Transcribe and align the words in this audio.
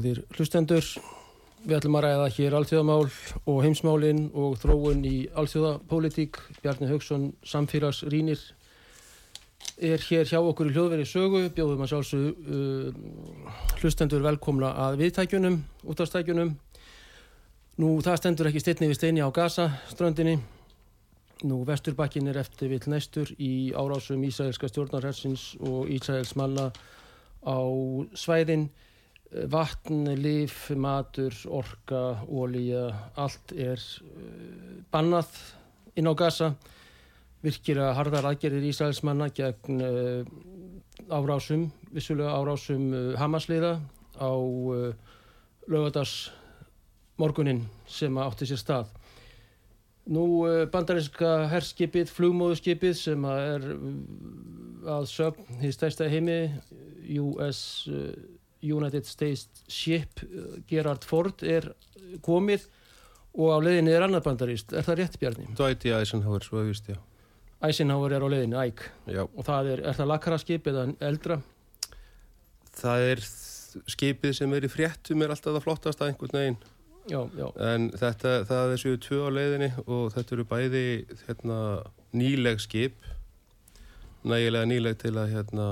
Góðir 0.00 0.22
hlustendur. 0.32 0.86
Við 1.60 1.76
ætlum 1.76 1.98
að 1.98 2.04
ræða 2.06 2.28
hér 2.32 2.54
alþjóðamál 2.56 3.10
og 3.44 3.58
heimsmálinn 3.60 4.22
og 4.32 4.54
þróun 4.62 5.02
í 5.04 5.28
alþjóðapólitík. 5.36 6.38
Bjarni 6.62 6.88
Haugsson, 6.88 7.26
samfélagsrýnir, 7.44 8.40
er 9.76 10.00
hér 10.06 10.24
hjá 10.30 10.38
okkur 10.40 10.70
í 10.70 10.72
hljóðveri 10.72 11.04
sögu. 11.04 11.42
Bjóðum 11.52 11.84
að 11.84 11.92
sjálfsög 11.92 12.24
uh, 12.56 13.04
hlustendur 13.82 14.24
velkomla 14.24 14.72
að 14.86 15.02
viðtækjunum, 15.02 15.60
útastækjunum. 15.84 16.56
Nú, 17.80 17.94
það 18.00 18.20
stendur 18.22 18.48
ekki 18.48 18.64
styrni 18.64 18.88
við 18.88 19.00
steini 19.02 19.20
á 19.24 19.28
Gaza, 19.28 19.68
ströndinni. 19.92 20.38
Nú, 21.44 21.60
Vesturbakkin 21.68 22.32
er 22.32 22.40
eftir 22.40 22.72
vill 22.72 22.86
næstur 22.88 23.28
í 23.36 23.72
árásum 23.76 24.24
Ísraelska 24.24 24.68
stjórnarhersins 24.72 25.50
og 25.60 25.92
Ísraels 25.92 26.32
manna 26.40 26.70
á 27.44 27.60
svæðin 28.16 28.70
vatn, 29.30 30.08
lif, 30.18 30.70
matur, 30.74 31.34
orka, 31.46 32.18
ólíja, 32.26 32.88
allt 33.14 33.52
er 33.54 33.78
uh, 33.78 34.80
bannað 34.90 35.30
inn 35.94 36.10
á 36.10 36.14
gasa 36.18 36.54
virkir 37.44 37.78
að 37.80 37.94
harðar 37.96 38.30
aðgerðir 38.32 38.66
Ísraelsmanna 38.72 39.30
gegn 39.34 39.84
uh, 39.86 40.24
árásum, 41.14 41.68
vissulega 41.94 42.34
árásum 42.34 42.90
uh, 42.90 43.12
Hamasliða 43.20 43.78
á 44.18 44.30
lögadars 45.70 46.32
morgunin 47.20 47.62
sem 47.86 48.18
átti 48.18 48.48
sér 48.50 48.58
stað. 48.60 48.90
Nú 50.10 50.42
bandarinska 50.72 51.46
herskipið, 51.52 52.10
flugmóðuskipið 52.10 52.96
sem 52.98 53.24
er 53.30 53.66
að 54.90 55.06
sögn 55.12 55.62
í 55.62 55.70
stærsta 55.72 56.08
heimi 56.10 56.40
US 57.22 57.60
United 58.62 59.06
States 59.08 59.64
Ship 59.68 60.22
Gerard 60.68 61.06
Ford 61.08 61.44
er 61.46 61.70
komið 62.24 62.66
og 63.38 63.54
á 63.54 63.58
leiðinni 63.62 63.92
er 63.94 64.04
annar 64.06 64.24
bandaríst. 64.24 64.74
Er 64.74 64.86
það 64.86 64.98
rétt 65.02 65.20
Bjarni? 65.20 65.46
Dwight 65.58 65.86
í 65.86 65.94
Eisenhower, 65.94 66.42
svo 66.44 66.60
að 66.62 66.72
vist, 66.72 66.90
já. 66.90 66.98
Eisenhower 67.62 68.16
er 68.16 68.24
á 68.24 68.28
leiðinni, 68.32 68.58
æg. 68.58 68.82
Já. 69.12 69.22
Og 69.28 69.46
það 69.46 69.70
er, 69.74 69.84
er 69.86 69.96
það 69.98 70.10
lakaraskip 70.14 70.68
eða 70.72 70.88
eldra? 71.10 71.38
Það 72.80 73.06
er 73.12 73.24
skipið 73.90 74.34
sem 74.40 74.54
er 74.56 74.66
í 74.66 74.70
fréttum 74.72 75.22
er 75.22 75.32
alltaf 75.34 75.54
það 75.54 75.66
flottast 75.66 76.02
að 76.02 76.12
einhvern 76.12 76.38
veginn. 76.40 76.60
Já, 77.10 77.20
já. 77.38 77.46
En 77.70 77.88
þetta, 77.96 78.34
það 78.48 78.74
er 78.74 78.82
sjöu 78.82 78.98
tvö 79.04 79.20
á 79.26 79.30
leiðinni 79.34 79.70
og 79.86 80.10
þetta 80.14 80.36
eru 80.36 80.46
bæði 80.50 80.84
hérna, 81.26 81.58
nýleg 82.16 82.60
skip, 82.62 82.98
nægilega 84.26 84.68
nýleg 84.68 84.98
til 85.00 85.14
að 85.16 85.32
hérna 85.36 85.68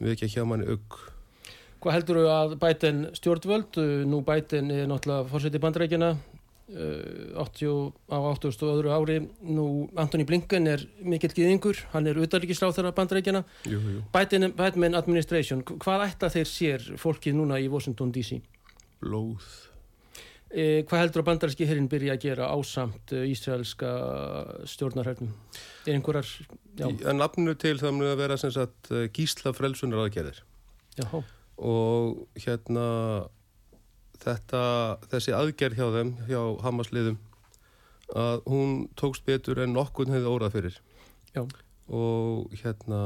við 0.00 0.14
ekki 0.14 0.28
að 0.28 0.34
hjá 0.34 0.48
manni 0.48 0.68
ugg. 0.74 0.98
Hvað 1.80 1.96
heldur 1.96 2.18
þú 2.20 2.26
að 2.34 2.58
bæten 2.60 3.06
stjórnvöld, 3.16 3.78
nú 4.08 4.20
bæten 4.24 4.68
er 4.74 4.88
náttúrulega 4.90 5.28
fórseti 5.30 5.60
bandrækjana 5.62 6.10
80, 6.70 7.92
á 8.14 8.18
80. 8.30 8.62
og 8.62 8.74
öðru 8.76 8.92
ári, 8.94 9.16
nú 9.42 9.64
Antoni 9.98 10.26
Blinken 10.28 10.68
er 10.70 10.84
mikill 11.02 11.32
gýðingur, 11.34 11.80
hann 11.94 12.06
er 12.06 12.20
þeirra 12.20 12.92
bandrækjana, 12.94 13.42
bæten 14.12 14.52
Bætmen 14.54 14.94
Administration, 14.94 15.64
hvað 15.64 16.06
ætta 16.06 16.30
þeir 16.30 16.46
sér 16.46 16.86
fólkið 17.00 17.40
núna 17.40 17.58
í 17.58 17.66
Washington 17.72 18.12
DC? 18.12 18.38
Blóð. 19.00 19.69
Eh, 20.50 20.80
hvað 20.82 21.04
heldur 21.04 21.22
að 21.22 21.28
bandaríski 21.28 21.66
herrin 21.68 21.86
byrja 21.90 22.16
að 22.16 22.24
gera 22.24 22.48
ásamt 22.50 23.12
uh, 23.14 23.26
ísraelska 23.30 23.90
stjórnarhörnum? 24.66 25.30
Er 25.86 25.94
einhverjar... 25.94 26.30
En 26.80 27.20
nafninu 27.20 27.54
til 27.54 27.76
það 27.78 27.94
mun 27.94 28.10
að 28.10 28.22
vera 28.24 28.38
sagt 28.40 28.90
gísla 29.14 29.52
frelsunar 29.54 30.02
aðgerðir. 30.06 30.40
Jáhá. 30.98 31.20
Og 31.60 32.24
hérna 32.40 32.86
þetta, 34.20 34.62
þessi 35.12 35.34
aðgerð 35.36 35.78
hjá 35.78 35.86
þeim, 35.96 36.12
hjá 36.28 36.40
Hamasliðum, 36.64 37.18
að 38.18 38.42
hún 38.50 38.72
tókst 38.98 39.26
betur 39.28 39.60
en 39.62 39.74
nokkun 39.76 40.10
hefði 40.12 40.32
órað 40.32 40.56
fyrir. 40.56 40.80
Já. 41.34 41.44
Og 41.90 42.50
hérna, 42.58 43.00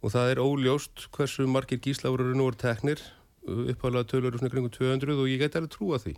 og 0.00 0.12
það 0.14 0.32
er 0.32 0.42
óljóst 0.42 1.06
hversu 1.12 1.46
margir 1.50 1.80
gísla 1.82 2.12
voru 2.12 2.32
nú 2.32 2.48
voru 2.48 2.60
teknir 2.60 3.04
uppháðlega 3.46 4.10
tölur 4.10 4.38
svona 4.38 4.52
kringum 4.52 4.74
200 4.74 5.16
og 5.16 5.30
ég 5.30 5.42
geti 5.44 5.60
alveg 5.60 5.72
trúa 5.74 6.00
því 6.02 6.16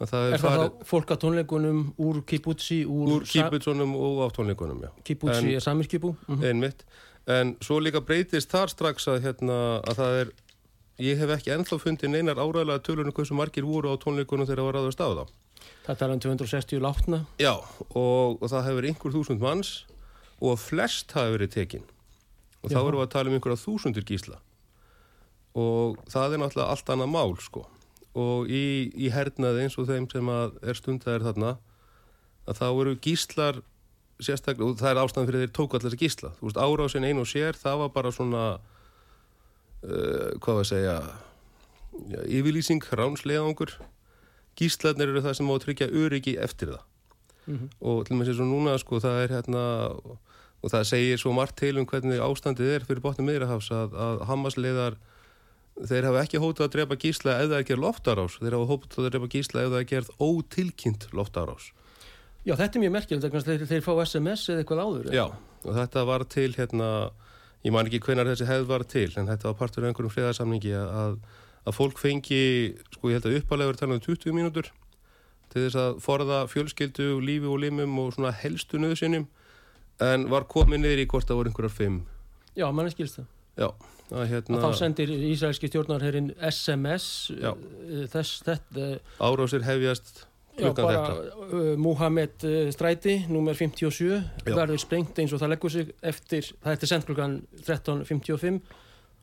Er 0.00 0.08
það 0.08 0.34
farið... 0.40 0.62
þá 0.80 0.84
fólk 0.88 1.10
á 1.12 1.16
tónleikunum 1.20 1.80
úr 2.00 2.20
kibutsi? 2.24 2.78
Úr, 2.88 3.18
úr 3.18 3.26
kibutsunum 3.28 3.92
og 4.00 4.22
á 4.24 4.28
tónleikunum, 4.32 4.78
já 4.86 4.90
Kibutsi 5.04 5.54
er 5.54 5.60
samirkibu? 5.60 6.14
Mm 6.26 6.36
-hmm. 6.36 6.46
Einmitt, 6.48 6.84
en 7.26 7.56
svo 7.60 7.80
líka 7.80 8.00
breytist 8.00 8.48
þar 8.48 8.72
strax 8.72 9.08
að, 9.08 9.20
hérna, 9.20 9.82
að 9.84 9.94
það 10.00 10.20
er 10.20 10.32
ég 11.00 11.18
hef 11.18 11.30
ekki 11.36 11.52
ennþá 11.52 11.78
fundið 11.78 12.10
neinar 12.10 12.40
áræðilega 12.40 12.80
tölur 12.84 13.06
um 13.06 13.12
hversu 13.12 13.34
margir 13.34 13.64
voru 13.64 13.92
á 13.92 13.96
tónleikunum 14.00 14.46
þegar 14.46 14.60
það 14.60 14.68
var 14.68 14.80
aðast 14.80 15.00
á 15.00 15.08
þá 15.08 15.24
Það 15.84 16.02
er 16.02 16.12
um 16.12 16.20
260 16.20 16.80
látna? 16.80 17.26
Já, 17.38 17.54
og, 17.94 18.42
og 18.42 18.48
það 18.48 18.66
hefur 18.68 18.84
einhver 18.88 19.12
þúsund 19.12 19.40
manns 19.40 19.84
og 20.40 20.58
flest 20.58 21.12
hafi 21.12 21.36
verið 21.36 21.50
tekin 21.50 21.84
og 22.62 22.70
þá 22.70 22.80
erum 22.80 23.00
við 23.00 23.06
að 23.06 23.12
tala 23.12 23.28
um 23.28 23.36
einhverja 23.36 23.64
þúsundir 23.64 24.04
gísla 24.04 24.40
og 25.58 25.98
það 26.10 26.34
er 26.34 26.42
náttúrulega 26.42 26.70
allt 26.74 26.92
annað 26.92 27.12
mál 27.14 27.34
sko. 27.42 27.64
Og 28.18 28.50
í, 28.50 28.90
í 28.94 29.10
hernaði 29.14 29.64
eins 29.64 29.78
og 29.78 29.88
þeim 29.90 30.08
sem 30.10 30.30
er 30.30 30.78
stundar 30.78 31.22
þarna 31.22 31.56
að 32.50 32.58
þá 32.58 32.66
eru 32.68 32.96
gíslar 33.02 33.60
sérstaklega, 34.20 34.68
og 34.68 34.80
það 34.80 34.90
er 34.90 35.00
ástæðan 35.04 35.28
fyrir 35.30 35.44
þeir 35.44 35.54
tóku 35.56 35.78
allir 35.78 35.96
gísla, 36.00 36.32
þú 36.38 36.48
veist 36.48 36.60
árásin 36.60 37.06
einu 37.06 37.24
og 37.24 37.30
sér 37.30 37.56
það 37.56 37.82
var 37.84 37.92
bara 37.94 38.12
svona 38.12 38.44
uh, 38.58 40.30
hvað 40.42 40.58
var 40.58 40.64
að 40.64 40.70
segja 40.70 40.96
já, 42.10 42.20
yfirlýsing, 42.26 42.84
ránslegangur 43.00 43.76
gíslarnir 44.58 45.12
eru 45.12 45.24
það 45.24 45.38
sem 45.38 45.48
á 45.48 45.54
að 45.54 45.62
tryggja 45.64 45.92
öryggi 46.02 46.36
eftir 46.42 46.74
það. 46.74 46.84
Mm 47.46 47.56
-hmm. 47.56 47.70
og 47.80 48.04
til 48.06 48.14
og 48.14 48.18
með 48.20 48.26
sér 48.28 48.36
svo 48.36 48.44
núna 48.44 48.78
sko 48.78 49.00
það 49.00 49.22
er 49.22 49.30
hérna 49.36 49.62
og 50.60 50.68
það 50.70 50.84
segir 50.84 51.18
svo 51.18 51.32
margt 51.32 51.56
til 51.56 51.78
um 51.78 51.86
hvernig 51.86 52.20
ástandið 52.20 52.74
er 52.74 52.84
fyrir 52.84 53.00
botnum 53.00 53.26
miðrahafs 53.26 53.70
að, 53.70 53.94
að 53.94 54.24
Hamasleðar 54.28 54.96
þeir 55.88 56.08
hafa 56.08 56.24
ekki 56.24 56.40
hótað 56.42 56.66
að 56.66 56.72
drepa 56.76 56.98
gísla 57.00 57.36
eða 57.44 57.60
að 57.60 57.68
gera 57.70 57.84
loftarás, 57.84 58.38
þeir 58.40 58.56
hafa 58.56 58.70
hótað 58.70 59.06
að 59.06 59.12
drepa 59.14 59.30
gísla 59.34 59.64
eða 59.66 59.80
að 59.80 59.86
gera 59.92 60.16
ótilkynnt 60.20 61.06
loftarás 61.16 61.70
Já, 62.40 62.54
þetta 62.56 62.78
er 62.78 62.84
mjög 62.84 62.94
merkjöld 62.96 63.26
þeir, 63.46 63.64
þeir 63.68 63.84
fá 63.84 63.92
SMS 64.04 64.46
eða 64.48 64.62
eitthvað 64.62 64.82
áður 64.84 65.14
Já, 65.14 65.26
og 65.64 65.76
þetta 65.76 66.04
var 66.08 66.26
til 66.32 66.48
hérna, 66.56 66.90
ég 67.66 67.74
man 67.76 67.90
ekki 67.90 68.02
hvenar 68.06 68.30
þessi 68.32 68.48
hefð 68.48 68.68
var 68.72 68.86
til 68.88 69.08
en 69.20 69.28
þetta 69.28 69.50
var 69.50 69.58
partur 69.60 69.84
af 69.84 69.92
einhverjum 69.92 70.14
friðarsamningi 70.14 70.76
að, 70.80 71.18
að 71.64 71.76
fólk 71.76 72.00
fengi 72.00 72.42
sko 72.96 73.12
ég 73.12 73.20
held 73.20 73.28
að 73.50 73.80
tala 73.80 73.98
um 73.98 74.04
20 74.04 74.36
mínútur 74.36 74.72
til 75.50 75.66
þess 75.66 75.78
að 75.82 76.00
forða 76.04 76.44
fjölskyldu, 76.50 77.18
lífi 77.24 77.48
og 77.50 77.58
limum 77.64 77.96
og 78.04 78.12
svona 78.14 78.32
helstu 78.38 78.78
nöðsynum 78.80 79.26
en 80.00 80.26
var 80.30 80.46
komið 80.50 80.84
niður 80.84 81.02
í 81.02 81.06
hvort 81.10 81.28
það 81.28 81.40
voru 81.40 81.50
einhverjar 81.50 81.74
fimm. 81.74 81.96
Já, 82.56 82.66
mann 82.72 82.88
er 82.88 82.94
skilst 82.94 83.18
það. 83.18 83.26
Já, 83.60 83.68
að 84.10 84.26
hérna 84.32 84.58
að 84.58 84.66
þá 84.66 84.80
sendir 84.80 85.12
Ísraelski 85.30 85.70
stjórnarherrin 85.70 86.32
SMS 86.50 87.06
Já. 87.36 87.52
uh, 87.54 88.02
þess 88.12 88.42
þetta 88.46 88.90
árásir 89.22 89.64
hefjast 89.66 90.12
Já, 90.58 90.64
klukkan 90.66 90.90
þetta. 90.90 91.14
uh, 91.46 91.72
Muhammed 91.80 92.46
uh, 92.48 92.60
stræti, 92.74 93.16
númer 93.30 93.56
57 93.58 94.10
Já. 94.10 94.54
verður 94.54 94.82
sprengt 94.82 95.18
eins 95.22 95.34
og 95.34 95.42
það 95.42 95.54
leggur 95.54 95.74
sig 95.74 95.92
eftir, 96.02 96.52
það 96.64 96.78
til 96.82 96.90
sent 96.90 97.08
klukkan 97.08 97.40
13.55 97.62 98.60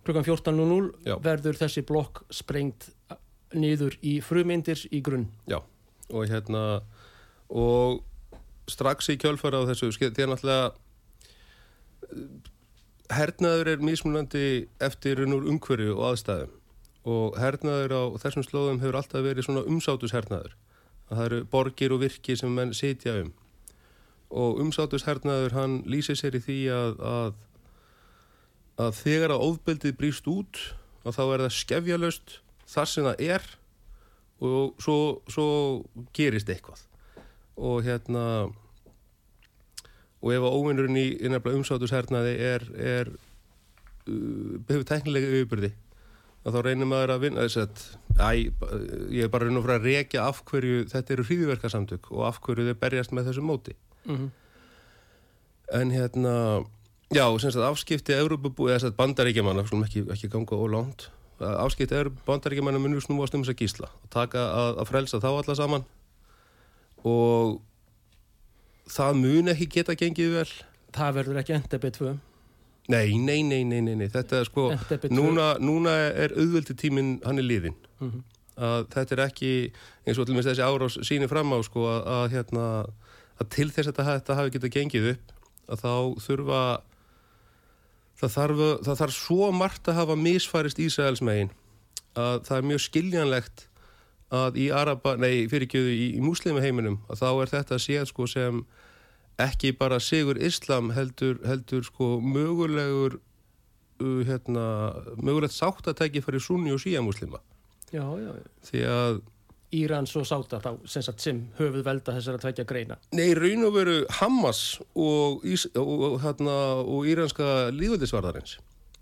klukkan 0.08 0.28
14.00 0.28 0.92
Já. 1.10 1.18
verður 1.24 1.60
þessi 1.60 1.84
blokk 1.88 2.24
sprengt 2.32 2.90
niður 3.56 3.96
í 4.04 4.18
frumyndir 4.24 4.82
í 4.92 5.02
grunn 5.04 5.28
og 5.48 6.28
hérna 6.32 6.82
og 7.48 8.04
strax 8.68 9.10
í 9.14 9.18
kjölfara 9.20 9.62
á 9.64 9.68
þessu 9.70 9.92
því 9.96 10.24
er 10.24 10.32
náttúrulega 10.32 10.72
eh, 12.12 12.54
hernaður 13.14 13.74
er 13.74 13.84
mismunandi 13.84 14.46
eftir 14.84 15.24
úr 15.26 15.50
umhverju 15.54 15.96
og 15.96 16.06
aðstæðum. 16.12 16.54
Og 17.08 17.38
hernaður 17.40 17.94
á 17.96 18.04
þessum 18.24 18.44
slóðum 18.44 18.82
hefur 18.84 18.98
alltaf 19.00 19.24
verið 19.24 19.48
svona 19.48 19.68
umsátushernaður 19.70 20.56
það 21.08 21.26
eru 21.26 21.44
borgir 21.52 21.94
og 21.96 22.02
virki 22.04 22.36
sem 22.38 22.54
menn 22.54 22.74
sitja 22.76 23.16
um. 23.22 23.32
Og 24.28 24.60
umsátushernaður 24.60 25.56
hann 25.56 25.78
lýsir 25.88 26.18
sér 26.20 26.36
í 26.36 26.44
því 26.44 26.58
að, 26.76 26.98
að 27.00 27.30
að 28.78 28.98
þegar 29.00 29.34
að 29.34 29.46
ofbeldið 29.48 29.96
brýst 29.98 30.28
út 30.30 30.60
og 31.08 31.16
þá 31.16 31.24
er 31.24 31.44
það 31.46 31.56
skefjalöst 31.58 32.36
þar 32.68 32.92
sem 32.92 33.08
það 33.08 33.24
er 33.26 33.48
og 34.38 34.84
svo, 34.84 34.98
svo 35.32 35.48
gerist 36.14 36.50
eitthvað. 36.52 36.84
Og 37.58 37.82
hérna 37.88 38.26
og 40.22 40.34
ef 40.34 40.46
að 40.48 40.56
óvinnurinn 40.58 41.02
í 41.02 41.08
umsátushernaði 41.28 42.34
er, 42.48 42.66
er 42.78 43.12
uh, 43.12 44.58
hefur 44.70 44.88
teknilega 44.88 45.30
yfirbyrði 45.34 45.74
þá 46.48 46.62
reynir 46.64 46.88
maður 46.88 47.12
að 47.12 47.24
vinna 47.26 47.44
þess 47.44 47.60
að 47.60 47.80
æ, 48.24 48.30
ég 49.12 49.26
er 49.26 49.32
bara 49.32 49.50
og 49.52 49.66
frá 49.66 49.74
að 49.76 49.88
rekja 49.90 50.28
af 50.30 50.46
hverju 50.48 50.86
þetta 50.94 51.14
eru 51.14 51.26
hríðverkasamtök 51.28 52.12
og 52.16 52.22
af 52.30 52.38
hverju 52.46 52.70
þau 52.70 52.78
berjast 52.80 53.12
með 53.12 53.28
þessu 53.28 53.44
móti. 53.44 53.74
Mm 54.08 54.30
en 55.68 55.92
hérna 55.92 56.64
já, 57.12 57.28
sem 57.40 57.52
sagt 57.52 57.66
afskipti 57.68 58.16
Európabú 58.16 58.68
eða 58.68 58.80
þess 58.80 58.90
að 58.90 58.98
bandaríkjamanna, 59.02 59.66
skulum 59.68 59.86
ekki, 59.88 60.04
ekki 60.14 60.32
ganga 60.32 60.60
ólánt 60.60 61.08
afskipti 61.38 61.98
Európa 61.98 62.24
bandaríkjamanna 62.28 62.82
munur 62.82 63.04
snúast 63.04 63.36
um 63.36 63.44
þess 63.44 63.54
að 63.54 63.64
gísla 63.64 63.90
og 63.92 64.12
taka 64.14 64.44
að, 64.48 64.82
að 64.82 64.92
frelsa 64.92 65.22
þá 65.22 65.30
alla 65.34 65.56
saman. 65.58 65.86
Og 67.06 67.60
það 68.92 69.20
mun 69.22 69.52
ekki 69.54 69.68
geta 69.78 69.96
gengið 70.00 70.34
vel. 70.40 70.50
Það 70.98 71.14
verður 71.20 71.40
ekki 71.44 71.56
NDB 71.60 71.92
2 72.00 72.16
nei, 72.88 73.18
nei, 73.20 73.42
nei, 73.44 73.64
nei, 73.68 73.82
nei, 73.84 74.08
þetta 74.08 74.38
er 74.40 74.46
sko 74.48 74.70
NDB 74.78 75.10
2 75.10 75.16
núna, 75.18 75.48
núna 75.60 75.92
er 76.16 76.32
auðveldi 76.40 76.76
tíminn 76.80 77.18
hann 77.26 77.38
er 77.42 77.44
liðin 77.44 77.76
Mhm. 78.00 78.22
að 78.58 78.86
þetta 78.94 79.12
er 79.18 79.22
ekki 79.28 79.50
eins 80.08 80.18
og 80.18 80.26
til 80.26 80.34
og 80.34 80.40
með 80.40 80.48
þessi 80.48 80.64
árás 80.66 80.96
sýnir 81.04 81.28
fram 81.30 81.52
á 81.52 81.60
sko 81.68 81.84
að, 81.86 82.00
að 82.08 82.32
hérna 82.32 82.68
að 83.42 83.50
til 83.54 83.68
þess 83.70 83.92
að 83.92 84.00
þetta, 84.08 84.36
hafi 84.40 84.54
getað 84.56 84.74
gengið 84.78 85.10
upp 85.12 85.34
að 85.68 85.82
þá 85.84 85.94
þurfa 86.26 86.62
það 88.18 88.32
þarf, 88.34 88.62
það 88.88 89.00
þarf 89.04 89.14
svo 89.20 89.52
margt 89.54 89.90
að 89.92 90.00
hafa 90.00 90.16
misfarist 90.18 90.80
Ísraels 90.82 91.22
megin 91.22 91.52
að 92.18 92.40
það 92.48 92.58
er 92.58 92.68
mjög 92.72 92.82
skiljanlegt 92.88 93.67
að 94.34 94.60
í 94.60 94.68
Araba, 94.76 95.16
nei 95.20 95.48
fyrirgjöðu 95.52 95.94
í, 95.94 96.08
í 96.18 96.24
múslima 96.24 96.64
heiminum 96.64 97.00
að 97.08 97.22
þá 97.22 97.30
er 97.32 97.54
þetta 97.54 97.80
séð 97.80 98.10
sko 98.10 98.28
sem 98.28 98.66
ekki 99.40 99.72
bara 99.78 100.02
sigur 100.04 100.40
islam 100.42 100.92
heldur, 100.98 101.38
heldur 101.48 101.86
sko 101.88 102.18
mögulegur 102.20 103.20
uh, 104.02 104.22
hérna, 104.28 104.66
mögulegt 105.22 105.56
sáttatæki 105.56 106.24
fyrir 106.26 106.44
sunni 106.44 106.74
og 106.76 106.82
síamúslima 106.84 107.40
já, 107.92 108.04
já, 108.04 108.32
já. 108.34 108.46
því 108.70 108.86
að 108.92 109.26
Írans 109.78 110.14
og 110.16 110.24
Sáta 110.24 110.62
þá 110.64 110.70
sem, 110.88 111.04
sem 111.20 111.40
höfuð 111.58 111.84
velda 111.84 112.14
þessara 112.16 112.40
tveikja 112.40 112.64
greina 112.68 112.96
Nei, 113.16 113.34
raun 113.36 113.68
og 113.68 113.74
veru 113.76 113.98
Hamas 114.20 114.80
og, 114.96 115.44
Ís, 115.44 115.68
og, 115.76 115.92
og, 116.08 116.16
hérna, 116.24 116.56
og 116.84 117.08
íranska 117.08 117.68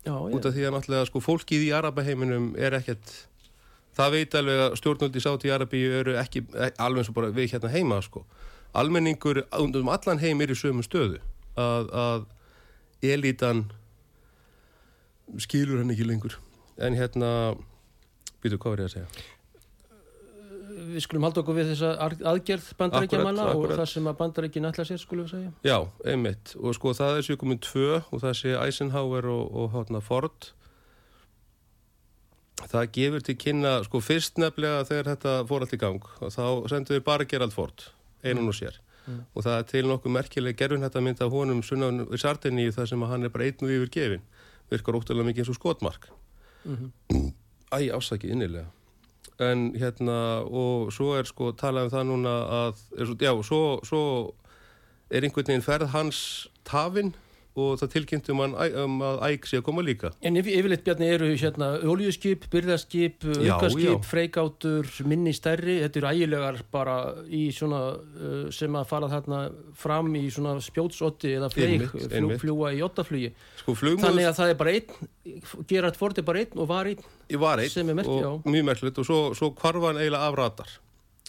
já. 0.06 0.14
út 0.14 0.46
af 0.46 0.54
því 0.54 0.66
að 0.66 0.74
náttúrulega 0.74 1.08
sko, 1.08 1.22
fólkið 1.22 1.68
í 1.68 1.72
Arabaheiminum 1.74 2.52
er 2.58 2.78
ekkert 2.78 3.14
það 3.96 4.16
veit 4.16 4.36
alveg 4.38 4.62
að 4.66 4.76
stjórnvöldi 4.80 5.22
sátt 5.24 5.46
í 5.46 5.52
Arabíu 5.54 5.94
eru 6.00 6.16
ekki, 6.20 6.44
ekki 6.52 6.82
alveg 6.82 7.02
eins 7.02 7.12
og 7.12 7.18
bara 7.18 7.32
við 7.34 7.54
hérna 7.54 7.72
heima 7.72 8.00
sko. 8.04 8.26
almenningur 8.76 9.46
um 9.56 9.88
allan 9.88 10.18
heim 10.20 10.40
er 10.40 10.50
í 10.52 10.56
sömu 10.58 10.82
stöðu 10.84 11.20
að, 11.56 11.88
að 11.92 12.26
elítan 13.08 13.64
skilur 15.40 15.80
hann 15.80 15.90
ekki 15.94 16.06
lengur. 16.06 16.36
En 16.76 16.94
hérna 16.94 17.56
býtu 18.42 18.58
hvað 18.60 18.74
var 18.74 18.82
ég 18.84 18.90
að 18.90 18.94
segja? 18.96 19.24
Við 20.86 21.02
skulum 21.06 21.24
halda 21.24 21.40
okkur 21.40 21.56
við 21.56 21.70
þessa 21.72 21.94
aðgerð 22.30 22.66
bandarækjamanna 22.78 23.46
og 23.56 23.72
það 23.72 23.88
sem 23.90 24.10
að 24.10 24.18
bandarækjinn 24.20 24.68
ætla 24.68 24.84
sér 24.86 25.00
skulum 25.00 25.24
við 25.26 25.32
segja. 25.32 25.54
Já, 25.64 25.78
einmitt. 26.12 26.52
Og 26.60 26.76
sko 26.76 26.92
það 26.96 27.22
er 27.22 27.40
komin 27.40 27.62
tvö 27.64 28.02
og 28.04 28.22
það 28.22 28.36
sé 28.42 28.54
Eisenhower 28.60 29.30
og, 29.32 29.56
og 29.56 29.72
hátna 29.72 30.04
Ford 30.04 30.52
það 32.64 32.88
gefur 32.96 33.24
til 33.26 33.36
kynna 33.36 33.76
sko 33.84 34.00
fyrst 34.00 34.40
nefnilega 34.40 34.86
þegar 34.88 35.12
þetta 35.12 35.36
fór 35.48 35.64
allt 35.64 35.76
í 35.76 35.80
gang 35.80 36.10
og 36.20 36.32
þá 36.32 36.44
sendu 36.72 36.96
við 36.96 37.04
bara 37.06 37.28
Gerald 37.28 37.54
Ford 37.54 37.88
einun 38.24 38.48
og 38.50 38.56
sér. 38.56 38.80
Mm. 39.06 39.20
og 39.38 39.44
það 39.46 39.56
er 39.56 39.66
til 39.70 39.84
nokkuð 39.86 40.14
merkileg 40.16 40.56
gerfin 40.58 40.82
þetta 40.82 41.00
mynd 41.04 41.20
af 41.22 41.30
honum 41.30 41.60
sunnan 41.62 42.00
í 42.10 42.18
Sardiníu 42.18 42.72
þar 42.74 42.88
sem 42.90 43.04
að 43.06 43.12
hann 43.12 43.26
er 43.28 43.30
bara 43.30 43.46
einn 43.46 43.62
og 43.62 43.74
yfir 43.76 43.92
gefin 43.94 44.24
virkar 44.72 44.98
óttalega 44.98 45.28
mikið 45.28 45.44
eins 45.44 45.52
og 45.52 45.58
skotmark. 45.60 46.08
Mm 46.66 47.34
Æ, 47.74 47.90
ásakið 47.90 48.30
innilega. 48.30 48.68
En 49.42 49.72
hérna 49.74 50.42
og 50.46 50.92
svo 50.94 51.16
er 51.18 51.26
sko 51.26 51.50
talað 51.58 51.88
um 51.88 51.92
það 51.92 52.04
núna 52.08 52.34
að 52.56 52.82
er 52.94 53.10
já, 53.26 53.32
svo, 53.44 53.62
svo 53.84 54.02
er 55.10 55.26
einhvern 55.26 55.50
veginn 55.50 55.66
ferð 55.66 55.90
hans 55.92 56.20
tafin 56.64 57.12
og 57.56 57.78
það 57.80 57.92
tilkynnti 57.94 58.34
um, 58.34 58.42
um 58.82 58.96
að 59.06 59.22
æg 59.30 59.46
sé 59.48 59.60
að 59.60 59.64
koma 59.68 59.84
líka. 59.84 60.10
En 60.26 60.36
yfir, 60.36 60.58
yfirleitt 60.60 60.84
bjarni 60.84 61.08
eru 61.14 61.28
hérna 61.32 61.68
oljuskip, 61.88 62.46
aukaskip, 62.52 63.26
já. 63.80 63.92
freigátur, 64.04 64.88
minni 65.08 65.32
stærri, 65.36 65.78
þetta 65.84 66.00
eru 66.02 66.10
ægilegar 66.10 66.60
bara 66.72 66.96
í 67.26 67.46
svona 67.56 67.82
uh, 67.96 68.48
sem 68.54 68.76
að 68.76 68.88
fara 68.90 69.10
þarna 69.12 69.42
fram 69.78 70.10
í 70.20 70.26
svona 70.32 70.56
spjótsotti 70.64 71.36
eða 71.38 71.50
fleik, 71.54 71.86
fljúa 72.42 72.74
í 72.76 72.82
ottaflugi. 72.84 73.32
sko 73.62 73.76
Þannig 73.76 74.28
að 74.28 74.36
það 74.40 74.52
er 74.52 74.60
bara 74.60 74.74
einn, 74.76 75.08
Gerard 75.70 75.96
Ford 75.96 76.18
er 76.20 76.26
bara 76.26 76.44
einn 76.44 76.60
og 76.60 76.68
var 76.70 76.90
einn 76.92 77.06
var 77.40 77.62
einn 77.62 77.72
sem 77.72 77.88
er 77.88 77.96
merki, 77.98 78.18
og 78.26 78.44
mjög 78.46 78.68
merkilegt. 78.68 79.00
Og 79.00 79.08
svo, 79.08 79.22
svo 79.38 79.50
hvarfa 79.56 79.90
hann 79.90 80.02
eiginlega 80.02 80.28
af 80.28 80.38
radar. 80.38 80.76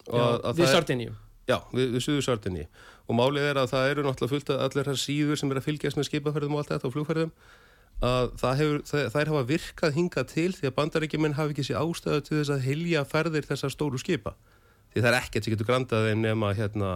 Já, 0.07 0.27
við 0.55 0.69
Sardiníu. 0.71 1.15
Já, 1.47 1.61
við, 1.71 1.95
við 1.95 2.03
Suður 2.03 2.25
Sardinni 2.25 2.65
og 3.07 3.15
málið 3.15 3.47
er 3.51 3.61
að 3.61 3.71
það 3.71 3.91
eru 3.91 4.05
náttúrulega 4.05 4.33
fullt 4.33 4.51
að 4.51 4.63
allir 4.65 4.89
þessar 4.89 5.03
síður 5.03 5.39
sem 5.39 5.51
er 5.51 5.61
að 5.61 5.67
fylgjast 5.67 5.99
með 5.99 6.09
skipaferðum 6.09 6.57
og 6.57 6.63
allt 6.63 6.73
þetta 6.73 6.89
og 6.89 6.95
flugferðum 6.95 7.31
að 8.07 8.57
hefur, 8.59 8.81
þær 8.85 9.31
hafa 9.31 9.45
virkað 9.49 9.95
hingað 9.95 10.27
til 10.29 10.51
því 10.53 10.69
að 10.69 10.75
bandaríkjumenn 10.77 11.37
hafi 11.37 11.55
ekki 11.55 11.65
sér 11.65 11.79
ástæðu 11.81 12.25
til 12.27 12.35
þess 12.37 12.53
að 12.53 12.65
hilja 12.67 13.05
ferðir 13.09 13.47
þessar 13.47 13.73
stóru 13.73 14.01
skipa 14.01 14.35
því 14.93 15.01
það 15.01 15.09
er 15.09 15.17
ekkert 15.17 15.47
sem 15.47 15.55
getur 15.55 15.69
grandað 15.71 16.09
þeim 16.11 16.21
nema 16.21 16.51
hérna 16.57 16.91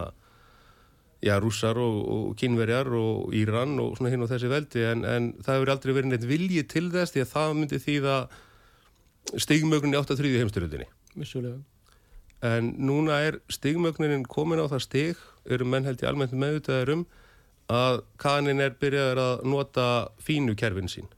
já, 1.22 1.36
rússar 1.41 1.80
og, 1.82 1.98
og 2.06 2.38
kínverjar 2.38 2.89
og 2.98 3.34
Íran 3.38 3.74
og 3.82 3.98
svona 3.98 4.13
hinn 4.13 4.25
og 4.25 4.30
þessi 4.30 4.51
veldi 4.51 4.86
en, 4.91 5.03
en 5.06 5.32
það 5.41 5.58
hefur 5.58 5.74
aldrei 5.74 5.94
verið 5.98 6.13
neitt 6.13 6.30
vilji 6.30 6.63
til 6.70 6.88
þess 6.94 7.15
því 7.15 7.25
að 7.25 7.34
það 7.34 7.58
myndi 7.58 7.82
þýða 7.82 8.15
stigmögnin 9.41 9.98
í 9.98 10.01
8.3. 10.01 10.32
heimstyrjöldinni 10.41 10.89
Vissulega. 11.18 11.60
en 12.46 12.72
núna 12.82 13.20
er 13.25 13.41
stigmögnunin 13.53 14.25
komin 14.30 14.62
á 14.62 14.70
það 14.70 14.86
stig 14.86 15.25
eru 15.50 15.66
menn 15.66 15.88
held 15.88 16.04
ég 16.04 16.10
almennt 16.10 16.36
meðvitaðar 16.38 16.94
um 16.96 17.08
að 17.72 18.02
kanin 18.20 18.62
er 18.64 18.76
byrjaður 18.80 19.22
að 19.24 19.44
nota 19.48 19.88
fínu 20.22 20.56
kerfin 20.60 20.92
sín. 20.92 21.10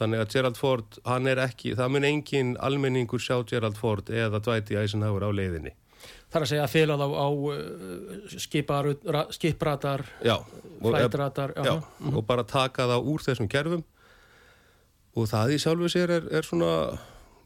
Þannig 0.00 0.22
að 0.22 0.32
Gerald 0.32 0.56
Ford 0.56 0.98
hann 1.04 1.28
er 1.28 1.40
ekki, 1.42 1.74
það 1.76 1.92
mun 1.94 2.08
engin 2.08 2.54
almenningur 2.64 3.20
sjá 3.20 3.36
Gerald 3.48 3.76
Ford 3.80 4.08
eða 4.08 4.40
Dwight 4.40 4.72
Eisenhower 4.72 5.26
á 5.28 5.30
leiðinni. 5.32 5.74
Það 6.30 6.38
er 6.38 6.44
að 6.44 6.50
segja 6.52 6.64
að 6.64 6.72
fela 6.72 6.96
þá 6.96 7.06
á 7.10 7.28
uh, 7.28 7.54
skipratar, 9.34 10.04
já, 10.24 10.36
og, 10.38 10.86
flætratar, 10.86 11.52
já, 11.58 11.72
og 12.14 12.20
bara 12.28 12.44
taka 12.48 12.86
það 12.88 13.08
úr 13.12 13.24
þessum 13.26 13.50
kerfum. 13.50 13.82
Og 15.18 15.26
það 15.28 15.56
í 15.56 15.58
sjálfu 15.60 15.90
sér 15.90 16.14
er, 16.20 16.28
er 16.38 16.46
svona 16.46 16.70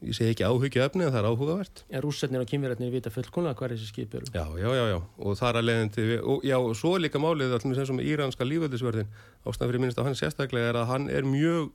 ég 0.05 0.17
segi 0.17 0.33
ekki 0.35 0.45
áhyggja 0.47 0.85
efni 0.89 1.05
en 1.05 1.13
það 1.13 1.19
er 1.21 1.29
áhugavert 1.29 1.83
En 1.89 2.03
rússarnir 2.05 2.43
og 2.43 2.49
kynverjarnir 2.51 2.93
vita 2.93 3.11
fullkonlega 3.13 3.57
hvað 3.59 3.75
þessi 3.75 3.89
skip 3.89 4.17
eru. 4.19 4.29
Já, 4.33 4.45
já, 4.61 4.69
já, 4.79 4.85
já, 4.93 4.99
og 5.17 5.39
þar 5.39 5.59
að 5.61 5.67
leiðandi 5.69 6.05
og 6.21 6.45
já, 6.45 6.57
og 6.59 6.75
svo 6.77 6.95
er 6.95 7.05
líka 7.05 7.21
málið 7.23 7.55
allir 7.57 7.85
sem 7.85 7.99
með 7.99 8.11
íranska 8.13 8.47
líföldisverðin 8.47 9.09
ástæðan 9.45 9.71
fyrir 9.71 9.83
minnst 9.85 9.99
á 9.99 10.05
hann 10.05 10.19
sérstaklega 10.19 10.71
er 10.73 10.79
að 10.81 10.89
hann 10.93 11.09
er 11.09 11.27
mjög 11.27 11.71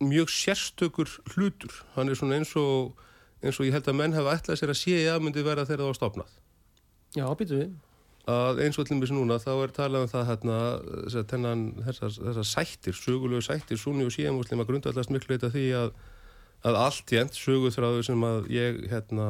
mjög 0.00 0.32
sérstökur 0.32 1.10
hlutur 1.34 1.82
hann 1.96 2.08
er 2.08 2.16
svona 2.16 2.38
eins 2.40 2.54
og 2.56 2.96
eins 3.44 3.58
og 3.60 3.68
ég 3.68 3.74
held 3.76 3.88
að 3.88 3.98
menn 4.00 4.16
hafa 4.16 4.36
ætlað 4.38 4.60
sér 4.60 4.72
að 4.72 4.80
sé 4.80 4.96
að 5.12 5.22
myndi 5.24 5.44
vera 5.44 5.66
þegar 5.68 5.82
það 5.84 5.90
var 5.90 5.98
stopnað 5.98 6.36
Já, 7.16 7.26
býtu 7.36 7.58
við. 7.58 7.70
að 8.30 8.60
eins 8.64 8.78
og 8.78 8.84
allir 8.84 9.00
missi 9.00 9.16
núna 9.16 9.40
þá 9.42 9.50
er 9.56 9.74
talað 9.74 10.06
um 10.06 10.10
það 10.12 10.28
hérna, 10.30 10.58
þessar, 11.88 12.12
þessar, 12.20 12.46
sættir, 12.46 12.96
sögulegu 12.96 13.42
sættir, 13.44 13.80
sunni 13.80 14.06
og 14.06 14.14
síðan 14.14 14.38
að 14.62 14.68
grundallast 14.68 15.10
miklu 15.10 15.34
eitthvað 15.36 15.56
því 15.56 15.64
að, 15.80 15.92
að 16.66 16.78
allt 16.84 17.12
jænt 17.14 17.36
söguþráðu 17.38 18.04
sem 18.04 18.24
að 18.26 18.50
ég 18.52 18.80
hérna 18.90 19.26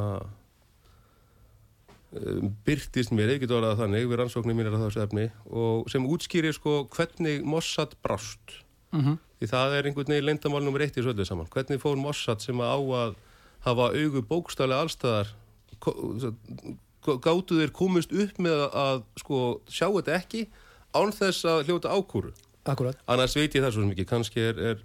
um, 2.13 2.51
byrtist 2.67 3.15
mér, 3.15 3.37
ég 3.37 3.45
get 3.45 3.55
orðað 3.55 3.85
þannig 3.85 4.09
við 4.11 4.21
rannsóknir 4.21 4.59
mínir 4.59 4.75
á 4.75 4.83
þessu 4.83 5.05
efni 5.05 5.27
og 5.47 5.91
sem 5.93 6.07
útskýrir 6.07 6.57
sko 6.57 6.85
hvernig 6.91 7.45
Mossad 7.47 7.95
brást 8.03 8.61
mm 8.93 9.01
-hmm. 9.01 9.19
því 9.39 9.51
það 9.55 9.77
er 9.79 9.87
einhvern 9.87 10.13
veginn 10.15 10.29
lendamál 10.29 10.65
nummer 10.65 10.83
eitt 10.83 10.99
í 10.99 11.03
svolítið 11.03 11.31
saman 11.31 11.51
hvernig 11.51 11.81
fór 11.81 11.97
Mossad 11.97 12.43
sem 12.43 12.59
að 12.59 12.73
á 12.75 12.79
að 13.03 13.15
hafa 13.61 13.93
augu 13.95 14.23
bókstælega 14.23 14.83
allstæðar 14.83 15.29
gáttu 17.01 17.57
þeir 17.61 17.73
komist 17.73 18.13
upp 18.13 18.39
með 18.39 18.67
að 18.77 19.03
sko 19.17 19.61
sjá 19.69 19.89
þetta 19.89 20.17
ekki 20.19 20.49
án 20.93 21.13
þess 21.13 21.45
að 21.49 21.65
hljóta 21.69 21.93
ákúru 21.95 22.33
Akkurat. 22.69 22.99
annars 23.09 23.37
veit 23.37 23.55
ég 23.55 23.65
það 23.65 23.73
svo 23.75 23.87
mikið 23.89 24.07
kannski 24.07 24.43
er, 24.51 24.59
er, 24.59 24.83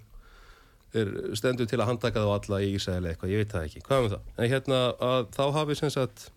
er 1.02 1.12
stendur 1.38 1.68
til 1.70 1.80
að 1.80 1.90
handtaka 1.90 2.22
þá 2.24 2.30
alla 2.36 2.62
í 2.64 2.72
Ísæli 2.76 3.10
eitthvað, 3.10 3.32
ég 3.32 3.42
veit 3.42 3.52
það 3.54 3.68
ekki 3.68 3.84
hvað 3.86 4.04
með 4.04 4.14
það, 4.14 4.30
en 4.36 4.52
hérna 4.52 4.80
að 5.10 5.28
þá 5.36 5.44
hafi 5.58 5.78
sem 5.80 5.92
sagt 5.94 6.30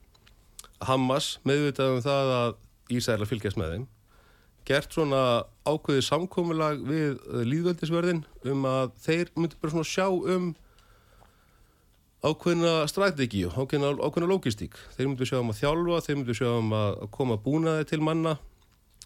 Hamas 0.87 1.31
meðvitað 1.47 1.95
um 1.95 2.03
það 2.05 2.33
að 2.39 2.51
Ísæli 2.99 3.29
fylgjast 3.29 3.59
með 3.59 3.75
þeim 3.75 3.87
gert 4.69 4.93
svona 4.93 5.21
ákveðið 5.65 6.05
samkómulag 6.05 6.81
við 6.85 7.19
líðvöldisverðin 7.49 8.23
um 8.51 8.65
að 8.69 8.91
þeir 9.01 9.31
myndi 9.35 9.57
bara 9.61 9.73
svona 9.73 9.89
sjá 9.89 10.07
um 10.09 10.51
ákveðna 12.19 12.73
strategi 12.91 13.45
og 13.47 13.55
ákveðna, 13.55 13.93
ákveðna 13.97 14.29
logistík. 14.29 14.75
Þeir 14.95 15.07
myndu 15.07 15.27
sjá 15.27 15.39
um 15.39 15.51
að 15.53 15.61
þjálfa, 15.61 15.99
þeir 16.05 16.17
myndu 16.19 16.35
sjá 16.35 16.49
um 16.51 16.73
að 16.75 17.03
koma 17.15 17.39
búnaði 17.41 17.87
til 17.89 18.01
manna 18.03 18.35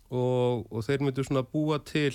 og, 0.10 0.66
og 0.70 0.86
þeir 0.88 1.06
myndu 1.06 1.26
svona 1.28 1.46
búa 1.46 1.80
til 1.86 2.14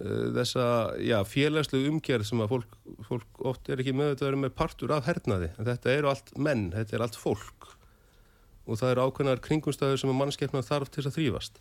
þessa 0.00 0.66
já, 1.04 1.18
félagslu 1.28 1.82
umgerð 1.90 2.28
sem 2.28 2.40
að 2.40 2.54
fólk, 2.54 2.76
fólk 3.08 3.42
oft 3.52 3.68
er 3.68 3.82
ekki 3.82 3.92
með 3.96 4.14
þetta 4.14 4.24
að 4.24 4.30
vera 4.30 4.42
með 4.44 4.54
partur 4.56 4.94
af 4.96 5.08
hernaði. 5.08 5.50
En 5.58 5.68
þetta 5.68 5.92
eru 5.92 6.10
allt 6.12 6.32
menn, 6.40 6.70
þetta 6.72 6.96
er 6.96 7.04
allt 7.06 7.18
fólk 7.20 7.68
og 8.70 8.78
það 8.78 8.92
eru 8.92 9.04
ákveðnar 9.08 9.42
kringumstæður 9.42 9.98
sem 9.98 10.12
að 10.12 10.18
mannskeppna 10.20 10.62
þarf 10.62 10.92
til 10.94 11.02
að 11.02 11.14
þrýfast. 11.16 11.56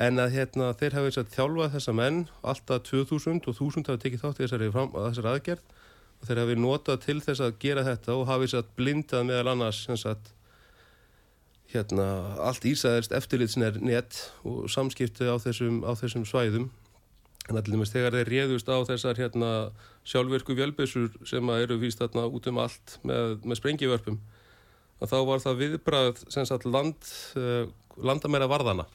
En 0.00 0.20
að 0.22 0.36
hérna, 0.36 0.70
þeir 0.78 0.96
hafa 0.96 1.08
þess 1.08 1.20
að 1.20 1.32
þjálfa 1.34 1.68
þessa 1.74 1.94
menn, 1.98 2.20
alltaf 2.46 2.84
2000 2.86 3.48
og 3.50 3.56
1000 3.56 3.90
hafa 3.90 4.02
tekið 4.04 4.22
þátt 4.22 4.38
í 4.38 4.44
þessari, 4.44 4.68
fram, 4.76 4.92
þessari 4.94 5.32
aðgerð 5.32 5.64
og 6.20 6.28
þeir 6.28 6.40
hafi 6.40 6.56
notað 6.60 7.00
til 7.04 7.16
þess 7.24 7.42
að 7.44 7.56
gera 7.64 7.84
þetta 7.88 8.16
og 8.16 8.28
hafi 8.30 8.46
þess 8.46 8.60
að 8.60 8.70
blindað 8.78 9.26
meðal 9.28 9.52
annars 9.54 9.80
sagt, 10.00 10.30
hérna, 11.74 12.06
allt 12.48 12.68
ísæðist 12.70 13.16
eftirlitsner 13.16 13.80
nett 13.82 14.22
og 14.46 14.70
samskipti 14.72 15.28
á 15.28 15.36
þessum, 15.42 15.82
á 15.84 15.92
þessum 15.98 16.24
svæðum 16.28 16.70
en 17.48 17.58
allir 17.58 17.80
með 17.80 17.94
þegar 17.94 18.16
þeir 18.18 18.30
réðust 18.34 18.68
á 18.70 18.76
þessar 18.88 19.18
hérna, 19.18 19.50
sjálfverku 20.06 20.54
vjálbessur 20.58 21.10
sem 21.26 21.52
eru 21.56 21.78
víst 21.80 22.02
þarna 22.02 22.26
út 22.28 22.46
um 22.50 22.60
allt 22.62 22.98
með, 23.06 23.38
með 23.44 23.60
sprengivörpum 23.60 24.20
að 25.00 25.12
þá 25.14 25.18
var 25.30 25.44
það 25.44 25.62
viðbrað 25.64 26.24
sagt, 26.28 26.66
land, 26.68 27.12
uh, 27.40 27.64
landamæra 27.96 28.50
varðana 28.50 28.86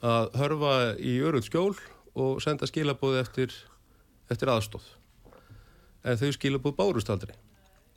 að 0.00 0.30
hörfa 0.40 0.76
í 0.96 1.18
öruð 1.20 1.44
skjól 1.50 1.74
og 2.16 2.40
senda 2.42 2.66
skilabóði 2.66 3.20
eftir, 3.20 3.52
eftir 4.32 4.50
aðstóð 4.50 4.88
en 6.04 6.16
þau 6.20 6.32
skilabóð 6.36 6.76
bárust 6.78 7.12
aldrei. 7.12 7.34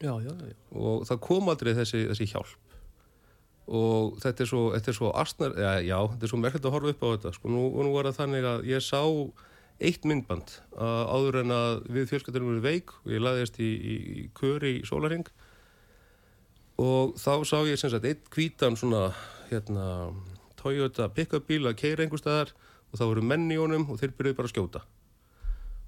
Já, 0.04 0.12
já, 0.20 0.32
já. 0.36 0.56
og 0.76 1.06
það 1.08 1.24
kom 1.24 1.50
aldrei 1.52 1.72
þessi, 1.78 2.04
þessi 2.12 2.28
hjálp. 2.34 2.60
Og 3.64 4.18
þetta 4.20 4.44
er 4.44 4.50
svo, 4.50 4.62
þetta 4.74 4.92
er 4.92 4.96
svo 4.98 5.10
astnar, 5.16 5.54
já, 5.86 5.96
þetta 6.12 6.28
er 6.28 6.32
svo 6.34 6.40
merkilegt 6.42 6.68
að 6.68 6.74
horfa 6.76 6.92
upp 6.92 7.04
á 7.08 7.08
þetta 7.14 7.32
sko, 7.38 7.52
nú, 7.54 7.62
nú 7.80 7.94
var 7.94 8.10
það 8.10 8.18
þannig 8.18 8.48
að 8.50 8.66
ég 8.68 8.84
sá 8.84 9.00
eitt 9.84 10.06
myndband 10.08 10.58
áður 10.78 11.42
en 11.44 11.54
að 11.56 11.82
við 11.92 12.10
fjölskyldurum 12.12 12.54
erum 12.54 12.66
veik 12.66 12.94
og 13.04 13.14
ég 13.14 13.24
laðist 13.24 13.60
í, 13.60 13.70
í, 13.70 13.96
í 14.24 14.28
köri 14.38 14.78
í 14.80 14.86
sólaring 14.88 15.28
og 16.82 17.14
þá 17.22 17.34
sá 17.46 17.58
ég 17.68 17.80
sem 17.80 17.92
sagt 17.94 18.08
eitt 18.10 18.30
kvítan 18.34 18.78
svona 18.80 19.12
hérna 19.52 20.12
Toyota 20.64 21.10
pick-up 21.12 21.48
bíl 21.50 21.68
að 21.68 21.80
keira 21.82 22.06
einhver 22.06 22.22
staðar 22.22 22.54
og 22.94 23.00
þá 23.00 23.06
voru 23.10 23.24
menn 23.26 23.52
í 23.52 23.60
honum 23.60 23.90
og 23.92 24.00
þeir 24.00 24.14
byrjuði 24.18 24.38
bara 24.38 24.50
að 24.50 24.54
skjóta. 24.54 24.84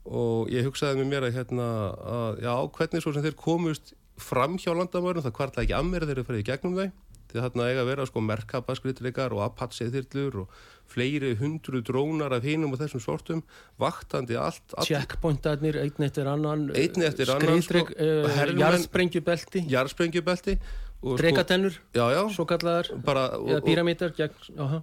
Og 0.06 0.52
ég 0.54 0.66
hugsaði 0.68 1.00
með 1.00 1.12
mér 1.12 1.28
að 1.28 1.38
hérna 1.40 1.68
að 2.16 2.42
já, 2.46 2.54
hvernig 2.78 3.04
svo 3.04 3.14
sem 3.16 3.26
þeir 3.26 3.38
komust 3.40 3.94
fram 4.22 4.58
hjá 4.62 4.72
landamörnum, 4.74 5.26
það 5.26 5.36
kvartla 5.38 5.66
ekki 5.66 5.76
að 5.78 5.90
mér 5.90 6.06
þeir 6.06 6.16
eru 6.16 6.28
farið 6.28 6.44
í 6.44 6.48
gegnum 6.50 6.78
þau. 6.78 6.88
Því 7.26 7.42
þarna 7.44 7.70
eiga 7.70 7.84
að 7.84 7.90
vera 7.90 8.08
sko 8.10 8.24
merkabaskriðleikar 8.26 9.36
og 9.36 9.44
Apache-þyrlur 9.46 10.42
og 10.44 10.60
fleiri 10.92 11.34
hundru 11.40 11.82
drónar 11.86 12.36
af 12.38 12.46
hinum 12.46 12.76
og 12.76 12.82
þessum 12.82 13.04
sortum 13.04 13.44
vaktandi 13.82 14.38
allt 14.40 14.76
checkpointarnir, 14.88 15.80
einn 15.82 16.08
eftir 16.08 16.30
annan 16.30 16.68
einn 16.76 17.08
eftir 17.08 17.32
annan 17.34 17.64
sko, 17.66 17.86
uh, 17.96 18.44
jarðsprengjubelti. 18.60 19.66
jarðsprengjubelti 19.72 20.58
dreikatennur, 21.06 21.80
sko, 21.92 22.28
svo 22.34 22.46
kallar 22.50 22.90
eða 22.90 23.62
píramítar 23.66 24.14
já, 24.18 24.28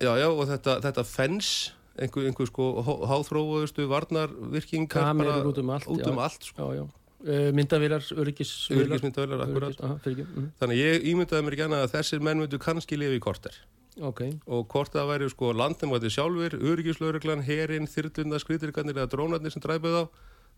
já, 0.01 0.29
og 0.29 0.45
þetta, 0.51 0.81
þetta 0.87 1.07
fens 1.09 1.53
einhver, 1.99 2.27
einhver 2.31 2.49
sko 2.49 2.73
háþróuðustu 3.11 3.87
varnarvirkingar 3.91 5.11
kamerur 5.11 5.53
út 5.53 5.63
um 5.63 5.73
allt, 5.75 5.89
út 5.91 6.07
um 6.09 6.21
allt 6.23 6.51
sko. 6.51 6.59
já, 6.59 6.83
já. 6.83 6.89
Uh, 7.23 7.53
myndavilar, 7.55 8.03
öryggismyndavilar, 8.19 9.45
aha, 9.79 9.95
mm. 10.03 10.47
þannig 10.59 10.81
ég 10.81 11.05
ímyndaði 11.13 11.45
mér 11.47 11.55
ekki 11.55 11.65
annað 11.69 11.85
að 11.87 11.93
þessir 11.93 12.25
menn 12.27 12.43
myndu 12.43 12.59
kannski 12.59 12.99
lifi 12.99 13.21
í 13.21 13.23
korter 13.23 13.61
okay. 14.01 14.37
og 14.47 14.67
hvort 14.73 14.93
það 14.95 15.09
væri 15.11 15.31
sko 15.33 15.53
landinvæti 15.57 16.11
sjálfur 16.13 16.57
öryggislauruglan, 16.59 17.45
herin, 17.47 17.89
þyrlunda, 17.91 18.41
skriðirgarnir 18.43 19.01
eða 19.01 19.11
drónarnir 19.13 19.55
sem 19.55 19.65
dræfið 19.65 19.99
á 19.99 20.05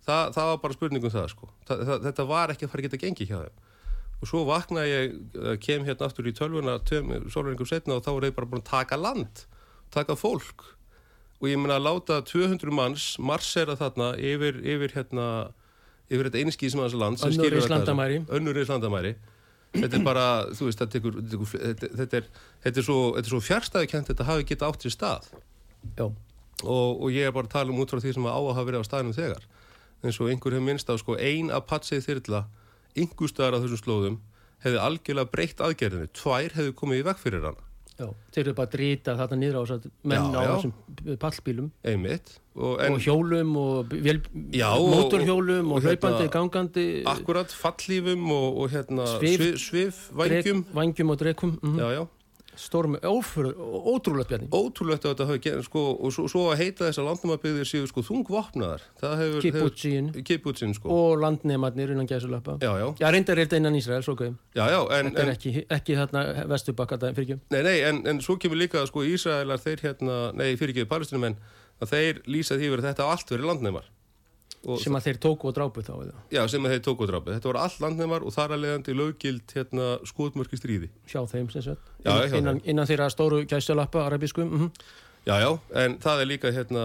það, 0.04 0.34
það 0.36 0.50
var 0.50 0.60
bara 0.62 0.76
spurningum 0.78 1.14
það 1.14 1.30
sko. 1.32 1.50
Það, 1.68 1.86
það, 1.88 2.04
þetta 2.08 2.28
var 2.30 2.54
ekki 2.54 2.66
að 2.66 2.72
fara 2.74 2.84
að 2.84 2.88
geta 2.88 3.02
gengi 3.06 3.28
hjá 3.30 3.38
þeim. 3.40 3.64
Og 4.14 4.30
svo 4.30 4.44
vaknaði 4.48 4.92
ég, 4.92 5.18
kem 5.64 5.84
hérna 5.84 6.06
aftur 6.06 6.28
í 6.30 6.36
tölvuna 6.36 6.78
sólurningum 6.86 7.68
setna 7.68 7.98
og 7.98 8.06
þá 8.06 8.12
voru 8.12 8.28
þeir 8.28 8.38
bara 8.38 8.50
búin 8.52 8.62
að 8.62 8.70
taka 8.70 9.00
land 9.00 9.44
taka 9.94 10.16
fólk. 10.18 10.64
Og 11.42 11.50
ég 11.50 11.60
menna 11.60 11.76
að 11.80 11.86
láta 11.88 12.22
200 12.24 12.72
manns 12.72 13.08
marsera 13.18 13.76
þarna 13.76 14.14
yfir, 14.16 14.62
yfir 14.62 14.94
hérna 14.94 15.28
yfir 16.08 16.28
þetta 16.28 16.42
einskíð 16.42 16.74
sem 16.74 16.82
hans 16.84 16.96
land 16.98 17.24
önnur 17.24 17.58
önnur 18.38 18.60
Íslandamæri 18.60 19.14
þetta 19.74 19.98
er 19.98 20.04
bara, 20.06 20.26
þú 20.54 20.68
veist, 20.68 20.82
þetta 20.82 21.00
er, 21.00 21.74
þetta 22.00 22.20
er, 22.20 22.28
þetta 22.66 22.80
er 22.80 22.86
svo, 22.86 22.98
svo 23.28 23.40
fjárstæðikent 23.42 24.12
þetta 24.12 24.28
hafi 24.28 24.46
geta 24.48 24.70
átt 24.70 24.86
sér 24.86 24.94
stað. 24.94 25.28
Og, 26.64 27.02
og 27.02 27.08
ég 27.12 27.26
er 27.26 27.34
bara 27.34 27.48
að 27.48 27.56
tala 27.56 27.74
um 27.74 27.82
út 27.82 27.90
frá 27.90 28.00
því 28.00 28.14
sem 28.16 28.28
að 28.28 28.38
á 28.38 28.40
að 28.40 28.52
hafa 28.54 28.68
verið 28.70 28.84
á 28.84 28.88
staðinum 28.88 29.16
þegar. 29.16 29.48
Eins 30.04 30.20
og 30.20 30.30
einhver 30.30 30.54
hefur 30.54 30.68
minnst 30.68 30.90
á 30.90 30.94
sko 31.00 31.18
ein 31.18 31.50
Apache 31.54 32.00
þyrla 32.04 32.44
yngustar 32.94 33.56
á 33.56 33.58
þessum 33.58 33.80
slóðum 33.80 34.18
hefði 34.64 34.80
algjörlega 34.80 35.32
breytt 35.32 35.62
aðgerðinu 35.64 36.10
tvær 36.16 36.54
hefði 36.56 36.74
komið 36.78 37.02
í 37.02 37.06
vekk 37.08 37.22
fyrir 37.24 37.48
hana 37.48 37.63
Já, 37.94 38.08
þeir 38.34 38.40
eru 38.42 38.54
bara 38.58 38.66
að 38.66 38.72
drita 38.74 39.12
þarna 39.18 39.36
nýra 39.38 39.60
á 39.62 39.64
menn 40.02 40.32
já, 40.34 40.38
á 40.38 40.42
þessum 40.50 40.72
pallbílum. 41.22 41.68
Einmitt 41.86 42.32
og, 42.54 42.80
og 42.82 42.98
hjólum 43.02 43.52
og 43.60 43.94
vél, 43.94 44.18
mótorhjólum 44.34 45.70
og, 45.70 45.76
og, 45.76 45.78
og 45.78 45.86
hlaupandi, 45.86 46.24
hérna, 46.24 46.32
gangandi. 46.34 46.86
Akkurat, 47.10 47.54
fallífum 47.54 48.26
og 48.34 48.66
hérna 48.74 49.06
svif, 49.14 49.46
svif 49.62 50.02
vangjum 50.14 50.64
vangjum 50.74 51.14
og 51.14 51.22
drekum 51.22 51.58
mm 51.60 51.74
-hmm. 51.74 51.80
já, 51.80 51.88
já 51.98 52.06
Storm, 52.60 52.96
ófyrir, 53.02 53.54
ótrúlegt 53.58 54.30
bjarni. 54.30 54.48
Ótrúlegt 54.54 55.04
að 55.04 55.14
þetta 55.14 55.28
hafi 55.30 55.42
gerð 55.48 55.66
sko, 55.66 55.84
og 55.98 56.14
svo, 56.14 56.26
svo 56.30 56.44
að 56.52 56.60
heita 56.62 56.86
þess 56.88 57.02
að 57.02 57.08
landnæmabbyggðir 57.10 57.70
séu 57.70 57.88
sko 57.90 58.04
þungvopnaðar. 58.06 58.84
Kibbutsin. 60.24 60.74
Sko. 60.74 60.88
og 60.94 61.18
landnæmarnir 61.22 61.90
innan 61.94 62.06
gæsulöpa 62.06 62.58
Já, 62.62 62.72
já. 62.78 62.86
Já, 63.00 63.10
reyndar 63.10 63.38
er 63.38 63.46
þetta 63.46 63.60
innan 63.60 63.76
Ísraels, 63.78 64.08
ok. 64.08 64.22
Já, 64.54 64.64
já, 64.70 64.80
en 64.98 65.10
er 65.16 65.32
ekki, 65.34 65.66
ekki 65.70 65.98
þarna 65.98 66.46
vestubakka 66.50 66.98
Nei, 67.04 67.62
nei, 67.62 67.80
en, 67.88 68.06
en 68.06 68.20
svo 68.20 68.36
kemur 68.40 68.58
líka 68.58 68.84
sko 68.86 69.04
Ísraelar 69.04 69.60
þeir 69.62 69.84
hérna, 69.88 70.18
nei, 70.36 70.54
fyrir 70.56 70.74
ekki 70.74 70.88
palestinumenn 70.90 71.36
að 71.82 71.92
þeir 71.94 72.22
lýsa 72.30 72.58
því 72.58 72.70
verið 72.74 72.88
þetta 72.90 73.10
allt 73.10 73.30
verið 73.34 73.50
landnæmar 73.50 73.90
sem 74.80 74.96
að 74.96 75.08
þeir 75.08 75.18
tóku 75.22 75.48
og 75.50 75.54
drápu 75.56 75.82
þá 75.84 75.92
já 76.32 76.42
sem 76.48 76.64
að 76.64 76.74
þeir 76.74 76.84
tóku 76.86 77.04
og 77.04 77.10
drápu. 77.10 77.32
Þetta 77.34 77.50
voru 77.50 77.62
all 77.62 77.76
landnemar 77.84 78.24
og 78.24 78.34
þar 78.34 78.54
að 78.56 78.62
leiðandi 78.64 78.94
löggild 78.96 79.54
hérna, 79.56 79.88
skotmörki 80.08 80.56
stríði. 80.60 80.88
Hjá 81.10 81.20
þeim 81.30 81.50
sem 81.52 81.66
sagt. 81.66 81.92
Já, 82.04 82.12
innan, 82.38 82.60
innan, 82.64 82.88
þeirra 82.88 83.10
stóru 83.12 83.42
gæstjálappa 83.48 84.06
arabískum 84.06 84.48
mm 84.48 84.58
-hmm. 84.60 84.70
já 85.26 85.34
já 85.40 85.50
en 85.84 85.98
það 85.98 86.20
er 86.20 86.26
líka 86.26 86.50
hérna 86.52 86.84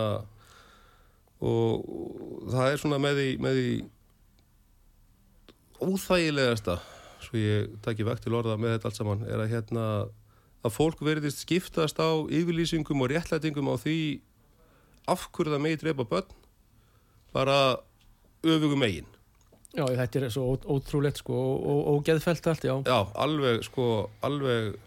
og, 1.40 1.90
og 1.90 2.52
það 2.52 2.72
er 2.72 2.78
svona 2.78 2.98
með 2.98 3.14
því, 3.20 3.30
með 3.44 3.54
því 3.60 3.72
óþægilegasta 5.80 6.80
svo 7.24 7.38
ég 7.40 7.70
takki 7.84 8.08
vekt 8.08 8.26
til 8.26 8.34
orða 8.34 8.58
með 8.58 8.78
þetta 8.78 8.90
allt 8.90 9.00
saman 9.00 9.24
er 9.28 9.44
að 9.44 9.52
hérna 9.54 9.86
að 10.66 10.76
fólk 10.76 11.02
verðist 11.06 11.46
skiptast 11.46 12.00
á 12.00 12.10
yfirlýsingum 12.28 13.04
og 13.04 13.12
réttlætingum 13.14 13.72
á 13.72 13.76
því 13.80 13.98
afhverða 15.10 15.60
megi 15.62 15.80
drepa 15.84 16.04
börn 16.04 16.39
bara 17.36 17.58
öfugum 18.44 18.86
eigin 18.88 19.08
Já, 19.70 19.84
þetta 19.86 20.20
er 20.20 20.32
svo 20.34 20.56
ótrúlegt 20.66 21.20
sko 21.22 21.36
og, 21.38 21.82
og 21.92 22.00
geðfælt 22.08 22.48
allt, 22.50 22.64
já. 22.66 22.74
Já, 22.90 23.00
alveg 23.22 23.62
sko, 23.68 23.84
alveg 24.26 24.80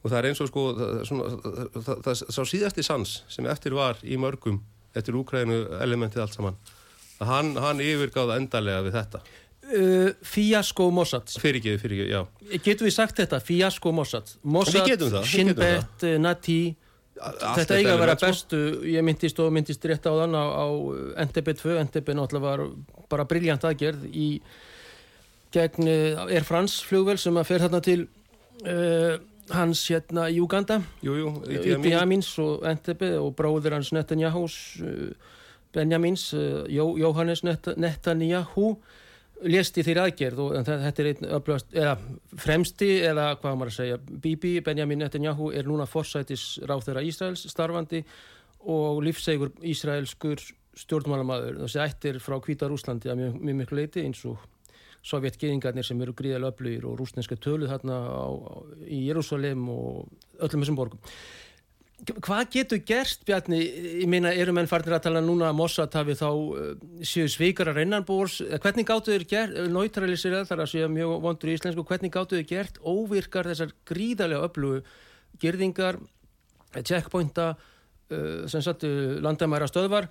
og 0.00 0.10
það 0.10 0.18
er 0.18 0.28
eins 0.28 0.42
og 0.44 0.50
sko 0.50 0.64
það, 0.76 0.98
svona, 1.08 1.30
það, 1.78 2.02
það, 2.04 2.20
sá 2.20 2.42
síðasti 2.48 2.84
sans 2.84 3.14
sem 3.32 3.48
eftir 3.48 3.76
var 3.76 4.00
í 4.04 4.20
mörgum 4.20 4.60
eftir 4.96 5.16
Úkrænu 5.16 5.62
elementið 5.80 6.26
allt 6.26 6.36
saman 6.36 6.60
hann, 7.24 7.54
hann 7.60 7.80
yfirgáða 7.84 8.38
endarlega 8.40 8.84
við 8.86 8.96
þetta. 8.96 9.22
Uh, 9.70 10.12
Fiasko 10.26 10.88
Mossad. 10.94 11.30
Fyrirgeðu, 11.40 11.80
fyrirgeðu, 11.82 12.10
já. 12.14 12.60
Getum 12.64 12.88
við 12.88 12.94
sagt 12.96 13.20
þetta? 13.20 13.40
Fiasko 13.44 13.92
Mossad. 13.94 14.32
Mossad, 14.42 15.04
Shinbet, 15.28 16.06
uh, 16.06 16.16
Nati 16.22 16.62
Þetta 17.20 17.76
eiga 17.76 17.94
að 17.94 18.02
vera 18.04 18.16
sko. 18.16 18.26
bestu 18.26 18.60
Ég 18.88 19.04
myndist 19.04 19.40
og 19.42 19.50
myndist 19.52 19.84
rétt 19.88 20.06
á 20.08 20.12
þann 20.12 20.36
á, 20.36 20.44
á 20.44 20.66
NTB2 21.26 21.76
NTB 21.86 22.14
náttúrulega 22.16 22.46
var 22.46 22.62
bara 23.12 23.26
briljant 23.28 23.66
aðgerð 23.68 24.06
í 24.08 24.28
gegn 25.54 25.90
uh, 25.90 26.22
Air 26.30 26.46
France 26.46 26.86
flugvel 26.86 27.18
sem 27.20 27.36
að 27.36 27.48
fer 27.50 27.64
þarna 27.66 27.82
til 27.84 27.98
uh, 28.64 29.18
hans 29.54 29.82
hérna 29.90 30.28
í 30.30 30.38
Uganda 30.40 30.80
Jú, 31.04 31.16
jú, 31.18 31.34
Idi 31.50 31.74
Amin. 31.74 31.84
Idi 31.84 31.94
Amins 31.98 32.30
og 32.42 32.64
NTB 32.70 33.12
og 33.18 33.34
bróður 33.38 33.76
hans 33.78 33.92
Netanyahus 33.96 34.56
uh, 34.84 35.10
Benjamins, 35.74 36.30
uh, 36.34 36.64
Jó, 36.70 36.92
Jóhannes 36.98 37.44
Net 37.46 37.68
Netanyahu 37.76 38.76
lést 39.48 39.78
í 39.78 39.84
þeirri 39.86 40.02
aðgerð 40.04 40.42
og 40.44 40.54
þetta 40.68 41.02
er 41.02 41.08
einn 41.10 41.28
öflugast, 41.38 41.72
eða 41.72 41.96
fremsti 42.44 42.90
eða 43.08 43.26
hvað 43.40 43.56
maður 43.56 43.72
að 43.72 43.78
segja, 43.78 43.98
Bibi 44.26 44.52
Benjamin 44.64 45.02
Netanyahu 45.04 45.50
er 45.56 45.68
núna 45.68 45.88
forsætis 45.88 46.44
ráþeira 46.68 47.04
Ísraels 47.06 47.46
starfandi 47.50 48.02
og 48.70 49.02
lífsegur 49.04 49.52
Ísraelskur 49.64 50.42
stjórnmálamaður. 50.80 51.62
Þessi 51.64 51.82
ættir 51.82 52.20
frá 52.22 52.38
Hvíta 52.44 52.68
Rúslandi 52.70 53.10
að 53.10 53.22
mjög, 53.22 53.38
mjög 53.40 53.60
miklu 53.62 53.80
leiti 53.80 54.04
eins 54.06 54.22
og 54.28 54.40
sovjetgeðingarnir 55.06 55.86
sem 55.86 56.00
eru 56.04 56.14
gríðarlega 56.16 56.52
öflugir 56.52 56.86
og 56.88 56.98
rúsneska 57.00 57.38
tölu 57.40 57.68
þarna 57.70 57.96
á, 58.04 58.28
á, 58.28 58.56
í 58.84 59.06
Jérúsalem 59.06 59.64
og 59.72 60.10
öllum 60.44 60.64
þessum 60.64 60.76
borgum 60.76 61.00
Hvað 62.00 62.46
getur 62.54 62.80
gerst, 62.86 63.24
Bjarni? 63.28 63.58
Ég 64.00 64.08
meina, 64.08 64.30
eru 64.32 64.54
menn 64.56 64.68
farnir 64.70 64.96
að 64.96 65.04
tala 65.08 65.20
núna 65.24 65.50
að 65.50 65.58
Mossad 65.58 65.94
hafi 65.98 66.16
þá 66.16 66.28
uh, 66.30 66.70
séu 67.04 67.28
svíkara 67.28 67.74
reynanbúrs? 67.76 68.38
Hvernig 68.62 68.88
gáttu 68.88 69.12
þeir 69.12 69.26
gert, 69.28 69.58
náttúralisir 69.74 70.38
þar 70.48 70.64
að 70.64 70.72
séu 70.72 70.88
mjög 70.92 71.14
vondur 71.26 71.52
í 71.52 71.58
íslensku, 71.58 71.84
hvernig 71.90 72.14
gáttu 72.14 72.40
þeir 72.40 72.48
gert 72.48 72.80
óvirkar 72.80 73.50
þessar 73.52 73.74
gríðarlega 73.90 74.48
öflugu 74.48 74.82
gerðingar, 75.40 76.00
checkpointa, 76.80 77.52
uh, 77.54 78.42
sem 78.50 78.64
sagt 78.64 78.88
uh, 78.88 79.18
landamæra 79.20 79.68
stöðvar, 79.68 80.08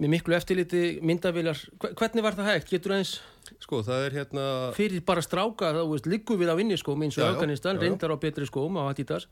með 0.00 0.16
miklu 0.16 0.36
eftirliti, 0.36 0.84
myndavilar, 1.04 1.60
hvernig 1.80 2.24
var 2.24 2.36
það 2.36 2.52
hægt? 2.54 2.72
Getur 2.72 2.96
eins 2.96 3.18
Sko, 3.62 3.78
það 3.86 4.04
er 4.08 4.14
hérna 4.18 4.44
fyrir 4.74 5.02
bara 5.06 5.22
stráka, 5.22 5.70
þá 5.70 5.84
veist, 5.86 6.08
liggum 6.10 6.38
við 6.40 6.50
á 6.50 6.58
vinniskóm 6.58 7.04
eins 7.06 7.18
og 7.20 7.28
Afganistan, 7.28 7.78
reyndar 7.78 8.10
á 8.10 8.18
betri 8.18 8.46
skóm 8.48 8.74
á 8.74 8.90
Adidas 8.90 9.28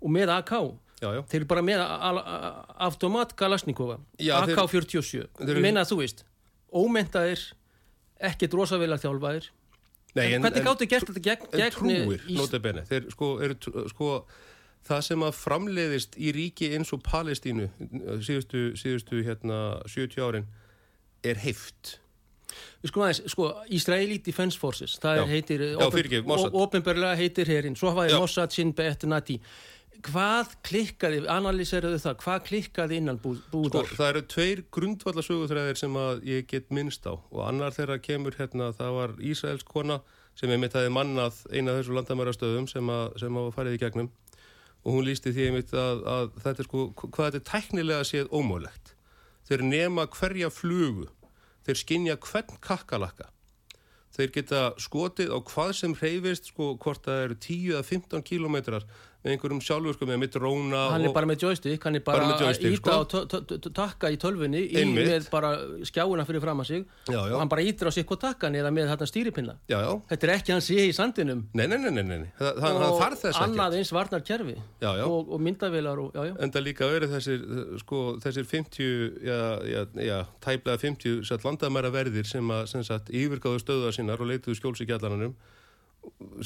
og 0.00 0.12
með 0.14 0.32
AK 0.38 0.54
Já, 0.98 1.12
já, 1.14 1.20
þeir 1.30 1.40
eru 1.42 1.46
bara 1.46 1.62
með 1.62 1.82
automat 2.88 3.34
þeir- 3.38 4.58
AK-47 4.58 5.28
þeir 5.38 5.60
minna 5.62 5.84
þú 5.86 6.00
veist 6.02 6.24
ómentaðir, 6.74 7.44
ekkert 8.20 8.52
rosavilega 8.58 9.00
þjálfaðir. 9.04 9.46
Nei, 10.18 10.32
en, 10.34 10.42
hvernig 10.42 10.64
gáttu 10.66 10.88
gert 10.90 11.06
þetta 11.08 11.22
gegn, 11.22 11.46
gegn 11.52 11.74
trúir, 11.76 12.22
Ís- 12.26 12.36
notabene. 12.36 12.82
Þeir 12.88 13.06
sko, 13.12 13.28
eru, 13.44 13.54
tr- 13.54 13.86
sko 13.92 14.10
það 14.88 15.02
sem 15.06 15.20
að 15.22 15.36
framleiðist 15.38 16.18
í 16.18 16.32
ríki 16.34 16.72
eins 16.74 16.92
og 16.96 17.02
Palestínu 17.06 17.68
síðustu, 18.24 18.72
síðustu 18.80 19.22
hérna 19.26 19.62
70 19.86 20.20
árin 20.24 20.46
er 21.22 21.36
heift. 21.44 21.98
Skulum 22.86 23.06
aðeins, 23.06 23.22
sko, 23.30 23.50
Israeli 23.74 24.18
Defense 24.24 24.58
Forces 24.58 24.98
það 24.98 25.20
Já. 25.20 25.24
heitir, 25.28 25.64
ofinberlega 25.78 27.16
heitir 27.20 27.46
herin 27.46 27.76
svo 27.76 27.90
hafa 27.92 28.08
Já. 28.08 28.14
þið 28.16 28.20
Mossad, 28.24 28.52
Shin 28.56 28.72
Bet, 28.72 29.04
Nati 29.04 29.38
hvað 30.06 30.52
klikkaði, 30.66 31.22
analýseraðu 31.32 31.98
það? 32.02 32.16
Hvað 32.22 32.44
klikkaði 32.48 32.98
innan 33.00 33.18
bú, 33.22 33.34
Sko, 33.38 33.50
búðar 33.52 33.90
það 33.90 34.10
eru 34.12 34.22
tveir 34.34 34.62
grundvallasöguþræðir 34.74 35.80
sem 35.80 35.98
að 35.98 36.22
ég 36.28 36.46
get 36.50 36.70
minnst 36.74 37.06
á. 37.08 37.14
Og 37.18 37.42
annar 37.46 37.74
þeirra 37.76 37.98
kemur 38.02 38.36
hérna, 38.38 38.70
það 38.76 38.96
var 38.98 39.14
Ísraels 39.18 39.66
kona 39.68 40.00
sem 40.38 40.52
er 40.54 40.60
mitt 40.62 40.76
aðeins 40.78 40.94
mannað 40.94 41.40
eina 41.50 41.72
af 41.72 41.80
þessu 41.80 41.96
landamærastöðum 41.96 42.68
sem 42.70 42.92
að, 42.94 43.06
sem 43.22 43.40
að 43.40 43.50
farið 43.56 43.78
í 43.78 43.80
gegnum. 43.82 44.12
Og 44.86 44.94
hún 44.94 45.08
lísti 45.08 45.32
því 45.34 45.48
einmitt 45.48 45.74
að, 45.74 46.04
að 46.06 46.28
þetta 46.44 46.62
er 46.62 46.68
sko, 46.68 46.84
hvað 47.00 47.24
þetta 47.24 47.40
er 47.40 47.48
tæknilega 47.50 48.06
séð 48.06 48.30
ómögulegt. 48.30 48.94
Þeir 49.48 49.64
nema 49.66 50.06
hverja 50.12 50.52
flugu, 50.52 51.08
þeir 51.66 51.82
skinja 51.82 52.16
hvern 52.22 52.62
kakkalakka. 52.62 53.32
Þeir 54.14 54.32
geta 54.34 54.60
skotið 54.80 55.34
á 55.34 55.38
hvað 55.46 55.74
sem 55.78 55.92
hreyfist, 55.98 56.48
sko, 56.52 56.72
hvort 56.80 57.04
það 57.04 57.24
eru 57.26 57.36
10 57.44 57.74
eða 57.74 57.82
15 57.86 58.24
kílómetrar 58.26 58.86
með 59.28 59.34
einhverjum 59.36 59.60
sjálfur, 59.64 59.96
sko, 59.96 60.08
með 60.08 60.20
mitt 60.24 60.38
róna 60.40 60.82
hann 60.94 61.04
er 61.04 61.10
og... 61.10 61.16
bara 61.16 61.28
með 61.28 61.44
joystick, 61.44 61.84
hann 61.84 61.98
er 61.98 62.04
bara, 62.06 62.28
Bara 62.32 62.48
að 62.48 62.64
íta 62.68 62.96
sko. 63.12 63.44
og 63.44 63.68
takka 63.76 64.10
í 64.12 64.18
tölvunni 64.20 64.64
í, 64.64 64.84
með 64.88 65.28
bara 65.32 65.52
skjáuna 65.88 66.26
fyrir 66.28 66.44
fram 66.44 66.64
að 66.64 66.70
sig 66.70 66.84
Já, 67.08 67.18
já. 67.18 67.34
og 67.34 67.42
hann 67.42 67.52
bara 67.52 67.66
ítir 67.66 67.90
á 67.90 67.92
sig 67.94 68.06
hvað 68.08 68.22
takkan 68.24 68.56
eða 68.58 68.72
með 68.74 68.92
þarna 68.92 69.10
stýripinna 69.12 69.56
Já, 69.68 69.78
já. 69.84 69.90
þetta 70.12 70.28
er 70.28 70.34
ekki 70.36 70.54
hann 70.56 70.64
sé 70.64 70.88
í 70.88 70.94
sandinum 70.96 71.44
Nei, 71.52 71.66
nei, 71.66 71.78
nei, 71.84 71.90
nei, 71.98 72.04
nei. 72.08 72.28
Það, 72.38 72.62
það, 72.62 72.80
það 73.22 73.40
annað 73.44 73.78
eins 73.78 73.92
varnar 73.94 74.24
já. 74.96 75.04
og, 75.04 75.32
og 75.34 75.42
myndavilar 75.42 76.02
og, 76.02 76.14
já, 76.14 76.28
já. 76.30 76.34
En 76.42 76.52
það 76.54 76.66
líka 76.66 76.88
verið 76.90 77.14
þessir, 77.16 77.44
sko, 77.82 78.02
þessir 78.22 78.48
50, 78.48 79.20
já, 80.08 80.18
tæplega 80.44 80.80
50 80.82 81.22
satt 81.28 81.46
landamæra 81.46 81.92
verðir 81.94 82.28
sem 82.28 82.54
að, 82.54 82.68
yfirgáðu 83.10 83.62
stöðuða 83.62 83.94
sínar 83.96 84.22
og 84.22 84.30
leituðu 84.30 84.58
skjóls 84.58 84.82
í 84.84 84.88
gjallananum, 84.88 85.34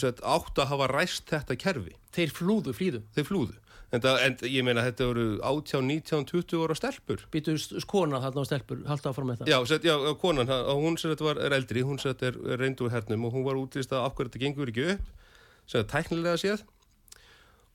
sett, 0.01 0.23
átt 0.25 0.59
að 0.59 0.71
hafa 0.73 0.89
ræst 0.93 1.29
þetta 1.31 1.57
kerfi. 1.59 1.95
þeir 2.13 2.33
flúðu, 2.37 2.73
flýðu 2.77 3.03
Þeir 3.17 3.29
flúðu. 3.29 3.59
En, 3.93 4.01
það, 4.01 4.19
en 4.25 4.37
ég 4.49 4.65
meina, 4.65 4.83
þetta 4.87 5.07
voru 5.11 5.25
18, 5.45 5.83
19, 5.85 6.25
20 6.31 6.63
ára 6.65 6.75
stelpur. 6.79 7.25
býtu 7.33 7.59
skona 7.61 8.23
þarna 8.23 8.41
á 8.41 8.49
stelpur, 8.49 8.79
halda 8.89 9.11
áfram 9.11 9.29
með 9.29 9.43
það 9.43 9.51
Já, 9.53 9.59
sett, 9.69 9.85
já, 9.85 9.97
konan, 10.23 10.49
hún 10.49 10.97
sem 10.97 11.13
þetta 11.13 11.27
var 11.27 11.41
er 11.45 11.57
eldri, 11.59 11.83
hún 11.85 12.01
sem 12.01 12.15
þetta 12.15 12.31
er, 12.31 12.39
er 12.55 12.63
reyndu 12.65 12.87
úr 12.87 12.95
hernum 12.95 13.27
og 13.29 13.35
hún 13.37 13.45
var 13.45 13.61
útlýst 13.61 13.93
að 13.93 14.07
af 14.07 14.15
hverju 14.17 14.33
þetta 14.33 14.43
gengur 14.47 14.73
ekki 14.73 14.87
upp, 14.95 15.11
sem 15.67 15.83
þetta 15.83 15.93
tæknilega 15.93 16.41
séð, 16.41 16.65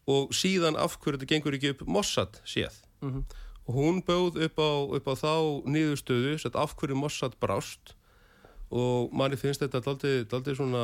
og 0.09 0.33
síðan 0.33 0.79
af 0.81 0.97
hverju 0.97 1.19
þetta 1.19 1.29
gengur 1.35 1.59
ekki 1.59 1.75
upp 1.75 1.85
Mossad 1.85 2.41
séð. 2.49 2.81
Mhm. 3.05 3.21
Og 3.67 3.75
hún 3.75 4.01
bjóð 4.07 4.41
upp 4.47 4.57
á, 4.57 4.69
upp 4.97 5.07
á 5.11 5.13
þá 5.19 5.33
niðurstöðu, 5.69 6.37
sett, 6.39 6.55
af 6.55 6.73
hverju 6.79 6.97
Mossad 6.97 7.37
brást 7.43 7.93
og 8.67 9.13
manni 9.15 9.39
finnst 9.39 9.63
þetta 9.63 9.79
daldið 10.27 10.57
svona 10.57 10.83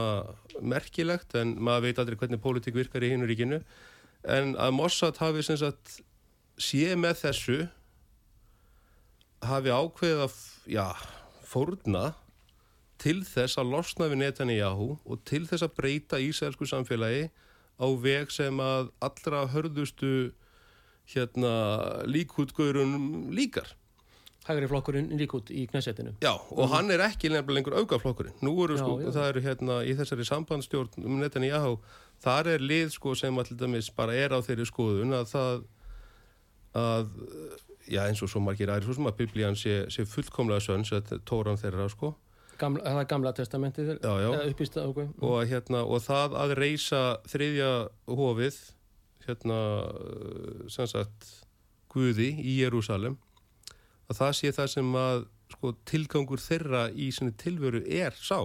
merkilegt 0.62 1.36
en 1.36 1.58
maður 1.60 1.90
veit 1.90 2.00
aldrei 2.00 2.20
hvernig 2.22 2.44
pólitík 2.44 2.78
virkar 2.78 3.04
í 3.04 3.12
hinu 3.12 3.28
ríkinu 3.28 3.60
en 4.24 4.54
að 4.56 4.76
Mossad 4.78 5.20
hafi 5.20 5.44
sagt 5.44 6.00
sé 6.56 6.94
með 6.96 7.26
þessu 7.26 7.58
hafi 9.44 9.74
ákveðið 9.74 10.22
að 10.24 10.38
já, 10.72 10.88
fórna 11.44 12.14
til 13.04 13.20
þess 13.28 13.60
að 13.60 13.74
losna 13.74 14.08
við 14.08 14.22
Netanyahu 14.22 14.94
og 15.04 15.24
til 15.28 15.44
þess 15.50 15.66
að 15.66 15.76
breyta 15.80 16.22
ísælsku 16.24 16.68
samfélagi 16.70 17.28
á 17.76 17.88
veg 18.00 18.32
sem 18.32 18.60
að 18.64 18.94
allra 19.04 19.44
hörðustu 19.52 20.32
hérna 21.12 22.06
líkútgörun 22.08 23.34
líkar. 23.36 23.74
Hægri 24.48 24.68
flokkurinn 24.72 25.12
líkút 25.20 25.52
í 25.56 25.66
knesettinu 25.72 26.16
Já, 26.24 26.34
og 26.36 26.72
hann 26.74 26.92
er 26.92 27.06
ekki 27.06 27.32
nefnilega 27.32 27.60
lengur 27.60 27.78
aukaflokkurinn. 27.80 28.36
Nú 28.44 28.56
eru 28.66 28.78
sko, 28.80 28.98
Já, 29.00 29.06
já. 29.08 29.14
það 29.18 29.30
eru 29.30 29.44
hérna 29.48 29.78
í 29.88 29.94
þessari 30.00 30.28
sambandstjórn 30.28 31.06
um 31.08 31.22
Netanyahu, 31.22 31.78
þar 32.24 32.52
er 32.56 32.66
lið 32.66 32.92
sko 32.98 33.16
sem 33.20 33.40
allir 33.40 33.60
dæmis 33.60 33.92
bara 33.96 34.18
er 34.20 34.36
á 34.36 34.40
þeirri 34.44 34.68
skoðun 34.68 35.16
að 35.16 35.32
það 35.32 35.64
að, 36.74 37.16
já 37.88 38.04
eins 38.08 38.22
og 38.26 38.32
svo 38.32 38.42
margir 38.44 38.72
aðri 38.74 38.88
svo 38.88 38.98
sem 38.98 39.10
að 39.10 39.18
biblían 39.22 39.58
sé, 39.60 39.84
sé 39.94 40.06
fullkomlega 40.10 40.64
sönns 40.64 40.94
að 40.96 41.16
tóran 41.28 41.60
þeirra 41.60 41.90
sko 41.92 42.14
gamla, 42.60 42.84
það 42.86 43.02
er 43.02 43.10
gamla 43.12 43.34
testamentið 43.38 43.92
uppist 43.98 44.78
að 44.80 44.94
okay. 44.94 45.10
og, 45.20 45.36
að, 45.42 45.50
hérna, 45.52 45.84
og 45.84 46.04
það 46.06 46.38
að 46.44 46.56
reysa 46.60 47.04
þriðja 47.30 47.72
hofið 48.10 48.60
hérna 49.28 49.60
uh, 49.88 50.66
sem 50.72 50.90
sagt 50.90 51.30
Guði 51.94 52.32
í 52.42 52.58
Jérúsalem 52.58 53.20
að 54.10 54.20
það 54.20 54.34
sé 54.40 54.52
það 54.58 54.68
sem 54.76 54.92
að 55.00 55.26
sko, 55.54 55.74
tilgangur 55.86 56.42
þeirra 56.42 56.84
í 56.92 57.12
sinni 57.14 57.32
tilveru 57.38 57.84
er 57.88 58.12
sá 58.18 58.40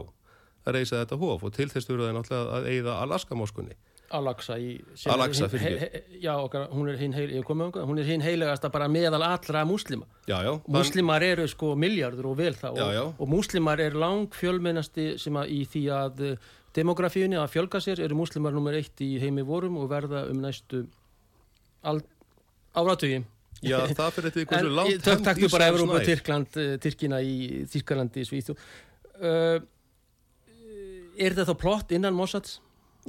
að 0.69 0.75
reysa 0.77 1.01
þetta 1.05 1.17
hof 1.23 1.45
og 1.49 1.53
til 1.57 1.69
þess 1.73 1.89
þurfa 1.89 2.09
það 2.11 2.17
náttúrulega 2.19 2.57
að 2.59 2.67
eigða 2.75 2.97
Alaska-moskunni 3.05 3.77
Al-Aqsa 4.09 4.55
í 4.57 4.69
hin- 5.53 5.53
fyrirgefðu. 5.53 5.59
he- 5.61 5.91
he- 5.93 6.21
já, 6.25 6.33
okkar, 6.41 6.69
hún 6.73 6.89
er 6.89 6.97
hinn 6.97 7.13
heil, 7.13 7.29
er 8.01 8.05
hinn 8.09 8.23
heilegasta 8.25 8.71
bara 8.73 8.87
meðal 8.89 9.21
allra 9.23 9.65
múslima. 9.69 10.07
Já, 10.27 10.39
já, 10.47 10.53
múslimar 10.67 11.21
eru 11.23 11.45
sko 11.49 11.75
miljardur 11.77 12.31
og 12.31 12.39
vel 12.39 12.55
það 12.57 12.77
Já, 12.81 13.03
og, 13.05 13.21
og 13.21 13.29
múslimar 13.29 13.79
er 13.85 13.93
lang 14.01 14.31
fjölmennasti 14.33 15.19
sem 15.21 15.35
að 15.37 15.53
í 15.53 15.61
því 15.69 15.83
að 15.93 16.23
eh, 16.25 16.37
demografíunni 16.73 17.37
að 17.37 17.53
fjölga 17.53 17.83
sér 17.85 18.01
eru 18.01 18.17
múslimar 18.17 18.53
nummer 18.57 18.73
eitt 18.81 18.97
í 19.05 19.19
heimi 19.21 19.45
vorum 19.45 19.77
og 19.77 19.91
verða 19.93 20.25
um 20.31 20.41
næstu 20.41 20.87
áratugi 22.75 23.25
já, 23.63 23.79
það 23.99 24.15
fyrir 24.19 24.39
en 24.39 24.49
hversu 24.53 24.71
langt 24.77 25.03
tök, 25.05 25.25
taktu 25.27 25.51
bara 25.51 25.69
Ísraels 25.69 25.75
Evrópu, 25.75 25.99
nær. 25.99 26.07
Tyrkland, 26.09 26.61
eh, 26.63 26.77
Tyrkina 26.85 27.21
í 27.25 27.35
Þýskalandi, 27.73 28.25
Svíþú 28.29 28.57
uh, 28.59 29.59
er 31.19 31.39
þetta 31.41 31.59
plott 31.59 31.95
innan 31.97 32.17
Mossad 32.19 32.59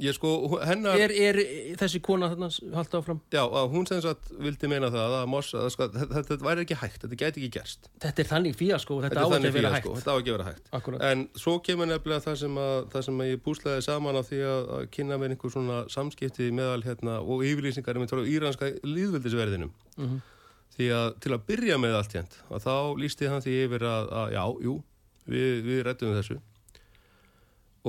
Ég 0.00 0.14
sko, 0.16 0.30
hennar, 0.64 0.96
er, 0.96 1.12
er 1.12 1.38
þessi 1.78 1.98
kona 2.04 2.30
þarna 2.30 2.48
haldt 2.76 2.94
áfram 2.96 3.18
já, 3.34 3.42
að 3.42 3.66
hún 3.74 3.88
sem 3.88 3.98
sagt 4.04 4.30
vildi 4.40 4.70
meina 4.70 4.88
það 4.92 5.16
að 5.18 5.26
Moss, 5.32 5.50
að 5.58 5.66
sko, 5.74 5.88
þetta, 5.92 6.22
þetta 6.30 6.46
væri 6.46 6.64
ekki 6.64 6.78
hægt, 6.80 7.02
þetta 7.04 7.18
gæti 7.20 7.42
ekki 7.42 7.50
gerst. 7.58 7.90
þetta 8.00 8.22
er 8.24 8.30
þannig 8.30 8.56
fíasko 8.56 8.98
þetta, 9.04 9.10
Þetta 9.10 9.26
á 9.26 9.34
ekki 9.36 9.50
að 9.50 9.58
vera 9.58 9.72
hægt 9.74 9.86
sko, 9.86 9.96
þetta 9.98 10.14
á 10.14 10.16
ekki 10.16 10.32
að 10.32 10.36
vera 10.38 10.48
hægt. 10.48 10.72
Akkúrat. 10.78 11.04
En 11.10 11.26
svo 11.42 11.56
kemur 11.66 11.90
nefnilega 11.90 12.24
það 12.24 12.38
sem 12.44 12.58
að, 12.64 12.76
það 12.94 13.06
sem 13.08 13.20
að 13.20 13.30
ég 13.32 13.44
búslaði 13.44 13.86
saman 13.90 14.20
á 14.20 14.22
því 14.30 14.42
að, 14.54 14.72
að 14.78 14.88
kynna 14.96 15.20
mér 15.20 15.34
einhver 15.34 15.54
svona 15.56 15.80
samskipti 15.92 16.50
meðal 16.56 16.82
hérna 16.86 17.20
og 17.20 17.44
yfirlýsingar 17.50 18.00
með 18.00 18.12
tóra 18.14 18.28
íranska 18.30 18.72
líðveldisverðinum. 18.86 19.74
Mhm. 20.00 20.20
Því 20.76 20.86
að 20.96 21.08
til 21.24 21.34
að 21.34 21.44
byrja 21.48 21.80
með 21.82 21.96
allt 21.98 22.14
hérnt, 22.16 22.38
að 22.48 22.64
þá 22.66 22.74
lísti 23.02 23.28
hann 23.28 23.42
því 23.44 23.56
yfir 23.64 23.84
að, 23.90 24.12
að 24.20 24.34
já, 24.36 24.44
jú, 24.66 24.74
við, 25.30 25.50
við 25.66 25.82
rættum 25.86 26.16
þessu. 26.16 26.38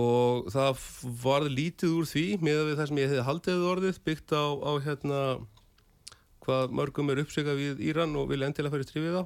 Og 0.01 0.47
það 0.51 0.83
varð 1.21 1.51
lítið 1.51 1.95
úr 1.99 2.07
því 2.09 2.25
með 2.41 2.73
það 2.79 2.89
sem 2.89 3.01
ég 3.01 3.11
hefði 3.11 3.27
haldið 3.27 3.65
orðið 3.71 4.01
byggt 4.07 4.33
á, 4.33 4.45
á 4.55 4.71
hérna 4.85 5.21
hvað 6.41 6.73
mörgum 6.73 7.11
er 7.11 7.21
uppsöka 7.21 7.53
við 7.57 7.83
Íran 7.85 8.15
og 8.17 8.31
vil 8.31 8.41
endilega 8.45 8.81
í 8.81 8.87
strífið 8.87 9.19
á 9.21 9.23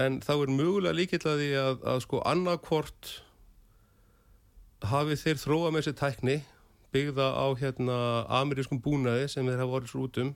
en 0.00 0.20
þá 0.24 0.32
er 0.36 0.52
mögulega 0.54 0.96
líkill 0.96 1.24
að 1.26 1.42
því 1.42 1.50
að, 1.60 1.82
að 1.92 2.02
sko 2.06 2.20
annarkvort 2.28 3.10
hafi 4.90 5.18
þeir 5.20 5.40
þróa 5.42 5.72
með 5.74 5.86
sér 5.88 5.96
tækni 5.98 6.36
byggða 6.94 7.26
á 7.36 7.46
hérna 7.60 7.96
amerískum 8.40 8.80
búnaði 8.82 9.28
sem 9.30 9.46
þeir 9.46 9.60
hafa 9.62 9.80
orðið 9.80 9.92
svo 9.92 10.06
út 10.06 10.20
um 10.22 10.30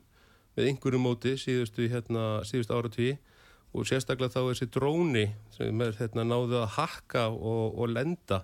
með 0.55 0.69
einhverju 0.71 1.01
móti 1.01 1.35
síðustu, 1.39 1.87
hérna, 1.91 2.25
síðustu 2.47 2.75
áratví 2.75 3.11
og 3.75 3.87
sérstaklega 3.89 4.31
þá 4.31 4.41
þessi 4.49 4.67
dróni 4.71 5.25
sem 5.55 5.81
er 5.83 5.95
hérna 5.99 6.25
náðu 6.27 6.61
að 6.61 6.75
hakka 6.77 7.27
og, 7.33 7.75
og 7.75 7.91
lenda 7.91 8.41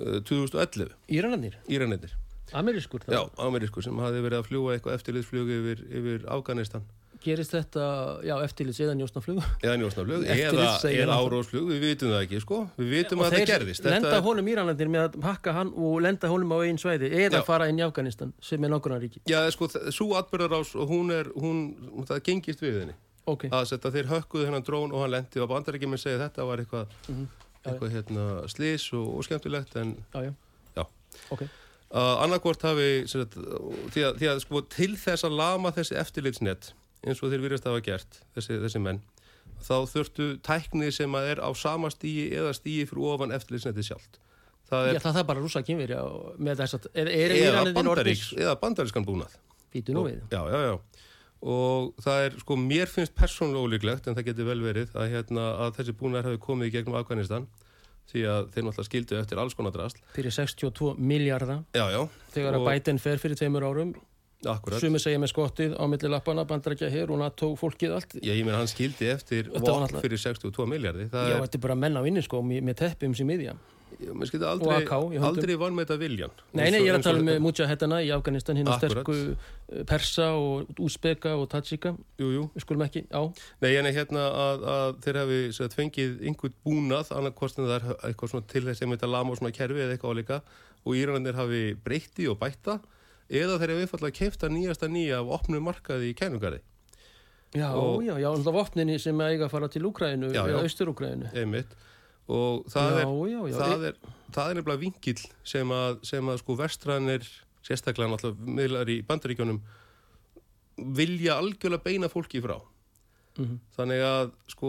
uh, 0.00 0.20
2011 0.24 0.94
Íranarnir, 1.12 1.58
Íranettir. 1.68 2.16
amerískur 2.56 3.04
Já, 3.08 3.22
amerísku 3.36 3.84
sem 3.84 4.00
hafi 4.00 4.24
verið 4.24 4.40
að 4.40 4.48
fljúa 4.48 4.76
eitthvað 4.76 4.98
eftirliðsflug 4.98 5.54
yfir, 5.58 5.84
yfir 6.00 6.28
Afganistan 6.32 6.88
gerist 7.24 7.52
þetta, 7.54 7.84
já, 8.26 8.34
eftirlits 8.44 8.80
eða 8.84 8.94
njósnaflug? 8.98 9.38
Eða 9.64 9.74
njósnaflug 9.80 10.24
eða, 10.34 10.66
eða 10.90 11.16
árósflug, 11.20 11.68
við 11.72 11.80
vitum 11.84 12.12
það 12.14 12.24
ekki 12.26 12.40
sko. 12.44 12.58
Við 12.78 12.90
vitum 12.94 13.22
að 13.24 13.36
það 13.36 13.46
gerðist. 13.50 13.84
Lenda 13.88 14.10
Þetta- 14.12 14.24
honum 14.28 14.50
Íranarnir 14.52 14.90
með 14.94 15.06
að 15.08 15.18
hakka 15.28 15.54
hann 15.56 15.72
og 15.74 15.96
lenda 16.04 16.28
honum 16.32 16.52
á 16.54 16.58
einn 16.66 16.78
svæði 16.80 17.10
eða 17.12 17.40
Já. 17.40 17.44
fara 17.48 17.68
inn 17.72 17.80
í 17.80 17.86
Afganistan 17.86 18.32
sem 18.40 18.62
er 18.64 18.74
nákvæmna 18.74 19.00
ríki 19.02 19.20
Já, 19.30 19.40
sko, 19.54 19.68
svo 19.90 20.12
atbyrðarás 20.20 20.74
og 20.76 20.88
hún 20.92 21.10
er, 21.16 21.32
hún, 21.34 21.64
það 22.06 22.22
gengist 22.28 22.60
við 22.64 22.80
henni. 22.84 22.94
Ok, 23.26 23.46
að 23.48 23.64
setja 23.70 23.90
þeir 23.90 24.10
hökkuðu 24.12 24.44
hennan 24.50 24.62
drón 24.66 24.92
og 24.92 25.00
hann 25.00 25.14
lendi 25.16 25.40
og 25.40 25.48
bandar 25.48 25.78
ekki 25.78 25.88
með 25.88 26.02
segja 26.04 26.18
þetta 26.28 26.44
var 26.44 26.60
eitthvað 26.60 26.86
Mhm. 27.08 27.26
Já, 27.64 27.70
eitthvað 27.72 27.92
hérna 27.94 28.24
slís 28.52 28.92
og, 28.92 29.06
og 29.16 29.24
skemmtilegt 29.24 29.76
en 29.80 29.94
já, 30.12 30.20
já, 30.28 30.32
já. 30.76 30.84
Ok. 31.32 31.46
Að 31.94 32.18
annarkvort 32.24 32.60
hafi 32.66 33.06
sagt, 33.08 33.36
því, 33.94 34.02
að, 34.04 34.16
því 34.18 34.28
að 34.28 34.40
sko 34.42 34.60
til 34.68 34.96
þess 34.98 35.24
að 35.24 35.36
lama 35.38 35.70
þessi 35.72 35.96
eftirlitsnet 35.96 36.72
eins 37.06 37.22
og 37.22 37.32
þeir 37.32 37.44
virðast 37.44 37.68
hafa 37.68 37.82
gert 37.84 38.20
þessi, 38.36 38.58
þessi 38.64 38.82
menn 38.82 39.00
þá 39.64 39.74
þurftu 39.88 40.28
tækni 40.44 40.90
sem 40.92 41.16
að 41.16 41.30
er 41.34 41.42
á 41.44 41.48
sama 41.56 41.90
stíi 41.92 42.28
eða 42.34 42.52
stíi 42.56 42.84
fyrir 42.88 43.06
ofan 43.14 43.34
eftirlitsneti 43.34 43.84
sjálft. 43.86 44.18
Það 44.68 44.88
Já, 44.88 44.94
er 44.94 45.02
það 45.04 45.18
er 45.20 45.26
bara 45.28 45.42
rúsa 45.44 45.60
að, 45.60 46.86
er, 46.96 47.10
er 47.12 47.34
eða, 47.36 47.64
bandaríks, 47.76 48.30
eða 48.38 48.54
bandarískan 48.60 49.04
búnað. 49.06 49.36
Býtu 49.74 49.94
nú 49.96 50.06
við. 50.08 50.22
Já, 50.32 50.40
já, 50.48 50.60
já. 50.70 51.10
Og 51.44 51.90
það 52.00 52.22
er, 52.26 52.38
sko, 52.40 52.56
mér 52.56 52.88
finnst 52.88 53.12
persónulega 53.18 53.66
ólíklegt 53.68 54.08
en 54.08 54.16
það 54.16 54.30
getur 54.30 54.48
vel 54.48 54.62
verið 54.64 54.94
að, 54.96 55.10
hérna, 55.12 55.44
að 55.66 55.74
þessi 55.78 55.96
búnaðar 56.00 56.30
hafi 56.30 56.40
komið 56.46 56.70
í 56.70 56.74
gegnum 56.78 56.96
Afganistan 56.96 57.44
því 58.10 58.24
að 58.28 58.48
þeir 58.54 58.66
náttúrulega 58.66 58.88
skildu 58.88 59.18
eftir 59.20 59.40
alls 59.40 59.56
konar 59.56 59.72
drasl 59.74 60.00
fyrir 60.12 60.34
62 60.34 60.90
miljardar 61.00 61.62
já, 61.72 61.84
já, 61.92 62.00
þegar 62.34 62.58
að 62.58 62.64
Og- 62.64 62.68
Biden 62.68 63.00
fer 63.00 63.20
fyrir 63.22 63.38
tveimur 63.40 63.64
árum 63.64 63.94
akkurat. 64.50 64.80
Sumi 64.80 64.98
segja 65.02 65.18
með 65.22 65.32
skottið 65.34 65.76
á 65.78 65.84
milli 65.90 66.08
lappana 66.12 66.44
bandrækja 66.48 66.90
hér 66.92 67.10
og 67.14 67.18
NATO 67.18 67.52
fólkið 67.60 67.94
allt. 67.98 68.16
Já, 68.22 68.32
ég 68.34 68.44
meina 68.44 68.58
hann 68.62 68.70
skildi 68.70 69.10
eftir 69.12 69.50
var 69.52 69.60
náttúrulega- 69.60 70.02
fyrir 70.04 70.18
62 70.18 70.66
miljardi 70.66 71.08
það 71.12 71.30
Já, 71.30 71.36
er, 71.36 71.46
þetta 71.46 71.54
er 71.60 71.64
bara 71.68 71.74
menn 71.74 71.96
á 71.96 72.02
inni 72.06 72.22
sko 72.22 72.42
með 72.42 72.62
með 72.62 72.74
teppum 72.82 73.14
sem 73.16 73.26
miðja. 73.26 73.56
Mér 73.94 74.26
skildi 74.26 74.42
aldrei, 74.44 74.82
AK 74.82 74.90
aldrei 75.22 75.54
vann 75.56 75.72
með 75.76 75.84
þetta 75.86 75.98
viljan 76.00 76.30
Nei, 76.52 76.64
nei, 76.74 76.80
ég 76.82 76.88
er 76.90 76.96
að 76.98 77.02
tala 77.04 77.20
um 77.20 77.28
eins 77.28 77.36
og- 77.38 77.42
Mujahedana 77.44 77.98
í 78.02 78.10
Afganistan 78.10 78.56
hinn 78.58 78.66
Akkurat. 78.66 78.90
sterku 78.90 79.36
eh, 79.70 79.84
Persa 79.86 80.32
og 80.34 80.66
Úsbeka 80.82 81.36
og 81.38 81.48
Tajika 81.48 81.92
Jú, 82.18 82.26
jú, 82.34 82.50
við 82.56 82.64
skulum 82.64 82.82
ekki, 82.82 83.04
já, 83.06 83.22
nei, 83.62 83.76
en 83.76 83.84
hérna 83.94 84.24
að, 84.34 84.64
að 84.74 84.98
þeir 85.04 85.14
hafi 85.22 85.38
sagt, 85.54 85.76
fengið 85.78 86.26
einhvern 86.26 86.54
búnað 86.66 87.12
annarkvort 87.14 87.58
en 87.58 87.64
það 87.70 87.76
er 87.76 87.96
eitthvað 88.10 88.30
svona 88.34 88.46
til 88.50 88.62
þess 88.66 88.82
að 88.82 88.88
mynda 88.90 89.06
lama 89.14 89.30
á 89.30 89.38
svona 89.38 89.54
kerfi 89.54 89.78
eða 89.86 89.94
eitthvað 89.96 90.14
álíka 90.18 90.40
og 90.84 90.92
Íranir 90.98 91.34
hafi 91.38 91.62
breytti 91.84 92.26
og 92.28 92.38
bætta 92.42 92.80
eða 93.40 93.58
þeir 93.60 93.72
hafi 93.74 93.84
einfallega 93.86 94.18
keifta 94.18 94.48
nýjasta 94.52 94.88
nýja 94.90 95.18
af 95.22 95.32
opnum 95.38 95.64
markaði 95.68 96.12
í 96.12 96.16
kænugarði 96.18 96.60
já, 97.54 97.68
Og- 97.74 98.02
já, 98.06 98.14
já, 98.18 98.28
alltaf 98.30 98.54
vopninni 98.54 98.98
sem 98.98 99.20
eiga 99.20 99.46
að 99.46 99.50
fara 99.54 99.68
til 99.68 99.84
Úkrænu 99.86 100.32
eða 100.32 100.62
Austur-Úkrænu 100.62 101.32
einmitt. 101.34 101.74
Og 102.26 102.64
það 102.72 102.90
Já, 102.90 103.04
er 103.04 103.30
já, 103.30 103.40
já, 103.50 103.56
það 103.60 103.82
er, 103.90 103.96
það 104.32 104.50
er 104.50 104.54
nefnilega 104.58 104.80
vingill 104.80 105.24
sem 105.44 105.68
að, 105.76 105.98
sem 106.08 106.28
að 106.32 106.38
sko 106.40 106.54
vestranir 106.56 107.26
sérstaklega 107.64 108.08
náttúrulega 108.14 108.54
miðlar 108.58 108.88
í 108.88 108.96
bandaríkjónum 109.06 109.58
vilja 110.98 111.36
algjörlega 111.38 111.84
beina 111.84 112.08
fólki 112.10 112.40
frá. 112.44 112.56
Mhm. 113.34 113.56
þannig 113.76 113.98
að 114.06 114.28
sko 114.46 114.68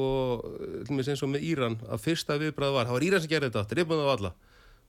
eins 0.90 1.22
og 1.22 1.30
með 1.30 1.44
Íran 1.46 1.76
að 1.86 2.00
fyrsta 2.02 2.34
viðbræð 2.42 2.72
var, 2.74 2.88
það 2.90 2.96
var 2.98 3.04
Íran 3.06 3.22
sem 3.22 3.30
gerði 3.30 3.50
þetta, 3.54 3.64
dreifum 3.70 4.00
það 4.00 4.08
á 4.10 4.14
alla 4.18 4.32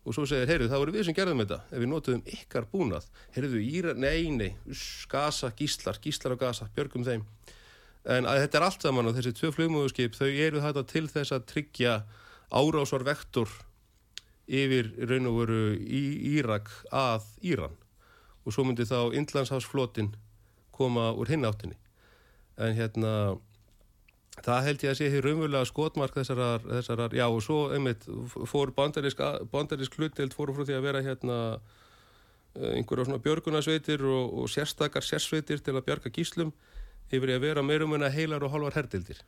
og 0.06 0.14
svo 0.14 0.24
segir, 0.28 0.46
heyrðu, 0.46 0.68
það 0.70 0.82
voru 0.82 0.94
við 0.94 1.06
sem 1.08 1.16
gerðum 1.16 1.40
þetta. 1.42 1.58
Ef 1.66 1.82
við 1.82 1.90
notuðum 1.90 2.20
ykkar 2.30 2.66
búnað 2.70 3.08
heyrðu, 3.34 3.62
Íran, 3.66 4.02
nei, 4.04 4.30
nei, 4.30 4.52
uss, 4.70 5.06
gasa, 5.10 5.50
gíslar 5.58 5.98
gíslar 6.02 6.36
og 6.36 6.44
gasa, 6.44 6.68
björgum 6.76 7.06
þeim. 7.06 7.24
En 8.06 8.28
þetta 8.30 8.60
er 8.60 8.66
allt 8.68 8.86
saman 8.86 9.10
og 9.10 9.16
þessi 9.16 9.34
tvö 9.34 9.50
flugmóðuskip, 9.56 10.14
þau 10.14 10.28
eru 10.30 10.62
þetta 10.62 10.84
til 10.92 11.08
þess 11.10 11.34
að 11.34 11.48
tryggja 11.50 11.96
árásar 12.54 13.02
vektor 13.06 13.50
yfir 14.46 14.92
raun 15.10 15.26
og 15.26 15.40
veru 15.40 15.62
í 15.74 16.04
Írak 16.36 16.70
að 16.94 17.26
Íran. 17.42 17.74
Og 18.46 18.54
svo 18.54 18.62
myndi 18.62 18.86
þá 18.86 19.10
Indlandshásflotin 19.18 20.12
koma 20.76 21.10
úr 21.18 21.32
hinn 21.32 21.48
áttinni. 21.48 21.74
En 22.62 22.78
hérna 22.78 23.12
það 24.44 24.66
held 24.66 24.84
ég 24.84 24.92
að 24.92 24.98
sé 24.98 25.08
því 25.10 25.22
raunverulega 25.24 25.68
skotmark 25.70 26.16
þessarar, 26.16 26.64
þessarar 26.68 27.16
já 27.16 27.24
og 27.26 27.40
svo 27.44 27.58
einmitt 27.74 28.04
fór 28.50 28.72
bandarisk, 28.76 29.22
bandarisk 29.52 29.96
hlutdeild 29.96 30.36
fóru 30.36 30.54
frá 30.56 30.66
því 30.66 30.76
að 30.76 30.86
vera 30.88 31.02
hérna 31.04 31.38
eh, 31.56 32.76
einhverja 32.76 33.08
svona 33.08 33.22
björgunarsveitir 33.24 34.04
og, 34.04 34.36
og 34.42 34.52
sérstakar 34.52 35.06
sérsveitir 35.06 35.64
til 35.64 35.76
að 35.76 35.86
bjarga 35.88 36.12
gíslum 36.12 36.52
yfir 37.08 37.36
að 37.36 37.48
vera 37.48 37.64
meirum 37.64 37.96
en 37.96 38.06
að 38.06 38.18
heilar 38.18 38.44
og 38.44 38.52
hálfar 38.52 38.80
herdeildir 38.82 39.24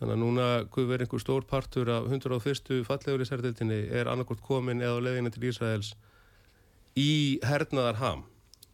þannig 0.00 0.16
að 0.16 0.22
núna 0.24 0.48
hvað 0.72 0.88
verið 0.94 1.06
einhver 1.06 1.22
stór 1.22 1.46
partur 1.46 1.92
af 1.92 2.08
101. 2.08 2.82
fallegur 2.88 3.22
í 3.22 3.28
herdeildinni 3.28 3.80
er 3.92 4.10
annarkort 4.10 4.42
komin 4.42 4.82
eða 4.82 4.98
á 4.98 5.04
leiðina 5.04 5.30
til 5.34 5.44
Ísraels 5.50 5.92
í 6.98 7.38
hernaðar 7.46 8.00
ham 8.00 8.24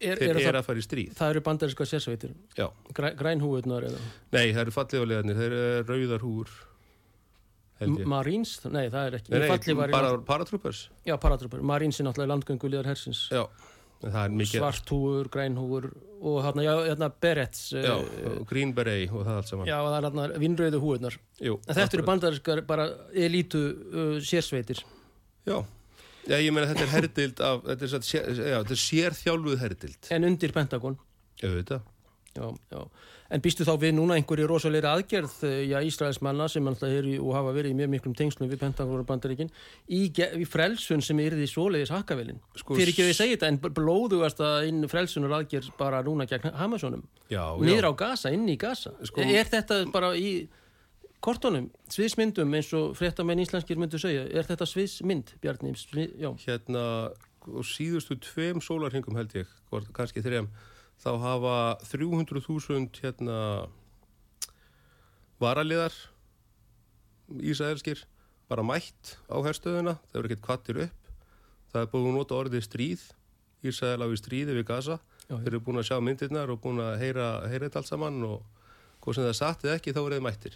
er, 0.01 0.17
þeir 0.19 0.29
er 0.29 0.31
eru 0.37 0.45
það, 0.47 0.59
að 0.61 0.67
fara 0.69 0.79
í 0.83 0.87
stríð. 0.87 1.13
það 1.19 1.31
eru 1.35 1.41
bandaríska 1.49 1.87
sérsveitir. 1.91 2.35
Græ, 2.95 3.11
grænhúðunar 3.19 3.89
eða? 3.91 4.01
Nei 4.33 4.47
það 4.53 4.63
eru 4.65 4.75
fallegulegarnir 4.79 5.39
þeir 5.43 5.57
eru 5.59 5.85
rauðar 5.93 6.27
húur 6.27 6.53
held 7.79 7.99
ég. 8.03 8.07
Marines, 8.11 8.53
nei 8.67 8.87
það 8.91 9.07
er 9.07 9.17
ekki. 9.21 9.31
Nei, 9.33 9.39
Í 9.39 9.43
nei, 9.47 9.49
í 9.59 9.79
bara 9.79 10.13
land- 10.13 10.27
paratroopers. 10.27 10.85
Já, 11.07 11.17
paratrúpar, 11.23 11.63
Marines 11.63 12.01
er 12.01 12.09
náttúrulega 12.09 12.33
landgöngulegar 12.35 12.89
hersins. 12.91 13.29
Já, 13.31 13.45
er 14.03 14.51
svarthúur, 14.51 15.29
grænhúur 15.31 15.91
og 16.21 16.43
hérna, 16.43 16.63
já, 16.67 16.75
hérna 16.89 17.09
berets 17.21 17.73
Já, 17.73 17.95
og 17.99 18.47
Green 18.51 18.73
Beret 18.75 19.11
og 19.11 19.25
það 19.27 19.37
allt 19.37 19.49
saman. 19.49 19.67
Já, 19.67 19.79
það 19.79 19.97
er 19.99 20.07
hérna 20.09 20.39
vinnröðu 20.43 20.81
húurnar 20.83 21.17
þetta 21.39 21.81
eru 21.83 21.87
akkurat. 21.87 22.07
bandarískar 22.11 22.63
bara 22.67 22.89
elítu 23.15 23.63
uh, 23.63 24.19
sérsveitir. 24.23 24.83
Já, 25.47 25.65
já 26.29 26.39
ég 26.45 26.53
meina 26.55 26.69
þetta 26.71 26.87
er 26.87 26.95
herdild 26.97 27.45
af, 27.51 27.63
þetta 27.73 27.87
er, 27.89 27.93
satt, 27.97 28.09
sér, 28.09 28.27
já, 28.37 28.57
þetta 28.63 28.77
er 28.77 28.83
sérþjálfuð 28.87 29.63
herdild. 29.65 30.11
En 30.15 30.29
undir 30.29 30.53
Pentagon. 30.57 30.99
Auðvitað. 31.43 31.87
Já, 32.39 32.45
já. 32.71 32.83
en 33.35 33.43
býstu 33.43 33.65
þá 33.67 33.73
við 33.83 33.95
núna 33.97 34.15
einhverju 34.15 34.47
rosalegri 34.47 34.87
aðgerð 34.87 35.33
eh, 35.49 35.55
já, 35.73 35.79
Ísraels 35.85 36.21
manna 36.23 36.47
sem 36.49 36.65
alltaf 36.71 36.93
eru 36.93 37.11
í- 37.11 37.19
og 37.19 37.33
hafa 37.35 37.51
verið 37.57 37.73
í 37.73 37.77
mjög 37.81 37.91
miklum 37.97 38.15
tengslum 38.15 38.51
við 38.53 38.61
Pentagon 38.61 39.01
og 39.03 39.07
bandaríkin 39.09 39.51
í, 39.91 40.05
í 40.13 40.45
frelsun 40.47 41.03
sem 41.03 41.19
er 41.25 41.35
því 41.35 41.49
svoleiðis 41.51 41.91
hakkavelin? 41.97 42.39
Sko, 42.61 42.77
fyrir 42.79 42.93
ekki 42.93 43.03
að 43.07 43.11
ég 43.11 43.19
segja 43.19 43.35
þetta 43.41 43.51
en 43.51 43.59
blóðugast 43.81 44.45
að 44.45 44.69
inn 44.71 44.87
frelsunar 44.93 45.35
aðgerð 45.41 45.73
bara 45.81 46.05
núna 46.07 46.29
gegn 46.31 46.55
Hamasonum 46.61 47.03
Já, 47.33 47.43
niður 47.59 47.89
já, 47.89 47.91
á 47.91 48.01
Gaza, 48.05 48.33
inn 48.37 48.47
í 48.49 48.57
Gaza. 48.61 48.95
Sko- 49.11 49.27
er 49.27 49.51
þetta 49.51 49.83
bara 49.93 50.13
í 50.15 50.31
kortunum, 51.25 51.69
sviðsmyndum 51.93 52.53
eins 52.55 52.73
og 52.77 52.93
fréttamenn 52.99 53.43
íslenskir 53.43 53.81
myndu 53.81 54.01
segja, 54.01 54.27
er 54.29 54.47
þetta 54.47 54.69
sviðsmynd 54.69 55.35
Bjarni, 55.43 55.75
já, 56.19 56.31
hérna 56.45 56.85
og 57.49 57.65
síðustu 57.65 58.19
tveim 58.21 58.61
sólarhingum 58.65 59.17
held 59.17 59.35
ég, 59.39 59.51
kannski 59.97 60.23
þrejum 60.25 60.51
þá 61.03 61.11
hafa 61.23 61.57
300.000 61.89 63.03
hérna 63.03 63.39
varaliðar 65.39 65.95
Ísraelskir 67.29 68.03
bara 68.49 68.65
mætt 68.65 69.19
á 69.29 69.37
herstöðuna 69.45 69.99
það 70.09 70.19
eru 70.19 70.31
ekkert 70.31 70.45
kvattir 70.47 70.83
upp. 70.87 71.11
Það 71.69 71.83
er 71.83 71.91
búin 71.93 72.07
að 72.09 72.17
nota 72.17 72.39
orðið 72.39 72.65
stríð. 72.65 73.03
Ísrael 73.69 74.01
á 74.01 74.09
í 74.09 74.17
stríði 74.17 74.55
við 74.57 74.71
já. 74.71 75.37
þeir 75.37 75.51
eru 75.51 75.61
búin 75.67 75.81
að 75.81 75.89
sjá 75.91 75.99
myndirnar 76.01 76.49
og 76.49 76.61
búin 76.63 76.81
að 76.81 77.03
heyra, 77.03 77.27
heyra 77.51 77.67
þetta 77.67 77.83
allt 77.83 77.91
saman 77.91 78.23
og 78.25 78.43
hvað 79.03 79.19
sem 79.19 79.27
það 79.27 79.37
satt 79.37 79.65
eða 79.67 79.77
ekki 79.77 79.93
þá 79.93 80.01
eru 80.05 80.15
þeir 80.15 80.25
mættir 80.25 80.55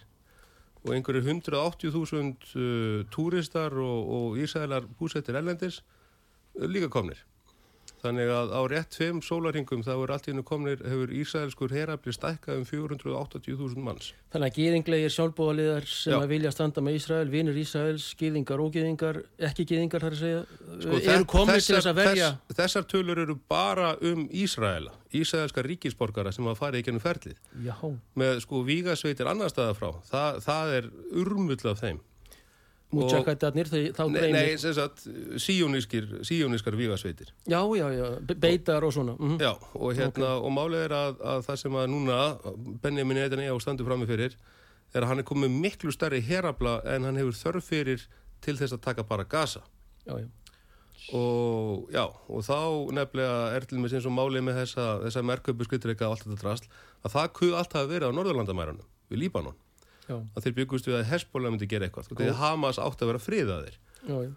og 0.83 0.95
einhverju 0.97 1.23
180.000 1.23 2.55
uh, 2.59 3.05
túristar 3.15 3.75
og, 3.79 4.09
og 4.17 4.39
Ísraelar 4.43 4.89
búsettir 4.99 5.39
ellendis 5.39 5.83
uh, 6.59 6.67
líka 6.67 6.91
komnir 6.91 7.23
þannig 8.03 8.31
að 8.35 8.53
á 8.55 8.61
rétt 8.73 8.91
tveim 8.97 9.21
sólarhingum 9.25 9.83
þá 9.87 9.93
er 9.95 10.13
allt 10.17 10.27
í 10.27 10.33
hennu 10.33 10.43
komnir 10.47 10.81
hefur 10.83 11.13
Ísraelskur 11.15 11.73
herafli 11.75 12.15
stækkað 12.17 12.61
um 12.61 12.67
480.000 12.67 13.85
manns 13.87 14.11
Þannig 14.33 14.49
að 14.49 14.59
gýðinglegir 14.59 15.13
sjálfbúðaliðar 15.13 15.87
sem 15.93 16.15
Já. 16.15 16.19
að 16.19 16.31
vilja 16.33 16.53
standa 16.55 16.83
með 16.85 16.99
Ísrael, 16.99 17.29
vinur 17.33 17.59
Ísraels, 17.63 18.07
gýðingar 18.21 18.63
og 18.65 18.71
gýðingar, 18.77 19.21
ekki 19.51 19.67
gýðingar 19.69 20.07
þar 20.07 20.17
að 20.17 20.23
segja, 20.23 20.43
Sko, 20.83 21.01
eru 21.17 21.29
komið 21.35 21.61
til 21.61 21.77
þess 21.77 21.91
að 21.93 22.01
verja. 22.01 22.31
þess, 22.49 22.57
þessar 22.63 22.89
tölur 22.95 23.23
eru 23.27 23.39
bara 23.53 23.91
um 24.01 24.25
Ísraela 24.33 24.95
Ísraelska 25.13 25.63
ríkisborgara 25.67 26.33
sem 26.33 26.47
að 26.49 26.57
fara 26.63 26.81
í 26.81 26.87
gennum 26.87 27.03
ferlið 27.05 27.37
Já, 27.67 27.77
með 28.17 28.41
sko 28.47 28.63
vígasveitir 28.65 29.29
annar 29.29 29.53
staða 29.53 29.77
frá 29.77 29.91
Þa, 30.09 30.25
það 30.41 30.75
er 30.79 30.89
urmull 31.23 31.61
af 31.69 31.83
þeim 31.85 32.01
mútjakættarnir, 32.93 33.69
þá 33.73 34.05
Nei, 34.09 34.21
greimir. 34.21 34.33
nei 34.37 34.59
sem 34.61 34.75
sagt, 34.77 35.05
síjónískar 35.41 36.77
vígasveitir. 36.77 37.33
Já, 37.49 37.61
já, 37.77 37.87
já, 37.97 38.09
be- 38.21 38.35
beitar 38.35 38.85
og 38.85 38.93
svona. 38.93 39.15
Mm 39.19 39.39
Já, 39.41 39.53
og 39.75 39.95
hérna, 39.97 40.35
og 40.43 40.53
málið 40.53 40.85
er 40.87 40.95
að, 40.99 41.21
að 41.25 41.47
það 41.49 41.57
sem 41.63 41.73
að 41.81 41.87
núna 41.95 42.19
Benjamin 42.83 43.17
Netanyahu 43.17 43.61
standur 43.61 43.87
frammi 43.89 44.07
fyrir 44.07 44.37
er 44.95 45.03
að 45.03 45.09
hann 45.09 45.19
er 45.23 45.25
komið 45.25 45.51
miklu 45.57 45.93
stærri 45.93 46.21
herabla 46.21 46.81
en 46.85 47.05
hann 47.09 47.17
hefur 47.17 47.33
þörf 47.39 47.65
fyrir 47.73 48.05
til 48.45 48.57
þess 48.59 48.73
að 48.77 48.83
taka 48.85 49.03
bara 49.09 49.25
gasa. 49.25 49.63
já, 50.07 50.19
já. 50.21 50.29
Og 51.13 51.89
já, 51.91 52.05
og 52.31 52.45
þá 52.47 52.93
nefnilega 52.95 53.57
er 53.57 53.65
til 53.67 53.79
með 53.83 53.97
eins 53.99 54.07
og 54.07 54.15
málið 54.15 54.45
með 54.47 54.61
þessa, 54.63 54.85
þessa 55.03 55.23
merköpu 55.27 55.65
skrittreika 55.67 56.07
og 56.07 56.15
allt 56.15 56.27
þetta 56.29 56.39
drasl, 56.45 56.69
að 57.03 57.15
það 57.17 57.33
kuð 57.41 57.57
allt 57.59 57.73
hafa 57.75 57.91
verið 57.91 58.07
á 58.07 58.17
Norðurlandamærunum, 58.17 58.87
við 59.11 59.19
Líbanon. 59.25 59.57
Já, 60.09 60.17
Að 60.37 60.43
þeir 60.47 60.55
byggust 60.61 60.87
við 60.91 60.99
að 61.01 61.09
Hesbóla 61.13 61.51
myndi 61.53 61.69
gera 61.71 61.87
eitthvað. 61.89 62.09
Þegar 62.17 62.39
Hamas 62.41 62.79
átti 62.83 63.05
að 63.07 63.13
vera 63.13 63.23
friðaðir. 63.27 63.77
já, 64.09 64.17
já. 64.27 64.31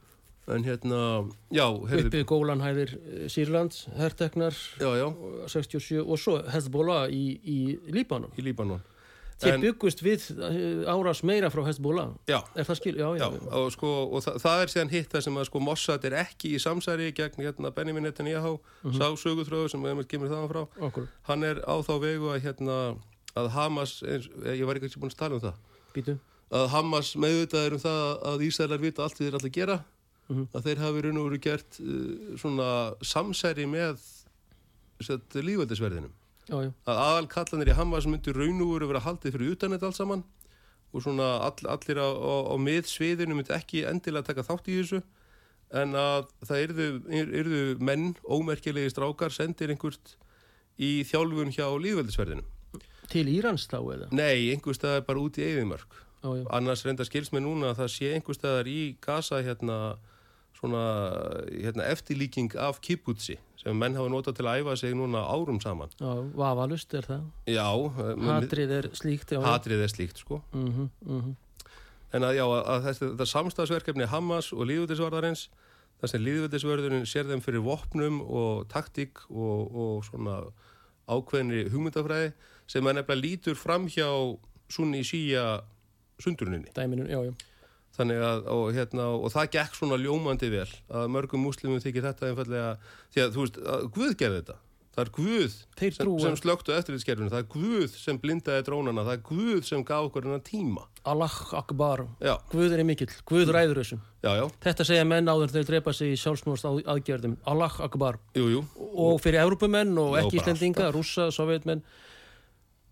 En 0.48 0.62
hérna, 0.62 0.98
Uppið 1.50 2.26
Gólanhæðir 2.30 2.92
Sýrlands, 3.34 3.88
herteknar, 3.98 4.54
já, 4.78 4.92
já, 5.00 5.08
67 5.50 6.04
og 6.06 6.20
svo 6.22 6.36
Hezbollah 6.54 7.08
í, 7.10 7.40
í 7.42 7.56
Líbanon. 7.90 8.30
í 8.38 8.44
Líbanon. 8.46 8.84
Þeir 9.42 9.54
En- 9.56 9.62
byggust 9.66 10.00
við 10.06 10.22
eh, 10.38 10.86
árás 10.88 11.24
meira 11.26 11.50
frá 11.50 11.66
Hezbollah. 11.66 12.14
Er 12.30 12.64
það 12.64 12.78
skil? 12.78 12.94
Já, 12.96 13.10
og, 13.52 13.72
sko, 13.74 13.90
og 14.14 14.22
það, 14.24 14.38
það 14.46 14.62
er 14.62 14.72
síðan 14.76 14.92
hitt 14.94 15.10
það 15.12 15.26
sem 15.26 15.36
að 15.42 15.48
sko 15.50 15.60
Mossad 15.66 16.06
er 16.06 16.14
ekki 16.22 16.54
í 16.56 16.62
samsæri 16.62 17.10
gegn 17.18 17.42
hérna, 17.44 17.74
Benjamin 17.76 18.06
Netanyahu, 18.06 18.60
sá 18.94 19.10
söguþröðu 19.18 19.74
sem 19.74 19.82
við 19.84 20.06
kemur 20.14 20.30
þaðan 20.30 20.48
frá, 20.54 20.62
Okkur, 20.88 21.10
hann 21.28 21.44
er 21.44 21.60
á 21.68 21.76
þá 21.84 21.94
vegu 22.06 22.30
að 22.32 22.46
hérna 22.46 22.78
að 23.36 23.50
Hamas, 23.56 23.98
eins, 24.04 24.30
ég 24.46 24.66
var 24.66 24.80
ekki 24.80 25.00
búin 25.02 25.12
að 25.12 25.20
tala 25.20 25.36
um 25.36 25.44
það, 25.44 25.58
býtu. 25.96 26.18
að 26.56 26.68
Hamas 26.72 27.14
meðvitaður 27.20 27.74
um 27.78 27.84
það 27.84 28.04
að 28.32 28.46
Ísælar 28.48 28.82
vita 28.82 29.04
allt 29.04 29.20
við 29.20 29.28
þeir 29.30 29.40
allir 29.42 29.56
gera, 29.60 29.78
Mhm. 30.26 30.48
að 30.58 30.64
þeir 30.66 30.80
hafi 30.82 31.02
raun 31.06 31.18
og 31.22 31.26
veru 31.30 31.38
gert 31.38 31.76
uh, 31.86 32.38
svona 32.42 32.68
samsæri 33.06 33.68
með 33.70 34.00
lífveldisverðinum. 35.36 36.14
Að 36.86 37.00
aðal 37.02 37.28
kallanir 37.30 37.70
í 37.70 37.76
Hamas 37.78 38.06
myndir 38.10 38.34
raun 38.38 38.62
og 38.62 38.72
veru 38.76 38.88
vera 38.90 39.02
haldið 39.06 39.36
fyrir 39.36 39.54
utan 39.56 39.74
þetta 39.76 39.90
allt 39.90 39.98
saman 40.00 40.24
og 40.96 41.04
svona 41.04 41.28
all, 41.46 41.68
allir 41.76 42.00
á, 42.00 42.10
á, 42.10 42.34
á 42.50 42.56
miðsviðinu 42.62 43.36
myndi 43.36 43.54
ekki 43.54 43.84
endilega 43.90 44.30
taka 44.30 44.46
þátt 44.48 44.70
í 44.72 44.78
þessu 44.80 45.02
en 45.76 45.94
að 45.98 46.30
það 46.46 46.62
yrðu, 46.68 46.88
yrðu 47.42 47.62
menn, 47.84 48.14
ómerkilegi 48.24 48.94
strákar, 48.94 49.34
sendir 49.34 49.74
einhvert 49.74 50.16
í 50.80 51.04
þjálfun 51.10 51.52
hjá 51.54 51.66
lífveldisverðinum. 51.82 52.46
Til 53.12 53.28
Írans 53.30 53.68
þá 53.72 53.80
eða? 53.80 54.10
Nei, 54.12 54.52
einhver 54.54 54.78
staðar 54.78 55.06
bara 55.08 55.22
út 55.22 55.38
í 55.38 55.46
já. 56.26 56.46
Annars 56.56 56.84
reynda 56.86 57.06
skils 57.06 57.32
með 57.34 57.46
núna 57.46 57.72
að 57.72 57.82
það 57.84 57.90
sé 57.94 58.12
einhver 58.16 58.38
staðar 58.38 58.70
í 58.70 58.80
Gaza 59.04 59.42
hérna, 59.46 59.80
svona 60.58 60.84
hérna, 61.52 61.86
eftirlíking 61.92 62.56
af 62.58 62.82
kibutsi 62.82 63.38
sem 63.60 63.78
menn 63.78 63.98
hafa 63.98 64.12
notað 64.14 64.40
til 64.40 64.48
að 64.50 64.62
æfa 64.62 64.76
sig 64.82 64.96
núna 64.98 65.24
árum 65.26 65.60
saman. 65.62 65.94
Já, 66.00 66.12
vafalust 66.38 66.94
er 66.94 67.08
það. 67.10 67.24
Já, 67.50 67.66
eh, 67.66 68.28
Hatrið 68.30 68.76
er 68.80 68.90
slíkt, 68.94 69.34
já. 69.34 69.42
hatrið 69.42 69.86
er 69.86 69.92
slíkt 69.94 70.18
sko. 70.18 70.42
Mm 70.54 70.90
-hmm, 71.06 71.36
En 72.14 72.22
að 72.22 72.36
já, 72.36 72.46
að 72.46 72.84
þetta, 72.84 73.06
þetta 73.12 73.26
samstagsverkefni 73.26 74.06
Hamas 74.06 74.54
og 74.54 74.68
líðvöldisvarðarins 74.70 75.50
þar 76.00 76.10
sem 76.10 76.22
líðvöldisvörðurinn 76.22 77.06
sér 77.06 77.26
þeim 77.26 77.42
fyrir 77.42 77.64
vopnum 77.66 78.22
og 78.22 78.68
taktík 78.72 79.20
og, 79.30 79.76
og 79.76 80.06
svona 80.06 80.44
ákveðinni 81.10 81.66
hugmyndafræði 81.74 82.32
sem 82.72 82.88
að 82.88 83.00
nefnilega 83.00 83.22
lítur 83.22 83.60
fram 83.60 83.90
hjá 83.92 84.08
sunni 84.72 85.04
síja 85.06 85.46
sunduruninni. 86.22 86.72
Dæminu, 86.76 87.08
já, 87.10 87.20
já. 87.30 87.34
Þannig 87.96 88.22
að, 88.28 88.42
og, 88.52 88.66
hérna, 88.76 89.08
og 89.16 89.32
það 89.32 89.52
gekk 89.56 89.78
svona 89.78 90.00
ljómandi 90.02 90.50
vel 90.52 90.68
að 90.92 91.12
mörgum 91.16 91.46
múslimum 91.46 91.80
þykir 91.84 92.10
þetta 92.10 92.30
einfallega, 92.30 92.72
því 93.14 93.24
að 93.24 93.36
þú 93.36 93.46
veist, 93.46 93.60
að 93.72 93.86
Guð 93.96 94.16
gerði 94.20 94.42
þetta. 94.42 94.58
Það 94.96 95.02
er 95.04 95.10
Guð 95.12 95.56
Þeir 95.76 95.94
sem, 95.98 96.10
sem 96.24 96.36
slöktu 96.40 96.72
eftirlitskerfinu, 96.72 97.28
það 97.34 97.42
er 97.42 97.48
Guð 97.52 97.96
sem 98.00 98.20
blindaði 98.22 98.64
drónana, 98.64 99.04
það 99.04 99.18
er 99.18 99.24
Guð 99.28 99.66
sem 99.68 99.82
gaf 99.84 100.06
okkur 100.08 100.24
hennar 100.30 100.44
tíma. 100.48 100.86
Allah 101.04 101.36
akbar. 101.60 102.06
Já, 102.24 102.38
Guður 102.54 102.80
er 102.80 102.88
mikill. 102.88 103.10
Guð 103.28 103.52
ræður 103.52 103.82
þessum. 103.82 104.00
já, 104.24 104.32
já, 104.40 104.46
Þetta 104.64 104.88
segja 104.88 105.04
menn 105.10 105.28
áður 105.28 105.52
þegar 105.52 105.58
þeir 105.58 105.68
drepa 105.74 105.94
sig 105.98 106.14
í 106.16 106.22
sjálfsmórst 106.22 106.70
aðgerðum. 106.72 107.36
Allah 107.44 107.76
akbar. 107.84 108.22
jú, 108.40 108.48
jú. 108.54 108.64
Og 108.96 109.20
fyrir 109.20 109.44
Evrópumenn 109.44 109.92
og 110.00 110.16
ekki 110.22 110.40
bara 110.40 110.54
Íslendinga, 110.54 110.88
rússa, 110.96 111.28
sovjetmenn, 111.36 111.84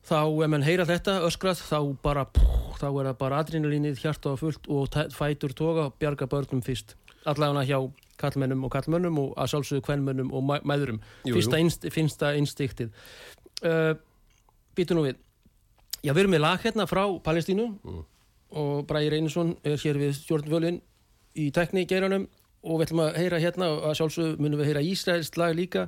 þá 0.03 0.19
ef 0.27 0.51
menn 0.51 0.67
heyra 0.67 0.85
þetta 0.89 1.21
öskrað, 1.29 1.63
þá 1.63 1.79
bara, 2.03 2.25
pú, 2.27 2.43
þá 2.81 2.87
er 2.91 3.13
það 3.13 3.17
bara 3.23 3.39
adrenalínið 3.39 4.03
hjarta 4.03 4.35
á 4.35 4.41
fullt 4.43 4.67
og 4.67 4.91
fætur 5.15 5.55
toga 5.55 5.87
og 5.87 5.95
bjarga 6.03 6.27
börnum 6.27 6.61
fyrst. 6.65 6.97
Allavega 7.23 7.63
hjá 7.63 7.79
kallmennum 8.23 8.63
og 8.67 8.71
kallmönnum 8.73 9.19
og 9.21 9.35
að 9.37 9.51
sjálfsögðu 9.53 9.83
kvennmönnum 9.89 10.31
og. 10.33 11.01
Jú, 11.27 11.35
Fyrsta, 11.35 11.59
jú. 11.59 11.67
inst, 11.67 11.85
fyrsta 11.93 12.33
instiktið. 12.39 12.89
Uh, 13.63 13.93
Býtu 14.73 14.95
nú 14.97 15.03
við. 15.05 15.19
Já, 16.03 16.11
við 16.15 16.23
erum 16.25 16.33
með 16.33 16.41
lag 16.47 16.63
hérna 16.65 16.87
frá 16.89 17.03
Palestínu 17.23 17.67
Mm. 17.83 18.01
og 18.59 18.87
Bræði 18.89 19.11
Reynisson 19.13 19.53
er 19.65 19.77
hér 19.81 19.97
við 20.01 20.15
stjórnvölin 20.17 20.81
í 21.39 21.47
tekni 21.53 21.85
geiranum 21.89 22.25
og 22.63 22.79
við 22.79 22.87
ætlum 22.87 23.01
að 23.05 23.15
heyra 23.21 23.39
hérna 23.41 23.69
og 23.73 23.85
að 23.89 23.95
sjálfsögðu 23.99 24.39
munum 24.43 24.59
við 24.59 24.69
heyra 24.71 24.83
Ísraelst 24.85 25.37
lag 25.37 25.55
líka 25.57 25.87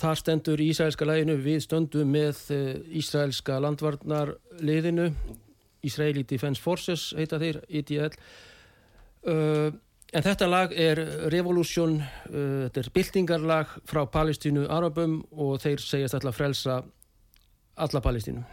þar 0.00 0.16
stendur 0.18 0.60
í 0.62 0.70
Ísraelska 0.72 1.04
laginu 1.06 1.36
við 1.44 1.60
stöndum 1.66 2.10
með 2.14 2.40
uh, 2.54 2.80
Ísraelska 2.98 3.58
landvarnar 3.60 4.34
liðinu 4.64 5.10
Israeli 5.84 6.22
Defense 6.24 6.62
Forces 6.62 7.10
heita 7.18 7.38
þeir, 7.42 7.60
IDL 7.68 8.14
uh, 9.26 9.70
en 10.12 10.24
þetta 10.24 10.48
lag 10.48 10.74
er 10.76 11.00
Revolution 11.32 11.98
uh, 12.00 12.68
þetta 12.68 12.82
er 12.82 12.90
byltingarlag 12.94 13.74
frá 13.88 14.04
Palestínu 14.12 14.66
Arabum 14.68 15.20
og 15.32 15.58
þeir 15.64 15.82
segjast 15.82 16.18
alltaf 16.18 16.38
frelsa 16.38 16.82
alla 17.82 18.04
Palestínu. 18.04 18.44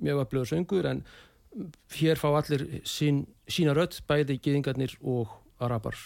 Mjög 0.00 0.24
öflugur 0.24 0.48
söngur 0.48 0.88
en 0.88 1.04
hér 1.96 2.20
fá 2.20 2.30
allir 2.30 2.82
sín, 2.86 3.24
sína 3.48 3.74
rödd 3.74 3.98
bæði 4.08 4.38
gýðingarnir 4.38 4.96
og 5.02 5.32
arabar 5.60 5.96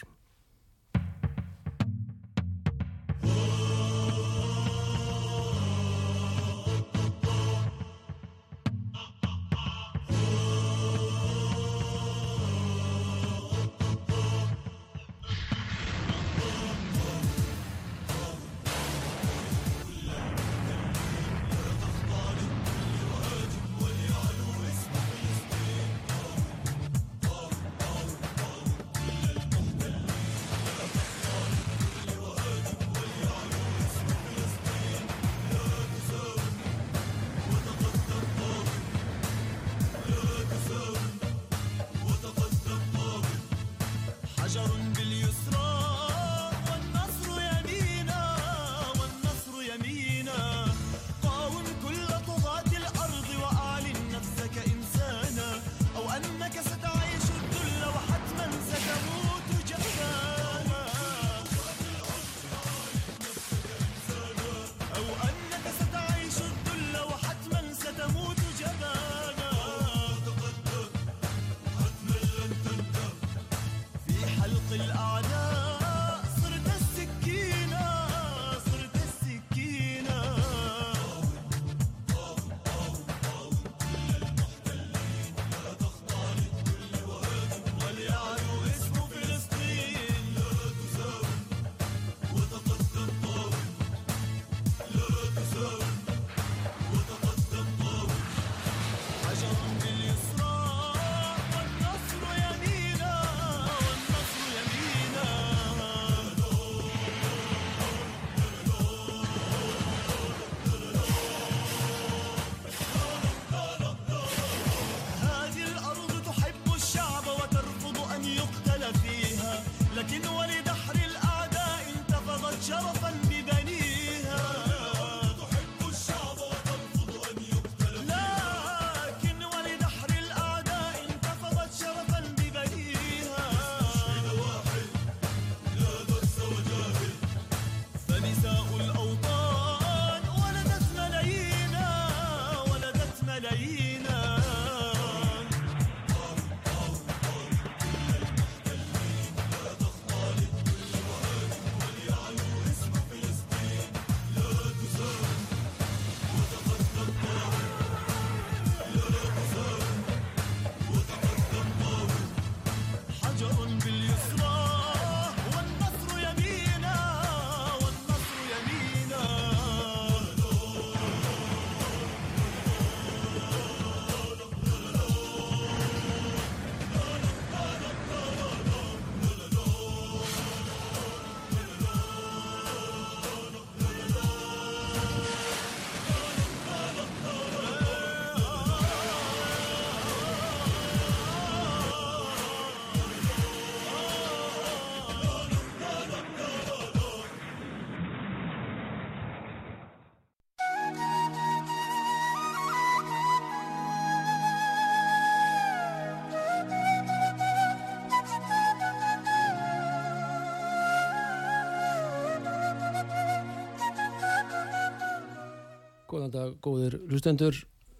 Góðan 216.24 216.32
dag, 216.32 216.52
góðir 216.64 216.94
hlustendur. 217.10 217.56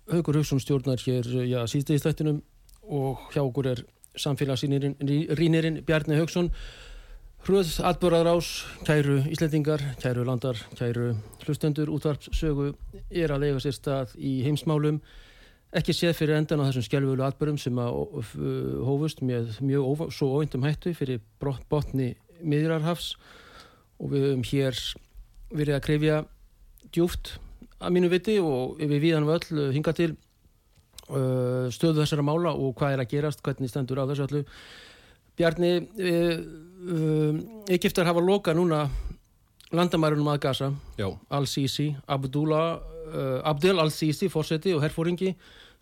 Haugur 0.08 0.38
Hauksson 0.38 0.60
stjórnar 0.62 1.00
hér, 1.02 1.26
já, 1.44 1.58
síðdegi 1.68 2.00
stættinum 2.00 2.38
og 2.88 3.20
hjá 3.34 3.42
okkur 3.42 3.66
er 3.68 3.82
samfélagsrýnirinn 4.16 5.82
Bjarni 5.84 6.16
Hauksson. 6.16 6.48
Hröð 7.44 7.74
atbörðarás, 7.84 8.48
kæru 8.88 9.18
Íslendingar, 9.28 9.84
kæru 10.00 10.24
landar, 10.24 10.56
kæru 10.78 11.10
hlustendur, 11.44 11.92
útvarpssögu 11.92 12.70
er 13.12 13.36
að 13.36 13.44
lega 13.44 13.60
sér 13.60 13.76
stað 13.76 14.16
í 14.16 14.38
heimsmálum. 14.46 15.02
Ekki 15.76 15.92
séð 15.92 16.16
fyrir 16.22 16.40
endan 16.40 16.64
á 16.64 16.68
þessum 16.70 16.88
skjálfölu 16.88 17.28
atbörðum 17.28 17.60
sem 17.60 17.76
að 17.76 18.00
hófust 18.88 19.20
með 19.20 19.58
mjög 19.60 20.08
svo 20.16 20.32
óindum 20.38 20.64
hættu 20.64 20.96
fyrir 20.96 21.20
botni 21.68 22.14
miðrarhafs 22.40 23.18
og 24.00 24.16
við 24.16 24.30
höfum 24.30 24.48
hér 24.54 24.84
verið 25.52 25.76
að 25.76 25.88
krefja 25.90 26.22
djúft 26.88 27.36
að 27.84 27.96
mínu 27.96 28.12
viti 28.12 28.38
og 28.42 28.80
við 28.80 29.00
viðan 29.08 29.28
völl 29.28 29.44
uh, 29.58 29.68
hinga 29.74 29.94
til 29.96 30.12
uh, 30.14 31.70
stöðu 31.72 32.02
þessara 32.02 32.26
mála 32.26 32.54
og 32.54 32.74
hvað 32.78 32.96
er 32.96 33.04
að 33.04 33.12
gerast, 33.12 33.44
hvernig 33.44 33.72
stendur 33.72 34.02
á 34.02 34.08
þessu 34.10 34.28
öllu. 34.28 34.44
Bjarni 35.38 35.74
uh, 35.82 36.38
uh, 36.94 37.42
Egiptar 37.74 38.08
hafa 38.08 38.22
loka 38.22 38.54
núna 38.54 38.86
landamærunum 39.74 40.30
að 40.34 40.40
Gaza. 40.46 40.70
Al-Sisi, 41.34 41.90
Abdullah 42.06 42.78
uh, 43.10 43.40
Abdel 43.44 43.82
Al-Sisi, 43.82 44.30
fórseti 44.32 44.74
og 44.74 44.82
herfóringi 44.84 45.34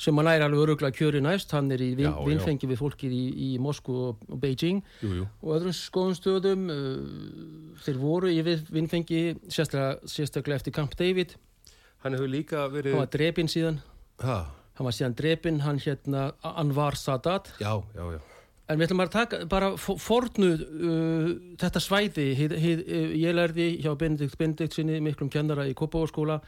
sem 0.02 0.18
að 0.18 0.26
næra 0.26 0.48
alveg 0.48 0.64
öruglega 0.64 0.96
kjöri 0.96 1.20
næst. 1.22 1.52
Hann 1.54 1.70
er 1.74 1.82
í 1.84 1.92
vin, 1.98 2.08
já, 2.08 2.14
vinfengi 2.26 2.66
já. 2.66 2.72
við 2.72 2.80
fólkið 2.80 3.14
í, 3.14 3.22
í 3.46 3.50
Moskú 3.62 3.94
og, 4.08 4.24
og 4.28 4.40
Beijing. 4.42 4.82
Jú, 5.04 5.12
jú. 5.20 5.28
og 5.42 5.54
öðrum 5.58 5.76
skoðum 5.76 6.18
stöðum 6.18 6.66
uh, 6.72 7.78
þeir 7.84 8.02
voru 8.02 8.32
í 8.32 8.42
vinfengi 8.42 9.22
sérstaklega, 9.46 10.00
sérstaklega 10.10 10.62
eftir 10.62 10.76
Camp 10.80 10.96
David 10.98 11.36
Hann 12.02 12.16
hefur 12.16 12.30
líka 12.30 12.66
verið... 12.72 12.96
Hann 12.96 13.04
var 13.04 13.12
drepinn 13.14 13.50
síðan. 13.50 13.78
Hæ? 14.22 14.36
Hann 14.78 14.88
var 14.88 14.94
síðan 14.96 15.16
drepinn, 15.18 15.62
hann 15.62 15.78
hérna 15.82 16.32
Anwar 16.42 16.96
Sadat. 16.98 17.52
Já, 17.60 17.76
já, 17.94 18.04
já. 18.16 18.20
En 18.70 18.78
við 18.78 18.86
ætlum 18.86 19.02
bara 19.02 19.10
að 19.10 19.16
taka, 19.16 19.38
bara 19.50 19.68
fornu 19.78 20.50
uh, 20.56 21.30
þetta 21.60 21.82
svæði. 21.82 22.26
Hið, 22.38 22.54
hið, 22.62 22.82
uh, 22.86 23.14
ég 23.20 23.36
lærði 23.36 23.68
hjá 23.84 23.92
Benedikt 24.00 24.38
Benedikt 24.40 24.78
sinni, 24.78 25.00
miklum 25.04 25.30
kennara 25.32 25.66
í 25.68 25.74
Kópavóskóla, 25.78 26.38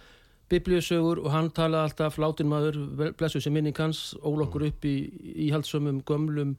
biblíusögur 0.51 1.23
og 1.25 1.31
hann 1.35 1.51
talaði 1.55 1.91
alltaf 1.91 2.19
látinmaður, 2.23 2.81
blessu 3.19 3.43
sem 3.43 3.55
minning 3.55 3.77
hans, 3.81 4.13
ólokkur 4.25 4.67
upp 4.71 4.87
í 4.89 4.95
íhaldsumum, 5.49 6.03
gömlum, 6.09 6.55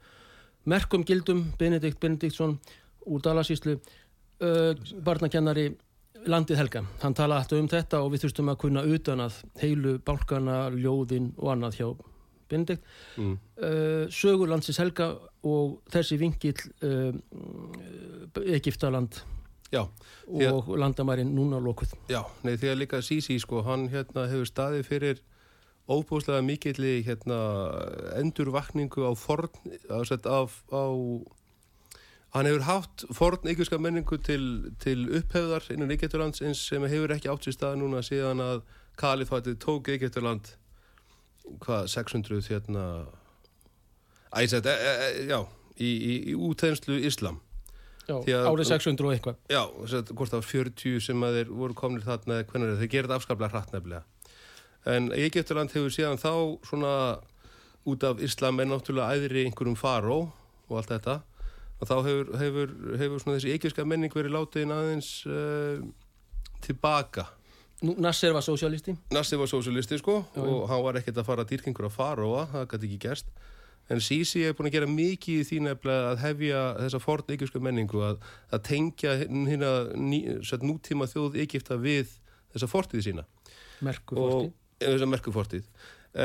merkum 0.70 1.06
gildum, 1.08 1.48
Benedikt 1.60 2.00
Benediktsson 2.04 2.60
úr 3.06 3.24
Dalasíslu, 3.26 3.80
uh, 4.46 4.72
barnakennari 5.06 5.72
landið 6.30 6.60
helga, 6.60 6.82
hann 7.02 7.16
tala 7.18 7.40
alltaf 7.42 7.60
um 7.60 7.70
þetta 7.70 8.02
og 8.04 8.12
við 8.14 8.26
þurftum 8.26 8.52
að 8.52 8.60
kunna 8.66 8.84
utan 8.96 9.24
að 9.26 9.40
heilu 9.62 9.96
bálkana, 10.06 10.58
ljóðin 10.74 11.32
og 11.38 11.54
annað 11.56 11.80
hjá 11.80 11.88
Benedikt. 12.46 12.84
Mm. 13.18 13.38
uh, 13.58 14.04
sögur 14.14 14.52
landsins 14.52 14.78
helga 14.78 15.16
og 15.50 15.80
þessi 15.90 16.20
vingil 16.22 16.54
uh, 16.86 17.16
Egiptaland 18.46 19.18
Já, 19.74 19.82
og 20.30 20.68
landamærin 20.78 21.32
núna 21.34 21.58
lókuð 21.60 21.96
Já, 22.08 22.22
nei 22.46 22.54
því 22.54 22.70
að 22.70 22.78
líka 22.84 23.02
Sisi 23.02 23.40
sko, 23.42 23.64
hann 23.66 23.88
hérna 23.90 24.28
hefur 24.30 24.46
staðið 24.46 24.86
fyrir 24.86 25.24
óbúslega 25.90 26.46
mikilli 26.46 27.00
hérna 27.06 27.40
endurvakningu 28.22 29.10
á 29.10 29.12
forn 29.18 29.50
á, 29.90 30.00
á 30.06 30.84
Hann 32.36 32.50
hefur 32.50 32.66
haft 32.68 33.06
forn 33.16 33.48
ykkurska 33.48 33.78
menningu 33.80 34.18
til, 34.20 34.74
til 34.84 35.06
upphefðar 35.08 35.70
innan 35.72 35.94
Egypturlands 35.96 36.42
eins 36.44 36.66
sem 36.68 36.84
hefur 36.84 37.14
ekki 37.16 37.30
átt 37.32 37.46
sér 37.48 37.56
stað 37.56 37.78
núna 37.80 38.02
síðan 38.04 38.42
að 38.44 38.64
kalifatið 39.00 39.56
tók 39.64 39.88
Egypturland 39.94 40.50
hvað 41.64 41.88
600 41.94 42.50
hérna 42.52 42.84
æsett, 44.36 44.68
e, 44.68 44.74
e, 44.74 44.96
e, 45.06 45.28
já 45.30 45.38
í, 45.80 45.88
í, 45.88 46.16
í 46.32 46.36
útæðnslu 46.36 46.98
Íslam. 47.08 47.38
Já, 48.06 48.18
að, 48.20 48.48
árið 48.52 48.70
600 48.70 49.08
og 49.08 49.14
eitthvað. 49.16 49.38
Já, 49.50 49.62
hvort 50.12 50.34
það 50.34 50.42
var 50.42 50.50
40 50.50 51.06
sem 51.06 51.24
að 51.26 51.38
þeir 51.40 51.54
voru 51.62 51.78
komnir 51.78 52.04
þarna 52.06 52.42
eða 52.42 52.48
hvernig 52.50 52.82
þeir 52.82 52.92
gerði 52.98 53.16
afskaplega 53.16 53.54
hratt 53.54 53.72
nefnilega. 53.74 54.04
En 54.92 55.08
Egypturland 55.16 55.72
hefur 55.74 55.94
síðan 55.94 56.20
þá 56.22 56.34
svona 56.68 56.92
út 57.88 58.04
af 58.06 58.20
Íslam 58.28 58.60
er 58.60 58.70
náttúrulega 58.70 59.16
æðri 59.16 59.46
einhverjum 59.48 59.80
faró 59.80 60.20
og 60.68 60.78
allt 60.82 60.92
þetta 60.92 61.18
og 61.80 61.90
þá 61.90 61.96
hefur, 62.08 62.30
hefur, 62.40 62.76
hefur 63.02 63.26
þessi 63.28 63.56
ekkerska 63.56 63.86
menning 63.88 64.14
verið 64.14 64.36
látið 64.36 64.76
aðeins 64.76 65.10
uh, 65.28 65.82
tilbaka. 66.66 67.28
Nasser 67.84 68.32
var 68.32 68.44
sósialisti 68.46 68.94
Nasser 69.12 69.36
var 69.36 69.50
sósialisti 69.52 69.98
sko 70.00 70.22
já, 70.32 70.40
og 70.40 70.70
hann 70.72 70.84
var 70.86 70.96
ekkert 70.96 71.20
að 71.20 71.28
fara 71.28 71.44
dýrkingur 71.48 71.90
að 71.90 71.98
fara 71.98 72.24
og 72.24 72.54
það 72.54 72.70
gæti 72.72 72.88
ekki 72.88 73.00
gerst. 73.04 73.34
En 73.92 74.00
Sisi 74.02 74.42
hefur 74.42 74.62
búin 74.62 74.72
að 74.72 74.78
gera 74.80 74.90
mikið 74.90 75.42
í 75.42 75.46
því 75.46 75.58
nefnilega 75.68 76.14
að 76.14 76.22
hefja 76.24 76.62
þessa 76.80 77.02
forn 77.04 77.36
ekkerska 77.36 77.62
menningu 77.62 78.02
að, 78.08 78.24
að 78.56 78.64
tengja 78.66 79.18
hérna 79.20 79.74
ný, 79.94 80.22
nútíma 80.64 81.10
þjóð 81.12 81.38
Egipta 81.44 81.78
við 81.78 82.16
þessa 82.56 82.72
fortíði 82.72 83.06
sína. 83.10 83.28
Merku 83.86 84.18
fortíð. 84.18 84.56
Þessa 84.82 85.12
merku 85.12 85.36
fortíð. 85.36 85.68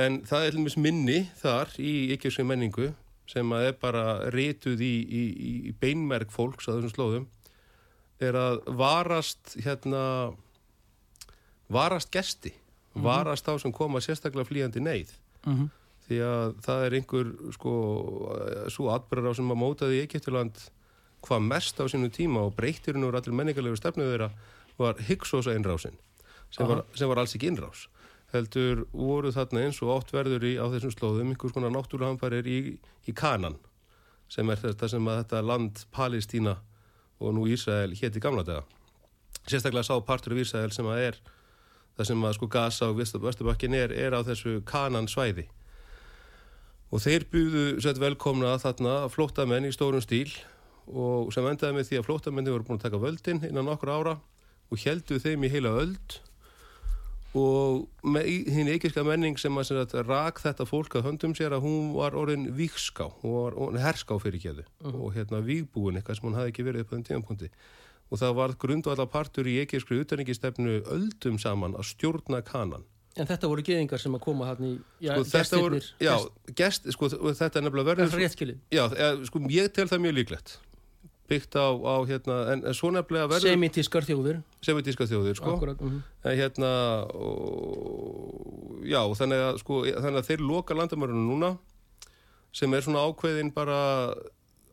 En 0.01 0.21
það 0.31 0.47
er 0.47 0.59
minni 0.87 1.21
þar 1.43 1.75
í 1.83 1.93
ekkerska 2.15 2.47
menningu 2.47 2.93
sem 3.31 3.53
að 3.55 3.69
er 3.71 3.77
bara 3.81 4.05
rituð 4.35 4.83
í, 4.83 4.95
í, 5.07 5.23
í 5.71 5.75
beinmerk 5.81 6.33
fólks 6.35 6.67
á 6.67 6.75
þessum 6.75 6.95
slóðum 6.95 7.29
er 8.21 8.37
að 8.37 8.63
varast 8.77 9.55
hérna 9.65 10.03
varast 11.71 12.11
gesti 12.13 12.53
mm 12.53 12.59
-hmm. 12.95 13.05
varast 13.05 13.47
þá 13.47 13.59
sem 13.61 13.73
koma 13.73 14.01
sérstaklega 14.01 14.49
flýjandi 14.49 14.81
neyð 14.81 15.15
mm 15.47 15.55
-hmm. 15.55 15.69
því 16.09 16.19
að 16.27 16.55
það 16.67 16.85
er 16.87 16.93
einhver 16.99 17.27
sko 17.53 17.73
svo 18.69 18.91
atbyrgar 18.91 19.33
á 19.33 19.39
sem 19.39 19.51
að 19.51 19.63
mótaði 19.63 19.99
í 19.99 20.03
Egiptuland 20.03 20.57
hvað 21.23 21.41
mest 21.41 21.81
á 21.81 21.85
sínu 21.89 22.11
tíma 22.11 22.41
og 22.41 22.55
breytirinn 22.57 23.05
úr 23.05 23.17
allir 23.17 23.35
menningarlegu 23.35 23.77
stefnuð 23.77 24.11
þeirra 24.13 24.31
var 24.79 24.97
Higgsós 24.99 25.47
einrásin 25.47 25.97
sem 26.51 26.67
sem 26.95 27.09
var 27.09 27.19
alls 27.19 27.35
ekki 27.35 27.49
innrás 27.49 27.89
heldur 28.33 28.85
voru 28.93 29.33
þarna 29.35 29.65
eins 29.67 29.81
og 29.83 29.93
átt 29.97 30.13
verður 30.15 30.47
í 30.47 30.55
á 30.61 30.67
þessum 30.71 30.95
slóðum 30.95 31.33
einhvers 31.33 31.55
konar 31.55 31.73
náttúruhamfarir 31.75 32.47
í, 32.47 32.59
í 33.07 33.15
Kanan 33.17 33.59
sem 34.31 34.51
er 34.53 34.61
þetta 34.63 34.89
sem 34.93 35.09
að 35.11 35.25
þetta 35.25 35.43
land 35.43 35.83
Palestína 35.95 36.57
og 37.21 37.35
nú 37.35 37.49
Ísrael 37.51 37.97
hétti 37.99 38.23
gamla 38.23 38.45
daga. 38.47 38.63
Sérstaklega 39.49 39.89
sá 39.89 39.97
partur 40.07 40.37
af 40.37 40.45
Ísrael 40.45 40.71
sem 40.75 40.87
að 40.87 41.03
er 41.09 41.19
það 41.97 42.11
sem 42.13 42.25
að 42.25 42.37
sko 42.37 42.49
Gaza 42.51 42.91
og 42.93 43.01
Vestabakkin 43.01 43.75
er, 43.77 43.93
er 43.93 44.15
á 44.15 44.21
þessu 44.25 44.61
Kanan 44.69 45.11
svæði. 45.11 45.49
Og 46.91 47.03
þeir 47.03 47.27
buðu 47.31 47.67
sett 47.83 48.01
velkomna 48.03 48.55
þarna 48.63 48.95
flóttamenn 49.11 49.69
í 49.69 49.75
stórun 49.75 50.03
stíl 50.03 50.31
og 50.91 51.31
sem 51.35 51.47
endaði 51.47 51.77
með 51.77 51.91
því 51.91 52.01
að 52.01 52.07
flóttamenni 52.09 52.55
voru 52.55 52.67
búin 52.67 52.81
að 52.81 52.87
taka 52.89 53.03
völdin 53.03 53.45
innan 53.47 53.71
okkur 53.75 53.93
ára 53.95 54.17
og 54.71 54.83
heldu 54.85 55.19
þeim 55.23 55.47
í 55.47 55.53
heila 55.53 55.75
öld 55.83 56.21
og 57.35 57.87
hinn 58.27 58.69
eikirska 58.73 59.05
menning 59.07 59.39
sem 59.39 59.55
að, 59.55 59.71
að 59.87 60.09
rak 60.09 60.41
þetta 60.43 60.67
fólk 60.67 60.97
að 60.99 61.07
höndum 61.07 61.35
sér 61.39 61.55
að 61.55 61.63
hún 61.63 61.93
var 61.95 62.17
orðin 62.19 62.49
víkská 62.59 63.07
hún 63.21 63.37
var 63.37 63.55
orðin 63.55 63.85
herská 63.85 64.19
fyrir 64.19 64.43
kjöðu 64.43 64.65
uh 64.65 64.91
-huh. 64.91 64.99
og 65.05 65.15
hérna 65.15 65.39
vígbúin 65.39 65.97
eitthvað 65.97 66.19
sem 66.19 66.27
hún 66.27 66.35
hafði 66.35 66.51
ekki 66.51 66.67
verið 66.67 66.81
upp 66.81 66.91
á 66.91 66.95
þenn 66.97 67.07
tímanpunkti 67.07 67.51
og 68.11 68.19
það 68.19 68.33
var 68.35 68.55
grundvallar 68.59 69.07
partur 69.07 69.47
í 69.47 69.61
eikirskri 69.63 70.01
utanrikistefnu 70.03 70.81
öldum 70.91 71.39
saman 71.39 71.77
að 71.79 71.93
stjórna 71.93 72.43
kanan. 72.43 72.83
En 73.19 73.27
þetta 73.27 73.51
voru 73.51 73.63
geðingar 73.63 73.99
sem 73.99 74.15
að 74.15 74.21
koma 74.21 74.47
hann 74.47 74.65
í 74.67 74.73
já, 75.03 75.15
sko, 75.15 75.39
gestirnir. 75.39 75.87
Já, 76.01 76.15
gest, 76.55 76.91
sko, 76.95 77.09
þetta 77.11 77.59
er 77.59 77.63
nefnilega 77.67 77.89
verður 77.91 78.55
Já, 78.71 78.85
sko, 79.27 79.43
ég 79.51 79.73
tel 79.75 79.89
það 79.91 80.05
mjög 80.07 80.15
líklegt 80.15 80.59
byggt 81.31 81.57
á, 81.57 81.71
á 81.71 81.95
hérna, 82.09 82.37
en, 82.53 82.65
en 82.67 82.77
svo 82.77 82.91
nefnilega 82.95 83.31
verður 83.31 83.55
Semitískar 83.55 84.07
þjóður 84.09 84.41
Semitískar 84.67 85.09
þjóður, 85.11 85.39
sko 85.39 85.55
Akkurat, 85.55 85.81
uh 85.81 85.87
mhm. 85.87 86.01
-huh. 86.01 86.31
en 86.31 86.39
hérna 86.41 86.73
og, 87.15 88.83
já, 88.87 89.03
þannig 89.21 89.47
að, 89.47 89.61
sko, 89.63 89.81
þannig 89.87 90.21
að 90.23 90.29
þeir 90.31 90.45
loka 90.51 90.77
landamörunum 90.77 91.31
núna 91.31 91.55
sem 92.53 92.75
er 92.75 92.83
svona 92.83 93.07
ákveðin 93.07 93.53
bara 93.55 93.79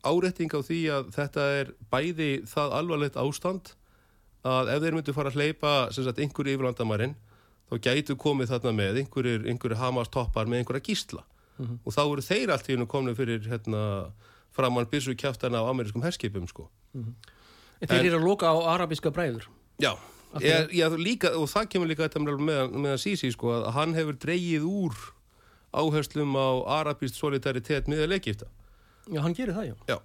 áretting 0.08 0.54
á 0.54 0.60
því 0.62 0.80
að 0.94 1.12
þetta 1.16 1.46
er 1.60 1.74
bæði 1.92 2.32
það 2.50 2.76
alvarlegt 2.80 3.20
ástand 3.22 3.74
að 4.48 4.72
ef 4.74 4.84
þeir 4.84 4.98
myndu 4.98 5.16
fara 5.16 5.32
að 5.32 5.40
hleypa 5.40 5.74
sagt, 5.92 6.22
einhverju 6.22 6.56
yfir 6.56 6.68
landamærin 6.68 7.16
þá 7.68 7.76
gætu 7.84 8.16
komið 8.20 8.54
þarna 8.54 8.74
með 8.76 9.02
einhverjur, 9.04 9.46
einhverjur 9.50 9.82
Hamas 9.82 10.12
toppar 10.14 10.48
með 10.48 10.64
einhverja 10.64 10.88
gísla 10.88 11.24
mhm. 11.58 11.66
-huh. 11.66 11.78
og 11.84 11.94
þá 11.94 12.04
eru 12.06 12.26
þeir 12.30 12.54
allt 12.54 12.70
í 12.70 12.76
húnu 12.76 12.88
komið 12.88 13.20
fyrir 13.22 13.50
hérna 13.52 13.84
framann 14.58 14.90
byrsu 14.92 15.16
kjáftana 15.16 15.62
á 15.62 15.70
amerískum 15.70 16.06
herskipum 16.06 16.48
sko. 16.50 16.70
Mm 16.94 17.04
-hmm. 17.04 17.34
En 17.82 17.88
þeir 17.88 18.10
eru 18.10 18.20
að 18.20 18.26
loka 18.26 18.50
á 18.50 18.56
arabíska 18.74 19.12
bræður? 19.14 19.46
Já, 19.78 19.94
ég, 20.42 20.74
ég, 20.74 20.98
líka, 20.98 21.30
og 21.38 21.50
það 21.50 21.70
kemur 21.70 21.88
líka 21.88 22.08
þetta 22.08 22.20
með, 22.20 22.74
með 22.74 22.98
Sisi 22.98 23.32
sko, 23.32 23.54
að 23.54 23.72
hann 23.78 23.94
hefur 23.94 24.18
dreyið 24.18 24.66
úr 24.66 24.96
áherslum 25.78 26.34
á 26.34 26.50
arabíst 26.82 27.16
solidaritet 27.16 27.88
miða 27.88 28.08
leikifta. 28.10 28.48
Já, 29.08 29.22
hann 29.22 29.36
gerir 29.38 29.54
það, 29.54 29.68
já. 29.70 29.76
Já, 29.88 29.98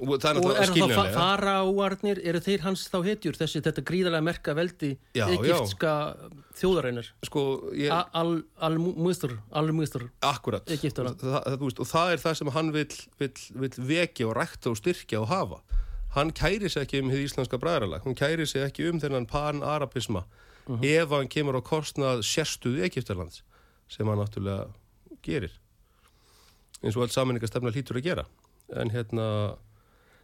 og 0.00 0.20
það 0.22 0.30
er 0.30 0.38
og 0.40 0.44
náttúrulega 0.44 0.50
er 0.50 0.56
það 0.56 0.60
fa 0.60 0.72
skiljanlega 0.72 1.12
faraúarnir 1.14 2.20
eru 2.30 2.40
þeir 2.44 2.64
hans 2.64 2.84
þá 2.90 2.98
hetjur 3.06 3.38
þessi 3.38 3.62
þetta 3.66 3.84
gríðarlega 3.90 4.26
merka 4.26 4.54
veldi 4.56 4.90
egyptska 5.14 5.94
þjóðareinar 6.60 7.10
sko, 7.26 7.44
ég, 7.76 7.92
al-mustur 8.66 9.36
al-mustur 9.56 10.06
akkurat. 10.26 10.66
Veist, 10.70 11.00
og 11.80 11.88
það 11.88 12.14
er 12.14 12.24
það 12.24 12.38
sem 12.40 12.52
hann 12.56 12.72
vill 12.74 12.90
vekja 13.90 14.28
og 14.28 14.36
rækta 14.38 14.72
og 14.72 14.80
styrkja 14.80 15.22
og 15.22 15.30
hafa. 15.30 15.60
Hann 16.16 16.34
kæri 16.34 16.68
sig 16.72 16.82
ekki 16.84 17.04
um 17.04 17.12
hið 17.12 17.28
íslenska 17.28 17.60
bræðralag 17.62 18.04
hann 18.06 18.18
kæri 18.18 18.48
sig 18.48 18.64
ekki 18.66 18.88
um 18.90 19.00
þennan 19.02 19.28
pan-arabisma. 19.30 20.26
Ef 20.82 21.14
hann 21.14 21.30
kemur 21.30 21.58
á 21.58 21.62
kostnað 21.64 22.24
sérstuðu 22.26 22.84
Egyptalands 22.86 23.42
sem 23.90 24.06
hann 24.06 24.20
náttúrulega 24.20 24.68
gerir. 25.24 25.54
Eins 26.80 26.96
og 26.96 27.04
allt 27.04 27.14
saminningarstefna 27.14 27.72
hlýtur 27.74 27.98
að 28.00 28.06
gera. 28.06 28.24
En 28.72 28.92
hérna 28.94 29.26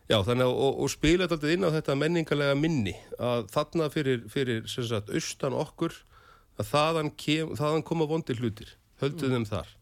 já 0.07 0.19
þannig 0.23 0.47
að 0.47 0.53
og, 0.67 0.83
og 0.85 0.91
spila 0.93 1.29
þetta 1.31 1.53
inn 1.55 1.67
á 1.67 1.71
þetta 1.75 1.97
menningarlega 1.99 2.59
minni 2.59 2.95
að 3.19 3.49
þarna 3.55 3.89
fyrir, 3.93 4.23
fyrir 4.31 4.69
sem 4.71 4.87
sagt 4.87 5.11
austan 5.11 5.57
okkur 5.57 5.97
að 6.57 6.71
þaðan, 6.71 7.11
kem, 7.21 7.53
þaðan 7.59 7.85
koma 7.85 8.07
vondir 8.09 8.39
hlutir. 8.41 8.71
Höldum 9.03 9.35
þeim 9.35 9.45
þar. 9.49 9.73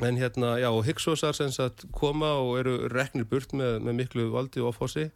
En 0.00 0.16
hérna 0.16 0.54
já 0.58 0.70
og 0.70 0.84
Higgsosar 0.86 1.36
sem 1.36 1.50
sagt 1.52 1.84
koma 1.92 2.32
og 2.40 2.56
eru 2.62 2.76
reknir 2.90 3.28
burt 3.28 3.52
með, 3.52 3.80
með 3.84 3.98
miklu 4.00 4.30
valdi 4.32 4.62
og 4.64 4.74
fósi 4.74 5.10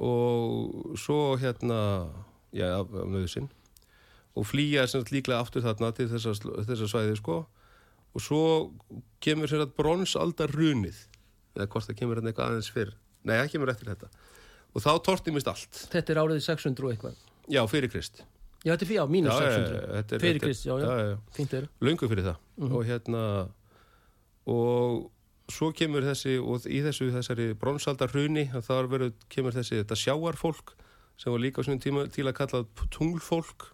og 0.00 0.96
svo 0.98 1.36
hérna 1.36 2.08
já 2.56 2.70
af, 2.78 2.88
af 2.88 3.10
nöðusinn 3.12 3.50
og 4.32 4.46
flýja 4.48 4.86
sem 4.88 5.02
sagt 5.02 5.12
líklega 5.12 5.42
aftur 5.44 5.62
þarna 5.62 5.92
til 5.92 6.08
þessa, 6.08 6.32
þessa 6.64 6.88
svæði 6.88 7.18
sko. 7.20 7.42
Og 8.12 8.20
svo 8.20 8.44
kemur 9.24 9.48
sem 9.48 9.60
sagt 9.60 9.76
bronsaldar 9.76 10.52
runið 10.52 10.96
eða 11.56 11.68
hvort 11.72 11.88
það 11.88 11.98
kemur 12.00 12.20
hérna 12.20 12.32
eitthvað 12.32 12.50
aðeins 12.52 12.70
fyrr. 12.74 12.92
Nei, 13.24 13.36
það 13.38 13.50
kemur 13.54 13.72
eftir 13.72 13.90
þetta. 13.92 14.10
Og 14.72 14.82
þá 14.84 14.90
tortimist 15.04 15.48
allt. 15.52 15.80
Þetta 15.92 16.12
er 16.14 16.20
árið 16.22 16.40
600 16.46 16.86
og 16.86 16.92
eitthvað. 16.94 17.16
Já, 17.52 17.62
fyrir 17.70 17.90
Krist. 17.92 18.22
Já 18.62 18.72
þetta 18.76 18.84
er 18.84 18.88
fyrir, 18.92 19.00
já, 19.00 19.06
mínus 19.10 19.32
Já, 19.34 19.42
já, 19.42 19.50
600 19.56 19.74
já, 19.82 19.88
þetta 19.98 20.14
er- 20.14 20.22
fyrir 20.22 20.40
Krist, 20.44 20.66
já, 20.66 20.74
já, 20.78 21.18
fínt 21.36 21.54
er. 21.58 21.68
Löngu 21.82 22.08
fyrir 22.08 22.24
það. 22.28 22.36
Og 22.70 22.84
hérna 22.86 23.24
og 24.46 25.10
svo 25.52 25.72
kemur 25.76 26.04
þessi 26.06 26.36
og 26.40 26.64
í 26.70 26.80
þessu 26.84 27.10
þessari 27.14 27.50
bronsaldar 27.58 28.12
hruni 28.14 28.46
að 28.54 28.64
þar 28.70 28.88
verður, 28.90 29.12
kemur 29.32 29.54
þessi 29.56 29.82
þetta 29.82 29.98
sjáarfólk 29.98 30.72
sem 31.20 31.30
var 31.34 31.42
líka 31.42 31.60
á 31.60 31.66
svona 31.66 31.82
tíma 31.82 32.06
til 32.10 32.24
að 32.26 32.36
kalla 32.38 32.62
tunglfólk. 32.94 33.68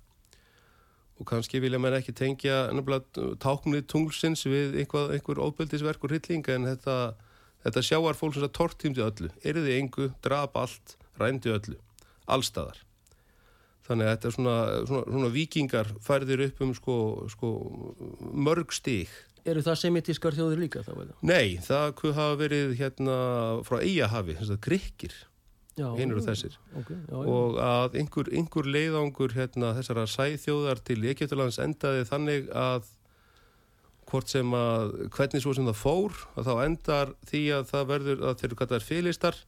Og 1.18 1.26
kannski 1.26 1.60
vilja 1.62 1.80
menn 1.82 1.96
ekki 1.98 2.12
tengja 2.14 2.68
nefnilega 2.74 3.36
táknið 3.42 3.86
tunglsins 3.90 4.44
við 4.46 4.76
einhvað, 4.82 5.14
einhver 5.16 5.40
óbyldisverk 5.42 6.04
og 6.04 6.12
hrylling 6.12 6.46
en 6.54 6.68
þetta, 6.68 6.96
þetta 7.68 7.86
sjáarfólk 7.90 8.36
sem 8.36 8.44
það 8.46 8.56
tortímdi 8.58 9.06
öllu, 9.06 9.32
erði 9.46 9.78
engu, 9.78 10.10
drap 10.24 10.58
allt, 10.58 10.98
rændi 11.20 11.54
öllu, 11.54 11.78
allstaðar 12.26 12.84
þannig 13.88 14.04
að 14.04 14.12
þetta 14.14 14.28
er 14.28 14.36
svona, 14.36 14.56
svona, 14.90 15.06
svona 15.08 15.30
vikingar 15.32 15.90
færðir 16.04 16.44
upp 16.48 16.60
um 16.66 16.74
sko, 16.76 16.98
sko 17.32 17.52
mörg 18.36 18.74
stík 18.76 19.14
eru 19.48 19.62
það 19.64 19.80
semitískar 19.80 20.36
þjóðir 20.36 20.62
líka 20.64 20.84
þá 20.84 20.92
eða? 20.92 21.16
Nei, 21.24 21.56
það 21.64 21.92
hafa 22.18 22.38
verið 22.42 22.74
hérna 22.78 23.16
frá 23.64 23.78
grikkir 24.66 25.14
já, 25.78 25.88
hinur 25.96 26.20
og 26.20 26.26
þessir 26.26 26.58
ok, 26.76 26.92
já, 26.92 27.14
já. 27.14 27.18
og 27.32 27.58
að 27.64 27.98
einhver, 28.02 28.30
einhver 28.34 28.68
leiðangur 28.76 29.34
hérna, 29.36 29.72
þessara 29.78 30.06
sæþjóðar 30.10 30.82
til 30.84 31.00
Egyptalands 31.08 31.60
endaði 31.62 32.06
þannig 32.08 32.50
að 32.52 32.90
hvort 34.08 34.32
sem 34.32 34.52
að 34.56 34.94
hvernig 35.14 35.44
svo 35.44 35.54
sem 35.56 35.68
það 35.68 35.80
fór 35.82 36.18
að 36.38 36.50
þá 36.50 36.54
endar 36.64 37.14
því 37.28 37.42
að 37.58 37.70
það 37.72 37.88
verður 37.92 38.26
að 38.28 38.36
þeir 38.40 38.48
eru 38.50 38.60
kallar 38.62 38.86
félistar 38.86 39.40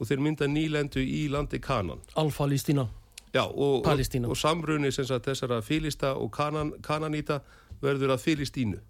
og 0.00 0.08
þeir 0.08 0.24
mynda 0.24 0.48
nýlendu 0.48 1.02
í 1.04 1.26
landi 1.32 1.60
Kanan. 1.62 2.02
Alfa-Lístína 2.18 2.88
Já, 3.30 3.44
og, 3.46 3.86
og, 3.86 4.26
og 4.26 4.38
samruni 4.38 4.90
sem 4.90 5.06
sagt 5.06 5.28
þessara 5.28 5.60
félista 5.62 6.16
og 6.18 6.32
kanan, 6.34 6.72
kananýta 6.82 7.38
verður 7.78 8.16
að 8.16 8.24
félistínu 8.24 8.80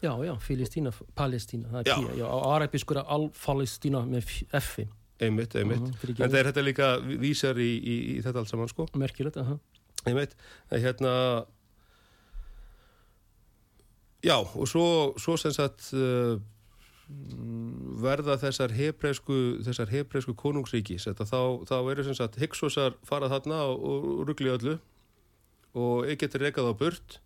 já, 0.00 0.12
já, 0.24 0.34
Filistína, 0.38 0.92
Palestína 1.14 1.82
Já. 1.84 1.96
já, 2.16 2.24
á 2.24 2.38
arabískur 2.56 2.96
er 2.96 3.04
Al-Falestína 3.08 4.04
með 4.06 4.30
F-i, 4.52 4.86
einmitt, 5.20 5.54
einmitt. 5.54 5.80
Mhm, 5.80 5.98
fyrir 6.00 6.22
en 6.22 6.30
það 6.30 6.38
er 6.38 6.48
þetta 6.50 6.64
líka 6.64 6.88
vísar 7.20 7.58
í, 7.60 7.70
í, 7.76 7.96
í 8.14 8.22
þetta 8.24 8.38
allt 8.40 8.48
saman 8.48 8.70
sko. 8.70 8.86
Merkilegt 8.94 9.36
aha. 9.36 9.58
einmitt, 10.06 10.36
en 10.70 10.80
hérna 10.80 11.12
já, 14.24 14.36
og 14.38 14.68
svo, 14.68 14.86
svo 15.20 15.36
sem 15.40 15.52
sagt 15.54 15.90
uh, 15.96 16.40
verða 18.00 18.36
þessar 18.40 18.74
hebreisku 18.74 19.36
þessar 19.66 19.90
hebreisku 19.90 20.34
konungsríki 20.38 20.98
þetta, 21.00 21.26
þá, 21.26 21.40
þá 21.68 21.76
eru 21.92 22.04
sem 22.06 22.16
sagt 22.18 22.38
Hyggsosar 22.40 22.98
farað 23.06 23.34
þarna 23.36 23.62
og, 23.70 23.86
og 23.90 24.28
ruggli 24.28 24.52
öllu. 24.52 24.76
Og 25.78 26.06
Egyptir 26.10 26.42
rekað 26.42 26.70
á 26.70 26.74
burt. 26.74 27.20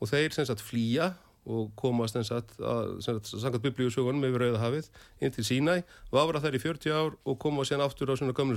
Og 0.00 0.08
þeir 0.10 0.32
sem 0.34 0.46
sagt 0.48 0.64
flýja 0.64 1.12
og 1.44 1.70
komast 1.76 2.16
sem 2.16 2.24
sagt, 2.24 2.56
að, 2.64 2.98
sangat 3.28 3.62
biblíusögunum 3.64 4.24
yfir 4.28 4.46
Rauðahafið 4.46 4.88
inn 5.20 5.34
til 5.34 5.44
Sínæ, 5.44 5.82
vafra 6.12 6.40
þær 6.40 6.56
í 6.56 6.62
40 6.62 6.94
ár 6.96 7.18
og 7.20 7.40
koma 7.40 7.66
síðan 7.68 7.84
aftur 7.84 8.12
á 8.12 8.16
svona 8.16 8.36
gömlu 8.36 8.56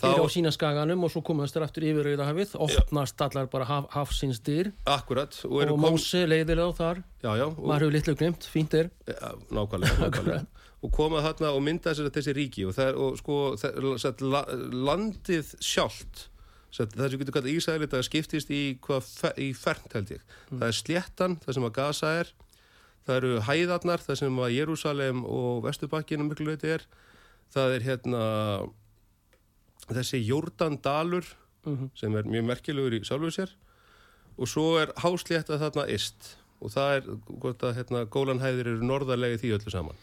eru 0.00 0.24
á 0.24 0.28
sína 0.32 0.52
skaganum 0.54 1.04
og 1.04 1.10
svo 1.12 1.20
komast 1.26 1.52
þér 1.56 1.66
aftur 1.66 1.84
yfir 1.84 2.06
Rauðahafið, 2.08 2.54
opnast 2.64 3.20
allar 3.26 3.46
bara 3.52 3.66
haf, 3.68 3.86
hafsins 3.92 4.40
dyr. 4.40 4.70
Akkurat 4.88 5.36
og, 5.44 5.52
og 5.60 5.68
kom- 5.74 5.84
Mósi 5.84 6.22
leiðir 6.26 6.62
þá 6.62 6.70
þar. 6.80 7.02
Já, 7.22 7.30
já, 7.36 7.46
og, 7.50 7.60
maður 7.68 7.84
hefur 7.86 7.96
litlu 7.98 8.14
glemt, 8.22 8.48
fínt 8.48 8.74
er. 8.78 8.90
Ja, 9.10 9.32
nákvæmlega, 9.52 9.98
nákvæmlega. 10.06 10.46
og 10.82 10.90
koma 10.96 11.20
þarna 11.22 11.52
og 11.54 11.60
mynda 11.62 11.92
sér 11.94 12.08
þessi 12.10 12.32
ríki 12.34 12.64
og, 12.66 12.74
er, 12.82 12.96
og 12.98 13.18
sko 13.20 13.36
það, 13.60 13.90
satt, 14.02 14.22
la, 14.24 14.40
landið 14.88 15.52
sjálft 15.62 16.28
það 16.72 17.10
sem 17.12 17.20
getur 17.20 17.34
kallað 17.36 17.52
Ísæli 17.52 17.86
það 17.92 18.02
skiptist 18.08 18.48
í, 18.50 18.62
hvað, 18.80 19.04
fe- 19.20 19.34
í 19.44 19.50
fernt 19.52 19.92
held 19.92 20.14
ég. 20.16 20.22
Það 20.48 20.64
er 20.70 20.76
sléttan, 20.78 21.34
það 21.44 21.54
sem 21.58 21.66
að 21.68 21.74
Gaza 21.76 22.12
er 22.22 22.30
það 23.04 23.16
eru 23.18 23.32
hæðarnar, 23.44 24.00
það 24.06 24.18
sem 24.22 24.38
að 24.40 24.54
Jérúsalem 24.56 25.20
og 25.28 25.60
Vesturbakkinum 25.66 26.30
miklu 26.32 26.48
leiti 26.48 26.70
er 26.78 26.86
það 27.52 27.74
er 27.76 27.84
hérna 27.90 28.22
þessi 29.88 30.20
Jordandalur 30.26 31.24
Mhm. 31.64 31.90
sem 31.94 32.14
er 32.16 32.22
mjög 32.24 32.44
merkilegur 32.48 32.92
í 32.96 33.02
sjálfu 33.06 33.30
sér 33.30 33.50
og 34.38 34.48
svo 34.48 34.78
er 34.82 34.92
háslétta 34.98 35.58
þarna 35.60 35.88
ist 35.88 36.36
og 36.60 36.70
það 36.70 36.96
er 36.96 37.02
hvort 37.40 37.58
að 37.62 37.74
hérna, 37.76 38.04
gólanhæðir 38.06 38.66
eru 38.66 38.82
norðarlega 38.86 39.38
því 39.38 39.52
öllu 39.58 39.70
saman. 39.70 39.94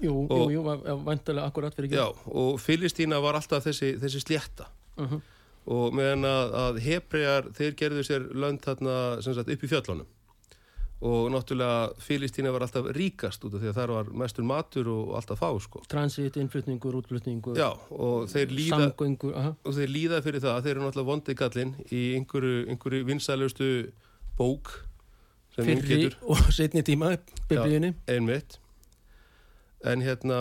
Jú, 0.00 0.26
Og- 0.30 0.50
jú, 0.50 0.62
jú, 0.62 1.02
vantilega 1.04 1.46
akkurat 1.50 1.74
fyrir 1.74 1.90
Já, 1.90 2.06
og 2.26 2.58
Filistína 2.60 3.20
var 3.20 3.34
alltaf 3.34 3.64
þessi, 3.64 3.98
þessi 4.00 4.20
slétta. 4.22 4.66
Mhm. 4.96 5.20
og 5.66 5.92
meðan 5.92 6.24
að, 6.24 6.52
að 6.54 6.78
Hebrear 6.80 7.42
þeir 7.52 7.74
gerðu 7.76 8.02
sér 8.02 8.32
lönd 8.34 8.60
þarna 8.62 9.22
sagt 9.22 9.48
upp 9.48 9.62
í 9.62 9.68
fjöllunum 9.68 10.06
og 11.00 11.30
náttúrulega 11.32 11.94
Filistína 12.04 12.52
var 12.52 12.66
alltaf 12.66 12.90
ríkast 12.92 13.44
út 13.48 13.54
af 13.56 13.62
því 13.62 13.70
að 13.70 13.78
þar 13.78 13.92
var 13.94 14.10
mestur 14.22 14.44
matur 14.44 14.90
og 14.92 15.14
alltaf 15.16 15.40
fá 15.40 15.48
sko. 15.64 15.80
Transit, 15.88 16.36
innflutningur, 16.36 16.98
útflutningur 17.00 17.56
Já, 17.56 17.70
og 17.90 18.28
þeir 18.28 18.52
líða 18.52 18.80
samgöngur 18.84 19.38
og 19.40 19.76
þeir 19.78 19.94
líða 19.94 20.20
fyrir 20.26 20.44
það, 20.44 20.60
þeir 20.66 20.74
eru 20.74 20.84
náttúrulega 20.84 21.10
vondi 21.12 21.36
kallinn 21.40 21.72
í 21.88 22.02
einhverju, 22.18 22.66
einhverju 22.74 23.08
vinsælustu 23.08 23.70
bók 24.36 24.74
fyrri 25.56 26.10
og 26.20 26.44
setni 26.56 26.84
tíma 26.84 27.14
biblíunni. 27.48 27.94
einmitt. 28.08 28.58
En 29.80 30.04
hérna 30.04 30.40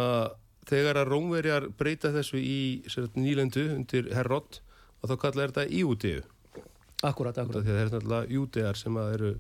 þegar 0.68 1.00
að 1.00 1.14
Rómverjar 1.14 1.70
breyta 1.80 2.12
þessu 2.12 2.36
í 2.36 2.60
nýlendu 3.16 3.64
undir 3.78 4.12
Herrod 4.12 4.60
og 5.00 5.14
þá 5.14 5.16
kalla 5.24 5.46
er 5.46 5.56
þetta 5.56 5.70
því 5.72 6.20
akkurat, 7.08 7.38
að 7.40 7.64
það 7.64 7.78
er 7.80 7.94
náttúrulega 7.94 8.34
Júdear 8.36 8.76
sem 8.76 8.98
að 9.00 9.14
eru 9.16 9.32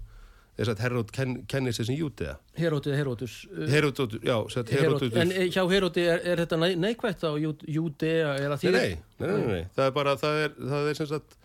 þess 0.59 0.73
að 0.75 0.81
Herrod 0.83 1.11
ken, 1.15 1.35
kennir 1.47 1.73
sér 1.75 1.87
sem 1.87 1.95
Júdea 1.97 2.33
Heróti, 2.59 2.91
Herótus 2.95 3.35
Herodótur, 3.71 4.19
já, 4.27 4.35
sett 4.51 4.69
Herót, 4.73 4.99
Herodótur 4.99 5.21
en 5.23 5.31
eh, 5.31 5.47
hjá 5.53 5.63
Heróti 5.71 6.03
er, 6.03 6.19
er 6.33 6.41
þetta 6.43 6.59
nei, 6.59 6.73
neikvægt 6.75 7.23
á 7.23 7.31
Jú- 7.39 7.55
Júdea 7.67 8.33
að 8.35 8.49
nei, 8.49 8.57
því 8.63 8.73
nei, 8.75 8.91
nei, 9.19 9.27
nei, 9.29 9.47
nei, 9.53 9.63
það 9.77 9.85
er 9.87 9.95
bara 9.95 10.15
það 10.19 10.43
er, 10.43 10.53
það 10.73 10.89
er 10.93 10.99
sem 10.99 11.09
sagt 11.13 11.37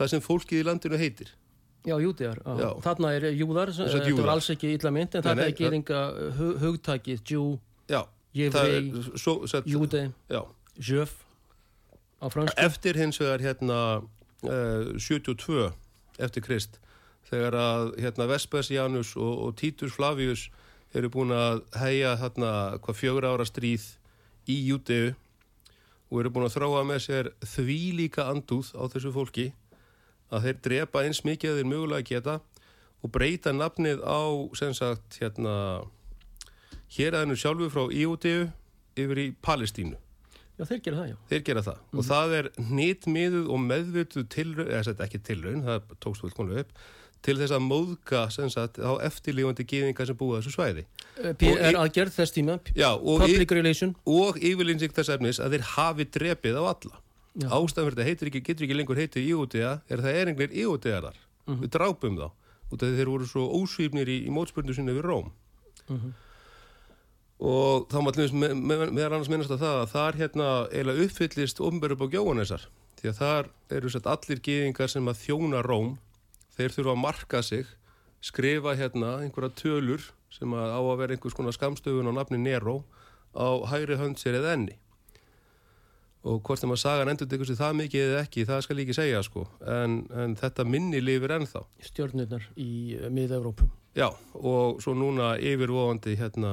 það 0.00 0.12
sem 0.14 0.24
fólkið 0.24 0.62
í 0.62 0.66
landinu 0.70 1.00
heitir 1.00 1.34
Já, 1.82 1.96
já. 1.98 2.68
þarna 2.84 3.08
er 3.16 3.24
júðar, 3.34 3.72
Þessar 3.74 3.88
þetta 3.96 4.10
júðar. 4.12 4.22
var 4.28 4.32
alls 4.36 4.48
ekki 4.54 4.68
illa 4.76 4.90
mynd, 4.94 5.16
en 5.18 5.24
þetta 5.26 5.46
er 5.48 5.54
geringa 5.58 6.02
hug, 6.38 6.52
hugtakið, 6.62 7.22
Jú, 7.34 7.42
Júde, 9.66 10.12
já, 10.30 10.40
Jöf 10.78 11.12
á 12.22 12.26
fransku. 12.30 12.54
eftir 12.62 12.96
hins 12.96 13.18
vegar 13.20 13.42
hérna 13.42 13.78
uh, 14.46 14.94
72 14.96 15.72
eftir 16.22 16.42
Krist 16.46 16.78
þegar 17.32 17.56
að 17.56 17.86
hérna 18.04 18.28
Vespasianus 18.28 19.14
og, 19.16 19.32
og 19.46 19.56
Titus 19.56 19.96
Flavius 19.96 20.46
eru 20.92 21.08
búin 21.12 21.32
að 21.32 21.62
heia 21.80 22.14
hérna 22.20 22.52
hvað 22.84 22.98
fjögur 23.00 23.28
ára 23.30 23.48
stríð 23.48 23.86
í 24.52 24.58
Júdeu 24.68 25.14
og 26.12 26.20
eru 26.20 26.32
búin 26.34 26.46
að 26.50 26.58
þróa 26.58 26.84
með 26.84 27.04
sér 27.06 27.32
þvílíka 27.54 28.28
andúð 28.28 28.74
á 28.76 28.84
þessu 28.92 29.14
fólki 29.14 29.48
að 30.32 30.48
þeir 30.48 30.62
drepa 30.68 31.04
eins 31.06 31.22
mikið 31.24 31.54
að 31.54 31.60
þeir 31.60 31.70
mögulega 31.72 32.08
geta 32.08 32.38
og 33.02 33.12
breyta 33.14 33.52
nafnið 33.56 34.04
á 34.04 34.20
sem 34.58 34.76
sagt 34.76 35.18
hérna 35.22 35.54
hér 36.92 37.16
aðeinu 37.16 37.38
sjálfu 37.40 37.70
frá 37.72 37.86
Júdeu 37.88 38.50
yfir 38.92 39.20
í 39.22 39.28
Palestínu. 39.44 39.96
Já, 40.58 40.66
þeir 40.68 40.80
gera 40.84 40.98
það, 40.98 41.06
já. 41.08 41.16
Þeir 41.30 41.44
gera 41.46 41.62
það. 41.64 41.78
Og 41.96 42.06
það 42.06 42.34
er 42.38 42.48
nýtmiðuð 42.60 43.46
og 43.54 43.62
meðvituð 43.64 44.26
tilraun, 44.34 44.68
eða 44.68 44.82
þetta 44.90 45.06
ekki 45.06 45.20
tilraun, 45.28 45.62
það 45.64 45.94
tókst 46.04 46.24
fullkonlega 46.26 46.64
upp, 46.66 46.82
til 47.22 47.36
þess 47.38 47.54
að 47.54 47.62
móðga 47.66 48.22
sem 48.34 48.50
sagt 48.50 48.80
á 48.82 48.92
eftirlífandi 49.06 49.66
gýðingar 49.68 50.08
sem 50.10 50.18
búa 50.18 50.40
þessu 50.40 50.54
svæði. 50.56 50.84
Eh, 51.22 51.32
PR 51.38 51.78
aðgerð 51.78 52.16
þess 52.16 52.34
tíma, 52.34 52.58
Já, 52.74 52.90
og, 52.96 53.22
public 53.22 53.54
relation. 53.54 53.94
og 54.06 54.40
yfirlýsing 54.42 54.94
þess 54.96 55.14
efnis 55.14 55.38
að 55.40 55.56
þeir 55.56 55.66
hafi 55.76 56.08
drepið 56.18 56.58
á 56.58 56.64
alla. 56.66 56.98
Ástæðan 57.32 57.86
fyrir 57.88 57.96
þetta 57.96 58.08
heitir 58.10 58.28
ekki, 58.28 58.42
getur 58.44 58.66
ekki 58.66 58.76
lengur 58.76 58.98
heitið 59.00 59.28
íútiða, 59.30 59.72
er 59.88 60.00
að 60.02 60.04
það 60.04 60.18
er 60.20 60.32
einhver 60.32 60.50
íútiðarar. 60.52 61.20
Við 61.48 61.70
drápum 61.72 62.18
þá. 62.18 62.28
Því 62.72 62.90
þeir 62.96 63.08
voru 63.12 63.26
svo 63.28 63.46
ósvífnir 63.60 64.08
í, 64.08 64.18
í 64.28 64.32
mótspörnu 64.32 64.74
sinni 64.76 64.94
við 64.96 65.06
Róm. 65.06 65.32
Og 67.42 67.88
þá 67.90 67.98
maður 68.04 68.36
með, 68.38 68.52
með, 68.54 68.84
meðal 68.94 69.16
annars 69.16 69.30
minnast 69.32 69.50
að 69.52 69.64
það 69.64 69.80
að 69.80 69.90
þar 69.92 70.18
hérna 70.20 70.48
eiginlega 70.70 71.06
uppfyllist 71.06 71.62
ofnbæru 71.64 71.96
upp 71.96 72.04
á 72.06 72.12
gjóanesar. 72.14 72.66
Því 73.00 73.10
að 73.10 73.18
þar 73.18 73.48
eru 73.78 73.90
sett 73.90 74.08
allir 74.12 74.42
gýðingar 74.46 74.92
sem 74.92 75.10
að 75.10 75.22
þjóna 75.24 75.62
Róm. 75.66 75.96
Þeir 76.56 76.74
þurfa 76.76 76.94
að 76.94 77.02
marka 77.02 77.42
sig, 77.46 77.66
skrifa 78.22 78.76
hérna 78.78 79.16
einhverja 79.22 79.54
tölur 79.58 80.04
sem 80.32 80.52
að 80.56 80.72
á 80.72 80.80
að 80.80 80.98
vera 81.00 81.16
einhvers 81.16 81.36
konar 81.36 81.56
skamstöfun 81.56 82.08
á 82.08 82.12
nafni 82.16 82.40
Nero 82.40 82.82
á 83.32 83.48
hægri 83.72 83.98
hönd 84.00 84.20
sér 84.20 84.40
eða 84.40 84.56
enni. 84.56 84.76
Og 86.22 86.38
hvort 86.46 86.62
þeim 86.62 86.76
að 86.76 86.82
sagan 86.84 87.10
endur 87.10 87.26
tekur 87.26 87.48
sér 87.48 87.58
það 87.58 87.78
mikið 87.80 88.04
eða 88.06 88.22
ekki, 88.22 88.44
það 88.46 88.60
skal 88.62 88.76
ég 88.78 88.84
ekki 88.86 88.98
segja 89.00 89.22
sko. 89.26 89.46
En, 89.66 89.96
en 90.14 90.36
þetta 90.38 90.66
minni 90.68 91.00
lifir 91.02 91.34
ennþá. 91.34 91.64
Stjörnurnar 91.82 92.46
í 92.54 92.70
mið-Európu. 93.10 93.66
Já, 93.98 94.06
og 94.38 94.78
svo 94.84 94.94
núna 94.96 95.34
yfirvofandi 95.42 96.14
hérna 96.20 96.52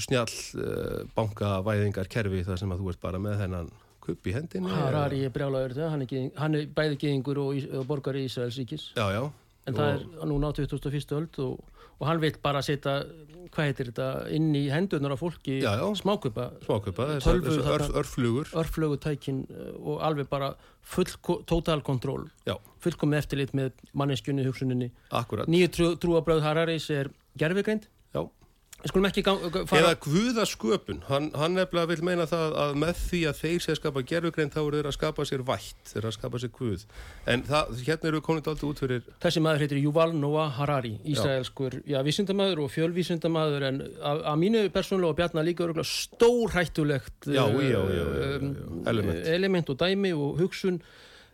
snjall 0.00 0.32
uh, 0.56 1.04
bankavæðingar 1.14 2.08
kerfi 2.10 2.40
þar 2.46 2.62
sem 2.62 2.72
að 2.72 2.80
þú 2.80 2.94
ert 2.94 3.02
bara 3.02 3.20
með 3.20 3.42
hennan 3.44 3.68
kupp 4.04 4.28
í 4.30 4.34
hendinni. 4.36 4.70
Harari 4.70 5.22
er 5.26 5.32
brjálagur 5.34 5.74
það, 5.76 5.90
hann 5.94 6.04
er, 6.04 6.10
gyðing, 6.10 6.32
hann 6.40 6.58
er 6.58 6.66
bæði 6.76 6.98
geðingur 7.04 7.40
og, 7.44 7.62
og 7.80 7.86
borgar 7.90 8.18
í 8.20 8.26
Ísraels 8.28 8.58
ríkis. 8.60 8.90
Já, 8.98 9.06
já. 9.16 9.22
En 9.64 9.76
það 9.78 9.94
er 9.94 10.28
núna 10.28 10.50
á 10.52 10.56
2001. 10.56 11.14
öld 11.16 11.38
og, 11.40 11.78
og 11.96 12.04
hann 12.08 12.18
vil 12.20 12.34
bara 12.44 12.60
setja, 12.64 12.98
hvað 13.54 13.68
heitir 13.70 13.88
þetta, 13.92 14.08
inn 14.36 14.50
í 14.58 14.66
hendurnar 14.68 15.14
á 15.14 15.18
fólki 15.20 15.54
Já, 15.62 15.72
smákupa, 15.96 16.50
Smákupa, 16.66 17.06
Tölvu 17.24 17.54
örf, 17.62 17.88
örflugur. 17.96 18.50
örflögutækin 18.60 19.38
uh, 19.48 19.70
og 19.80 20.02
alveg 20.04 20.28
bara 20.28 20.50
full 20.84 21.08
total 21.48 21.80
control, 21.86 22.26
Já, 22.44 22.58
fullkomið 22.84 23.22
eftirlit 23.22 23.56
með 23.56 23.72
manneskjunni, 23.96 24.44
hugsuninni. 24.44 24.90
Nýju 25.48 25.70
trú, 25.72 25.90
trúabröð 26.02 26.44
Hararis 26.44 26.90
er 26.92 27.08
gerfigreind. 27.40 27.88
Eða 28.84 29.94
guðasköpun, 30.04 30.98
hann, 31.08 31.30
hann 31.38 31.54
nefnilega 31.56 31.88
vil 31.88 32.02
meina 32.04 32.26
það 32.28 32.56
að 32.60 32.74
með 32.82 32.98
því 33.00 33.20
að 33.30 33.38
þeir 33.38 33.62
sé 33.64 33.72
að 33.72 33.78
skapa 33.78 34.02
gerfugrein 34.10 34.50
þá 34.52 34.58
eru 34.60 34.80
þeir 34.80 34.88
að 34.90 34.96
skapa 34.98 35.24
sér 35.28 35.44
vætt, 35.48 35.78
þeir 35.88 36.00
eru 36.02 36.10
að 36.10 36.16
skapa 36.18 36.40
sér 36.42 36.52
guð. 36.58 36.84
En 37.32 37.44
það, 37.48 37.72
hérna 37.86 38.10
eru 38.10 38.20
við 38.20 38.24
komin 38.26 38.42
alltaf 38.42 38.66
út 38.68 38.82
fyrir, 38.84 39.06
Þessi 39.24 39.42
maður 39.44 39.64
heitir 39.64 39.80
Yuval 39.80 40.10
Noah 40.18 40.52
Harari, 40.58 40.92
ísraelskur, 41.14 41.78
já, 41.88 41.98
vísindamaður 42.04 42.64
og 42.66 42.74
fjölvísindamaður 42.74 43.66
en 43.70 43.80
að, 43.86 44.20
að 44.34 44.42
mínu 44.42 44.64
persónulega 44.74 45.14
og 45.14 45.18
Bjarnar 45.22 45.48
líka 45.48 45.64
örgulega 45.64 45.88
stórhættulegt 45.88 47.30
Já, 47.30 47.44
uh, 47.46 47.56
já, 47.64 47.80
já, 47.80 47.80
já, 47.88 48.04
já, 48.04 48.28
já. 48.36 48.52
Element. 48.92 49.26
element 49.38 49.72
og 49.72 49.80
dæmi 49.80 50.12
og 50.12 50.42
hugsun. 50.42 50.82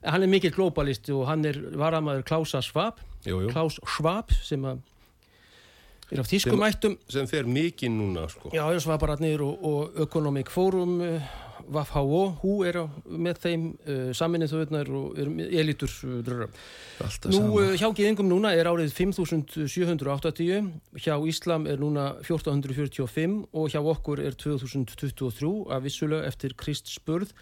Hann 0.06 0.22
er 0.24 0.30
mikill 0.32 0.54
globalisti 0.54 1.12
og 1.12 1.26
hann 1.28 1.42
er 1.44 1.58
varamaður 1.76 2.22
Klausa 2.30 2.62
Schwab, 2.64 3.02
Klaus 3.26 3.76
Schwab 3.84 4.30
sem 4.46 4.62
að 4.64 4.80
er 6.10 6.22
af 6.22 6.30
þýskum 6.30 6.66
ættum, 6.66 6.96
sem 7.10 7.28
fer 7.30 7.48
mikið 7.48 7.94
núna, 7.94 8.26
sko. 8.32 8.50
já, 8.54 8.64
ég 8.74 8.82
Svabararnir 8.82 9.44
og, 9.44 9.62
og 9.66 10.02
Economic 10.06 10.50
Forum, 10.52 10.98
uh, 11.04 11.30
WFHO, 11.70 12.22
hú 12.42 12.54
er 12.66 12.80
á, 12.82 12.84
með 13.06 13.40
þeim 13.44 13.66
uh, 13.70 14.10
saminnið 14.16 14.54
þauðnar 14.54 14.90
og 14.98 15.20
er 15.20 15.30
elitur 15.62 15.92
uh, 16.08 16.44
Nú, 17.30 17.42
uh, 17.60 17.72
hjá 17.78 17.86
Gýðingum 17.94 18.28
núna 18.30 18.52
er 18.58 18.68
árið 18.70 18.92
5780, 18.96 20.70
hjá 20.98 21.14
Íslam 21.30 21.68
er 21.70 21.80
núna 21.82 22.10
1445 22.24 23.38
og 23.54 23.70
hjá 23.72 23.80
okkur 23.80 24.22
er 24.24 24.36
2023 24.38 25.52
af 25.70 25.84
vissulega 25.86 26.28
eftir 26.30 26.56
Krist 26.58 26.90
spurð. 26.90 27.34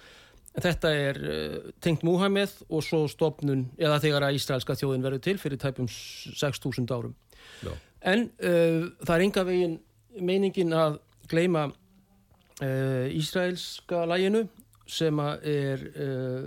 Þetta 0.59 0.93
er 0.93 1.21
uh, 1.23 1.73
tengt 1.85 2.05
Múhameð 2.07 2.59
og 2.69 2.85
svo 2.85 3.07
stopnun, 3.11 3.69
eða 3.81 4.01
þegar 4.05 4.29
að 4.29 4.41
Ísraelska 4.41 4.77
þjóðin 4.79 5.05
verður 5.07 5.25
til 5.25 5.39
fyrir 5.41 5.63
tæpum 5.63 5.89
6000 5.89 6.93
árum. 6.93 7.17
Já. 7.63 7.73
En 8.07 8.29
uh, 8.29 8.89
það 9.03 9.15
er 9.17 9.25
enga 9.27 9.45
veginn 9.49 9.77
meiningin 10.19 10.75
að 10.77 10.99
gleyma 11.31 11.67
uh, 11.69 13.07
Ísraelska 13.15 14.05
læginu 14.09 14.45
sem 14.89 15.19
er 15.21 15.85
uh, 15.93 16.47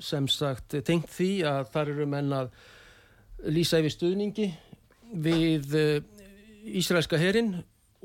sem 0.00 0.28
sagt 0.30 0.76
tengt 0.86 1.10
því 1.10 1.30
að 1.48 1.64
þar 1.72 1.90
eru 1.94 2.06
menn 2.06 2.30
að 2.32 2.52
lýsa 3.50 3.80
yfir 3.82 3.94
stuðningi 3.96 4.46
við 5.18 5.74
Ísraelska 6.78 7.18
herin 7.18 7.56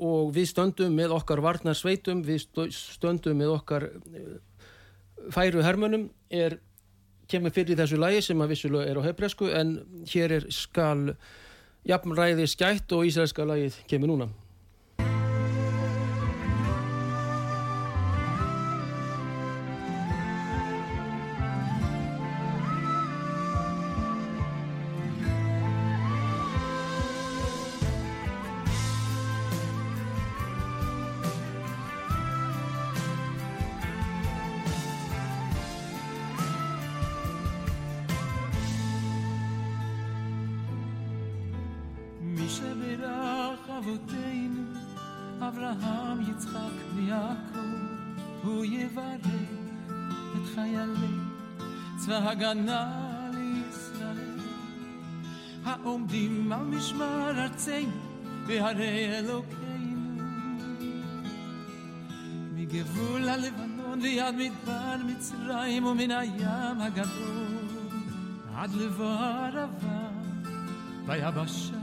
og 0.02 0.32
við 0.34 0.48
stöndum 0.50 0.94
með 0.98 1.14
okkar 1.14 1.42
varnar 1.44 1.78
sveitum, 1.78 2.24
við 2.26 2.42
stö- 2.48 2.70
stöndum 2.74 3.38
með 3.38 3.52
okkar 3.54 3.86
færu 5.30 5.62
hermönum 5.62 6.08
er 6.30 6.58
kemur 7.30 7.54
fyrir 7.54 7.78
þessu 7.78 7.98
lægi 8.00 8.22
sem 8.26 8.42
að 8.42 8.52
vissulega 8.52 8.90
er 8.90 9.00
á 9.00 9.06
hebresku 9.06 9.48
en 9.54 9.76
hér 10.10 10.38
er 10.40 10.46
skal 10.52 11.14
jafnræði 11.88 12.46
skætt 12.48 12.92
og 12.96 13.04
ísraelska 13.08 13.44
lagið 13.48 13.76
kemur 13.90 14.12
núna. 14.12 14.28
אבותינו, 43.83 44.63
אברהם, 45.39 46.21
יצחק 46.31 46.95
ויעקב, 46.95 47.59
הוא 48.43 48.65
יברך 48.65 49.25
את 50.35 50.55
חיילי 50.55 51.17
צבא 51.97 52.29
הגנה 52.29 52.91
לישראל, 53.33 54.39
העומדים 55.65 56.51
על 56.51 56.65
משמר 56.65 57.43
ארצנו 57.43 57.91
בהרי 58.47 59.19
אלוקינו. 59.19 60.23
מגבול 62.55 63.29
הלבנון 63.29 64.01
ויד 64.01 64.35
מדבר 64.35 64.95
מצרים 65.05 65.85
ומן 65.85 66.11
הים 66.11 66.81
הגדול 66.81 67.57
עד 68.55 68.73
לבוא 68.73 69.05
הערבה 69.05 70.09
ביבשה, 71.05 71.82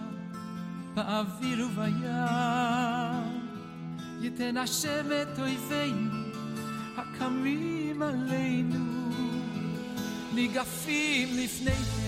באוויר 0.95 1.67
ובים, 1.67 2.05
ייתן 4.21 4.57
השם 4.57 5.07
את 5.23 5.39
אויבינו 5.39 6.27
הקמים 6.97 8.03
עלינו, 8.03 8.85
ניגפים 10.35 11.29
לפניהם. 11.39 12.00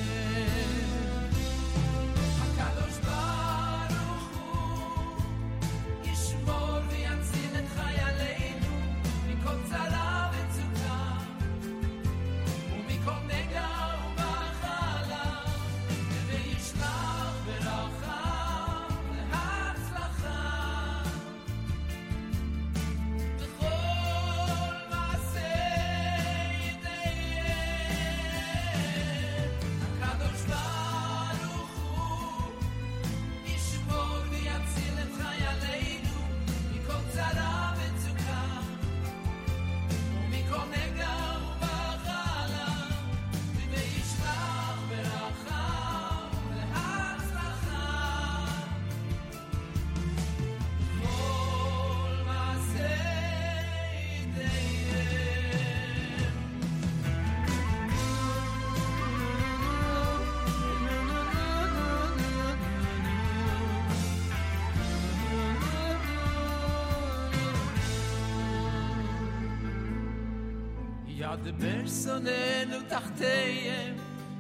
ידבר 71.34 71.88
שונאינו 72.04 72.78
תחתיהם 72.88 73.96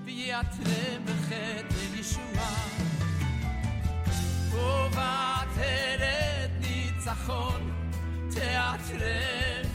ויעטרם 0.05 1.05
בחטא 1.05 1.99
ישועה. 1.99 2.67
ובעטרת 4.51 6.51
ניצחון 6.59 7.71
תעטרם 8.35 9.65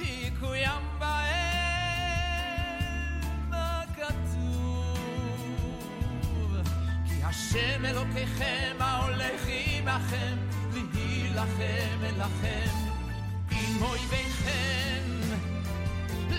יקוים 0.00 0.82
בהם 0.98 1.22
הכתוב. 3.52 4.98
כי 7.06 7.24
השם 7.24 7.84
אלוקיכם 7.84 8.76
ההולך 8.80 9.46
עמכם 9.48 10.36
להילחם 10.72 11.98
אליכם. 12.02 12.70
עם 13.50 13.82
אויביכם 13.82 15.05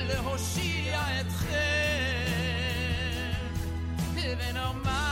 להושיע 0.06 1.00
אתכם 1.20 1.56
ונאמר 4.14 5.05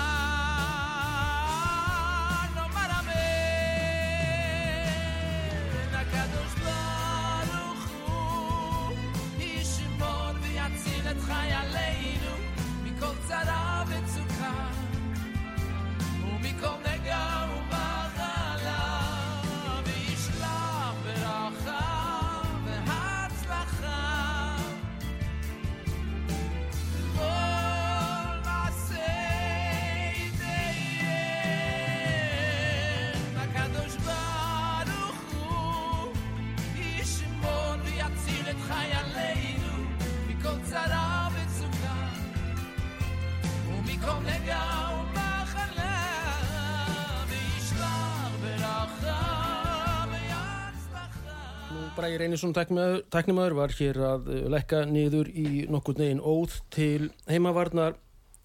Bræði 52.06 52.20
Reynisson 52.22 52.52
tæknimaður 52.54 53.54
var 53.58 53.72
hér 53.74 53.98
að 54.06 54.28
uh, 54.30 54.42
lekka 54.54 54.84
niður 54.86 55.26
í 55.26 55.64
nokkur 55.74 55.96
negin 55.98 56.20
óð 56.22 56.60
til 56.70 57.08
heimavarnar 57.26 57.96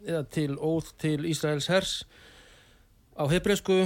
eða 0.00 0.22
til 0.32 0.54
óð 0.56 0.88
til 1.02 1.26
Ísraels 1.28 1.68
hers. 1.68 1.90
Á 3.20 3.28
hebreysku 3.28 3.76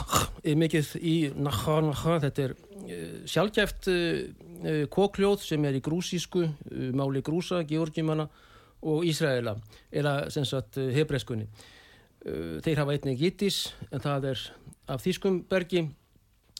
mikið 0.64 0.92
í 1.00 1.14
naha 1.32 1.78
naha 1.86 2.18
þetta 2.26 2.44
er 2.44 2.54
uh, 2.58 3.16
sjálfgæft 3.24 3.88
uh, 3.94 4.84
kókljóð 4.92 5.48
sem 5.48 5.64
er 5.64 5.80
í 5.80 5.84
grúsísku 5.88 6.44
máli 6.92 7.24
grúsa, 7.24 7.64
georgimanna 7.64 8.28
og 8.84 9.08
Ísraela 9.08 9.56
eða 9.88 10.28
sem 10.34 10.44
sagt 10.44 10.76
hebreyskunni 10.76 11.48
þeir 12.20 12.84
hafa 12.84 12.98
einnig 12.98 13.16
gittis 13.16 13.64
en 13.88 14.04
það 14.04 14.32
er 14.34 14.48
af 14.92 15.08
þýskum 15.08 15.46
bergi. 15.48 15.86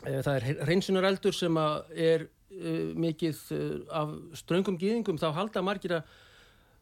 Eh, 0.07 0.23
Það 0.25 0.37
er 0.39 0.63
reynsunareldur 0.67 1.37
sem 1.37 1.59
er 1.95 2.31
mikið 3.05 3.41
uh, 3.57 3.63
af 4.03 4.15
ströngum 4.43 4.79
gýðingum, 4.81 5.21
þá 5.21 5.31
halda 5.37 5.63
margir 5.65 5.99
að, 5.99 6.13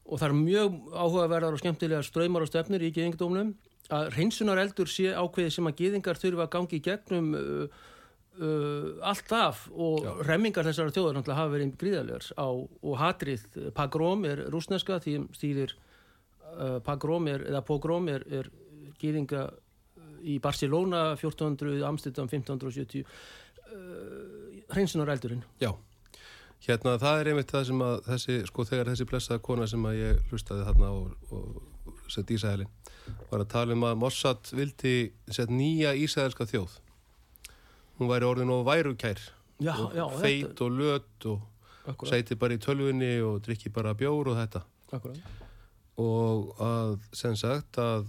og 0.06 0.20
það 0.20 0.28
er 0.28 0.38
mjög 0.40 0.78
áhugaverðar 0.94 1.56
og 1.56 1.62
skemmtilega 1.62 2.06
ströymar 2.06 2.46
og 2.46 2.50
stefnir 2.50 2.84
í 2.86 2.92
gýðingdómnum, 2.96 3.54
að 3.90 4.10
reynsunareldur 4.14 4.90
sé 4.90 5.14
ákveði 5.14 5.54
sem 5.54 5.70
að 5.70 5.80
gýðingar 5.82 6.18
þurfa 6.20 6.46
að 6.46 6.52
gangi 6.54 6.78
í 6.78 6.84
gegnum 6.84 7.32
uh, 7.38 7.80
uh, 8.38 8.90
allt 9.10 9.32
af 9.34 9.64
og 9.74 10.04
Já. 10.06 10.12
remmingar 10.28 10.68
þessara 10.68 10.92
náttúrulega 10.92 11.38
hafa 11.38 11.54
verið 11.54 11.72
gríðarlegar 11.80 12.28
á, 12.38 12.48
og 12.50 12.98
hatrið 13.00 13.46
pagrom 13.76 14.26
er 14.28 14.44
rúsneska 14.52 15.00
því 15.02 15.16
stýðir 15.36 15.74
uh, 16.54 16.78
pagrom 16.86 17.28
er, 17.30 17.44
eða 17.50 17.64
pogrom 17.66 18.08
er, 18.12 18.24
er 18.30 18.50
gýðinga 19.00 19.48
í 20.20 20.38
Barcelona 20.42 21.14
1400, 21.16 21.80
Amsterdam 21.86 22.28
1570 22.28 23.04
uh, 23.04 24.39
hreinsunar 24.74 25.12
eldurinn. 25.14 25.42
Já, 25.62 25.72
hérna 26.66 26.96
það 27.00 27.22
er 27.22 27.32
einmitt 27.32 27.52
það 27.54 27.66
sem 27.70 27.84
að 27.86 27.96
þessi, 28.08 28.38
sko 28.50 28.66
þegar 28.68 28.92
þessi 28.92 29.08
blessaða 29.10 29.44
kona 29.48 29.68
sem 29.70 29.88
að 29.90 29.98
ég 30.00 30.22
hlustaði 30.30 30.66
þarna 30.68 30.92
og, 30.96 31.34
og 31.34 32.06
sett 32.10 32.32
Ísæðilin 32.34 32.70
var 33.30 33.42
að 33.42 33.50
tala 33.50 33.76
um 33.76 33.86
að 33.88 33.98
Mossad 34.00 34.50
vildi 34.54 34.94
sett 35.30 35.52
nýja 35.52 35.94
Ísæðilska 35.98 36.46
þjóð. 36.50 36.78
Hún 37.98 38.10
væri 38.10 38.28
orðin 38.28 38.52
og 38.54 38.64
værukær 38.68 39.20
já, 39.60 39.74
og 39.74 39.96
já, 39.96 40.04
feit 40.20 40.62
og 40.64 40.76
löt 40.78 41.28
og 41.30 42.06
sæti 42.08 42.36
bara 42.38 42.56
í 42.56 42.62
tölvunni 42.62 43.18
og 43.24 43.40
drikki 43.44 43.72
bara 43.72 43.96
bjór 43.98 44.32
og 44.32 44.40
þetta. 44.40 44.64
Akkurat. 44.90 45.20
og 46.00 46.56
að 46.64 46.96
sem 47.14 47.36
sagt 47.38 47.78
að 47.78 48.08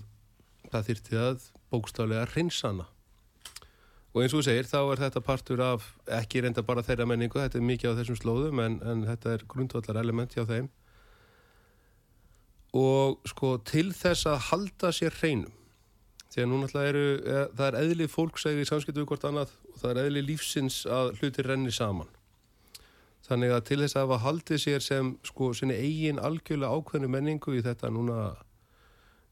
það 0.72 0.88
þyrfti 0.88 1.18
að 1.20 1.44
bókstaflega 1.74 2.30
hreinsana 2.32 2.88
og 4.12 4.22
eins 4.22 4.34
og 4.34 4.42
þú 4.42 4.44
segir 4.48 4.68
þá 4.68 4.80
er 4.82 5.02
þetta 5.06 5.24
partur 5.24 5.64
af 5.64 5.88
ekki 6.20 6.44
reynda 6.44 6.64
bara 6.68 6.84
þeirra 6.84 7.08
menningu, 7.08 7.40
þetta 7.40 7.60
er 7.60 7.68
mikið 7.68 7.96
á 7.96 7.98
þessum 8.02 8.20
slóðum 8.20 8.62
en, 8.64 8.78
en 8.84 9.06
þetta 9.08 9.36
er 9.36 9.48
grundvallar 9.48 10.02
element 10.02 10.36
hjá 10.36 10.44
þeim 10.50 10.70
og 12.76 13.20
sko 13.28 13.58
til 13.68 13.90
þess 13.96 14.28
að 14.32 14.46
halda 14.52 14.94
sér 14.96 15.16
hreinum 15.20 15.58
því 16.32 16.44
að 16.44 16.48
nú 16.48 16.62
náttúrulega 16.62 16.92
eru 16.94 17.06
er, 17.20 17.50
það 17.58 17.66
er 17.68 17.78
eðli 17.82 18.08
fólksæði 18.12 18.64
í 18.64 18.68
samskiptu 18.70 19.04
við 19.04 19.10
hvort 19.12 19.28
annað 19.28 19.56
og 19.72 19.80
það 19.82 19.92
er 19.92 20.02
eðli 20.06 20.26
lífsins 20.30 20.84
að 20.88 21.14
hlutir 21.20 21.50
renni 21.52 21.74
saman 21.76 22.12
þannig 23.28 23.56
að 23.56 23.66
til 23.68 23.80
þess 23.84 23.98
að 23.98 24.06
hafa 24.06 24.22
haldið 24.26 24.64
sér 24.64 24.86
sem 24.86 25.12
sko 25.28 25.52
sinni 25.56 25.76
eigin 25.80 26.20
algjörlega 26.20 26.80
ákveðnu 26.80 27.12
menningu 27.12 27.56
í 27.56 27.64
þetta 27.64 27.92
núna 27.92 28.32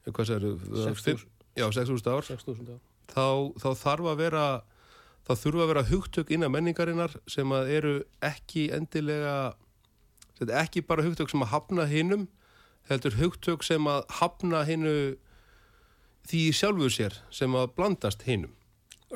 hvað 0.10 0.30
segir 0.32 0.56
6.000. 0.88 1.26
Já, 1.60 1.68
6.000 1.68 2.16
ár 2.16 2.28
6000 2.28 2.76
á. 2.76 2.89
Þá, 3.14 3.26
þá 3.62 3.70
þarf 3.84 4.10
að 4.14 4.18
vera 4.24 4.46
þá 5.30 5.32
þurfa 5.44 5.64
að 5.66 5.72
vera 5.74 5.84
hugtök 5.92 6.32
innan 6.34 6.52
menningarinnar 6.56 7.16
sem 7.30 7.52
að 7.54 7.70
eru 7.78 7.96
ekki 8.26 8.68
endilega 8.74 9.54
ekki 10.62 10.82
bara 10.88 11.04
hugtök 11.06 11.30
sem 11.30 11.44
að 11.44 11.52
hafna 11.54 11.86
hinnum 11.90 12.28
heldur 12.90 13.18
hugtök 13.20 13.64
sem 13.68 13.86
að 13.92 14.06
hafna 14.22 14.64
hinnu 14.66 14.94
því 16.30 16.42
sjálfu 16.56 16.90
sér 16.94 17.18
sem 17.34 17.54
að 17.58 17.72
blandast 17.78 18.24
hinnum 18.28 18.54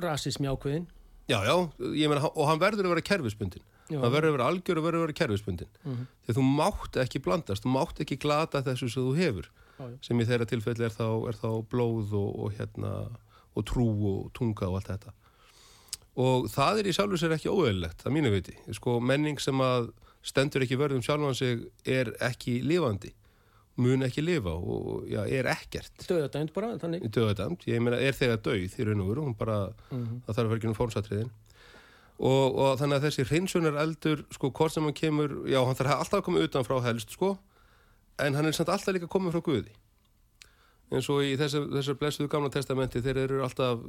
rasismi 0.03 0.49
ákveðin 0.49 0.87
já, 1.31 1.39
já, 1.47 1.55
ég 1.95 2.09
meina, 2.11 2.27
og 2.33 2.49
hann 2.49 2.59
verður 2.61 2.89
að 2.89 2.95
vera 2.97 3.07
kerfisbundin 3.09 3.63
Já. 3.91 3.97
hann 3.99 4.11
verður 4.13 4.29
að 4.31 4.35
vera 4.37 4.45
algjör 4.51 4.79
og 4.79 4.85
verður 4.87 4.99
að 5.01 5.05
vera 5.07 5.17
kerfisbundin 5.21 5.71
Mhm. 5.83 6.05
þegar 6.25 6.37
þú 6.39 6.43
mátt 6.57 6.97
ekki 7.03 7.19
blandast, 7.23 7.63
þú 7.65 7.71
mátt 7.75 7.99
ekki 8.03 8.17
glata 8.23 8.61
þessu 8.63 8.89
sem 8.91 9.03
þú 9.03 9.15
hefur 9.17 9.47
Já, 9.79 9.83
já. 9.89 9.97
sem 10.07 10.19
í 10.19 10.25
þeirra 10.29 10.47
tilfelli 10.49 10.85
er 10.87 10.93
þá, 10.95 11.07
er 11.29 11.35
þá 11.39 11.49
blóð 11.71 12.13
og, 12.13 12.29
og, 12.45 12.53
hérna, 12.57 12.91
og 13.55 13.65
trú 13.69 13.87
og 14.11 14.31
tunga 14.33 14.67
og 14.69 14.79
allt 14.79 14.91
þetta. 14.93 15.13
Og 16.23 16.45
það 16.53 16.79
er 16.83 16.87
í 16.91 16.93
sjálfu 16.93 17.17
sér 17.17 17.33
ekki 17.37 17.49
óeðlilegt 17.49 18.03
að 18.05 18.13
mínu 18.13 18.31
viti, 18.35 18.53
sko 18.77 18.99
menning 19.01 19.39
sem 19.41 19.57
að 19.65 19.91
stendur 20.23 20.61
ekki 20.63 20.77
vörðum 20.79 21.01
sjálfan 21.03 21.35
sig 21.35 21.63
er 21.89 22.13
ekki 22.23 22.59
lifandi 22.63 23.11
mun 23.81 24.05
ekki 24.05 24.21
lifa 24.21 24.51
og 24.53 25.07
já, 25.09 25.23
er 25.25 25.47
ekkert. 25.49 26.03
Döðadæmt 26.05 26.51
bara, 26.53 26.75
þannig. 26.77 27.07
Döðadæmt, 27.09 27.63
ég 27.65 27.81
meina 27.81 27.97
er 27.97 28.13
þegar 28.13 28.37
döið 28.45 28.75
í 28.77 28.85
raun 28.85 29.01
og 29.01 29.07
veru, 29.09 29.23
hún 29.25 29.33
bara 29.37 29.73
Mhm. 29.89 30.21
það 30.27 30.35
þarf 30.37 30.53
ekki 30.59 30.67
um 30.69 30.75
fórnsatriðin 30.77 31.31
og, 32.19 32.55
og 32.55 32.77
þannig 32.77 32.99
að 32.99 33.07
þessi 33.07 33.25
hreinsunar 33.31 33.79
eldur 33.81 34.21
sko 34.31 34.51
hvort 34.51 34.71
sem 34.71 34.83
hann 34.85 34.93
kemur, 34.93 35.33
já 35.49 35.57
hann 35.65 35.75
þarf 35.75 35.95
alltaf 35.97 36.19
að 36.21 36.23
koma 36.27 36.43
utan 36.45 36.63
frá 36.63 36.77
helst 36.85 37.09
sko 37.17 37.37
en 38.19 38.35
hann 38.37 38.45
er 38.45 38.51
samt 38.53 38.69
alltaf 38.69 38.93
líka 38.93 39.09
komið 39.09 39.33
frá 39.33 39.41
Guði 39.41 39.73
eins 40.93 41.09
og 41.11 41.23
í 41.25 41.33
þessar, 41.39 41.67
þessar 41.73 41.97
blessuðu 41.99 42.29
gamla 42.31 42.51
testamenti 42.53 43.01
þeir 43.03 43.19
eru 43.25 43.43
alltaf 43.45 43.81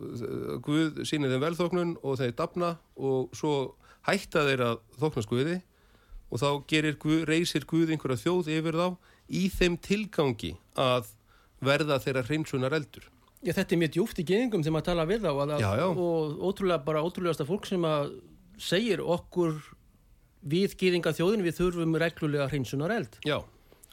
Guð 0.65 1.03
sýnir 1.09 1.33
þeim 1.35 1.45
velþóknun 1.45 1.95
og 2.03 2.19
þeir 2.21 2.35
dafna 2.39 2.75
og 2.97 3.35
svo 3.37 3.55
hætta 4.09 4.45
þeir 4.49 4.65
að 4.71 4.83
þóknast 5.01 5.31
Guði 5.31 5.59
og 6.31 6.41
þá 6.43 6.49
gerir 6.71 6.99
Guð, 7.01 7.25
reysir 7.31 7.67
Guð 7.69 7.95
einhverja 7.95 8.23
þjóð 8.25 8.53
yfir 8.57 8.79
þá 8.81 8.87
í 9.29 9.45
þeim 9.53 9.77
tilgangi 9.85 10.55
að 10.81 11.13
verða 11.65 12.01
þeirra 12.03 12.25
hreinsunar 12.29 12.77
eldur 12.77 13.11
Já, 13.45 13.53
þetta 13.53 13.75
er 13.77 13.81
mjög 13.83 13.95
djúft 13.99 14.21
í 14.21 14.25
geðingum 14.25 14.63
þegar 14.65 14.75
maður 14.79 14.87
tala 14.89 15.09
við 15.09 15.25
þá 15.25 15.31
að, 15.35 15.51
Já, 15.61 15.71
já. 15.77 15.87
og 15.93 16.39
ótrúlega 16.49 16.85
bara 16.87 17.03
ótrúlegasta 17.05 17.45
fólk 17.49 17.69
sem 17.69 17.83
að 17.85 18.15
segir 18.61 19.03
okkur 19.05 19.59
við 20.49 20.77
geðinga 20.81 21.13
þjóðin 21.17 21.45
við 21.45 21.59
þurfum 21.59 21.99
reglulega 22.01 22.49
hreinsunar 22.49 22.95
eld 22.97 23.19
Já, 23.25 23.39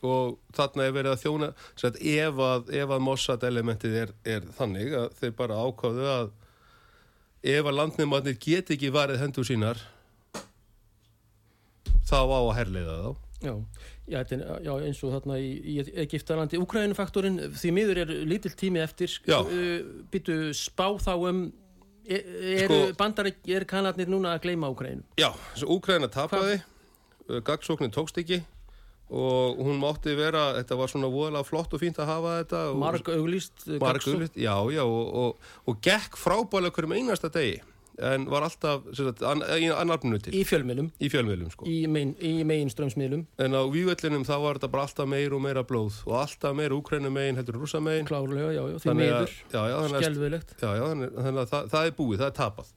og 0.07 0.37
þarna 0.55 0.85
er 0.87 0.93
verið 0.95 1.13
að 1.15 1.23
þjóna 1.23 1.49
sagt, 1.79 1.99
ef 2.01 2.41
að, 2.45 2.69
ef 2.81 2.93
að 2.95 3.03
Mossad 3.05 3.45
elementið 3.47 3.97
er, 4.03 4.13
er 4.25 4.45
þannig 4.57 4.95
að 4.97 5.17
þeir 5.19 5.33
bara 5.39 5.59
ákváðu 5.61 6.07
að 6.11 6.31
ef 7.41 7.65
að 7.65 7.77
landnefnarnir 7.79 8.37
get 8.41 8.71
ekki 8.75 8.91
varið 8.93 9.21
hendur 9.23 9.47
sínar 9.47 9.81
þá 12.11 12.19
á 12.21 12.39
að 12.41 12.55
herleiða 12.59 12.97
þá. 13.01 13.11
Já, 13.41 13.53
já, 14.11 14.19
já 14.61 14.71
eins 14.85 14.99
og 15.01 15.15
þarna 15.15 15.39
í, 15.41 15.49
í 15.65 15.75
Egiptalandi 16.03 16.59
Úkrænufaktorinn, 16.61 17.39
því 17.57 17.71
miður 17.73 18.01
er 18.03 18.11
lítill 18.29 18.53
tími 18.53 18.83
eftir. 18.83 19.15
Uh, 19.25 20.03
byttu 20.13 20.51
spá 20.57 20.91
þá 21.01 21.15
um 21.31 21.47
er, 22.05 22.21
eru 22.65 22.79
Sko- 22.81 22.97
bandar, 22.99 23.31
er 23.47 23.65
kanarnir 23.69 24.09
núna 24.09 24.35
að 24.35 24.47
gleyma 24.47 24.69
Úkrænu 24.73 25.03
Já, 25.19 25.29
þessu 25.53 25.69
Úkraina 25.75 26.09
tapaði, 26.11 26.59
gagsóknin 27.45 27.93
tókst 27.93 28.17
ekki 28.21 28.41
og 29.11 29.57
hún 29.59 29.81
mátti 29.81 30.13
vera, 30.15 30.45
þetta 30.61 30.77
var 30.79 30.91
svona 30.91 31.09
voðalega 31.11 31.43
flott 31.43 31.73
og 31.75 31.81
fínt 31.83 31.99
að 31.99 32.07
hafa 32.13 32.37
þetta. 32.41 32.61
auglýst 33.17 33.65
uh, 33.67 33.75
Marg 33.81 33.99
gagnsókn. 33.99 34.15
auglýst, 34.15 34.37
já, 34.39 34.55
já, 34.71 34.83
og, 34.87 35.11
og, 35.25 35.51
og 35.67 35.81
gekk 35.83 36.15
frábælega 36.15 36.71
hverjum 36.77 36.95
einasta 36.95 37.27
degi, 37.33 37.59
en 38.01 38.23
var 38.31 38.45
alltaf, 38.47 38.85
sem 38.95 39.09
sagt, 39.09 39.19
an, 39.27 39.43
í 39.59 39.67
annarfninu 39.67 40.17
til, 40.23 40.31
í 40.33 40.45
fjölmiðlum, 40.47 40.87
í 41.03 41.09
fjölmiðlum, 41.11 41.51
sko. 41.51 41.67
í, 41.67 41.81
mein, 41.91 42.13
í 42.23 42.31
megin 42.47 42.71
strömsmiðlum 42.71 43.25
En 43.43 43.51
á 43.53 43.61
vývellinum 43.67 44.23
þá 44.25 44.31
var 44.41 44.57
þetta 44.57 44.71
bara 44.71 44.87
alltaf 44.87 45.09
meir 45.11 45.35
og 45.35 45.43
meira 45.43 45.65
blóð 45.67 45.99
og 46.07 46.15
alltaf 46.23 46.55
meira 46.57 46.79
Úkraina 46.79 47.11
megin 47.13 47.35
heldur 47.37 47.59
en 47.59 47.65
rússa 47.65 47.83
megin. 47.83 48.07
klárlega, 48.07 48.55
já, 48.55 48.63
já, 48.71 48.79
því 48.79 48.95
miður 48.95 49.35
já, 49.51 49.61
já, 49.69 49.77
skelvilegt 49.99 50.55
Já, 50.55 50.69
já, 50.79 50.85
þannig, 50.87 51.41
að 51.43 51.51
það, 51.51 51.69
það 51.75 51.91
er 51.91 51.97
búið, 51.99 52.17
það 52.23 52.29
er 52.31 52.37
tapað. 52.39 52.71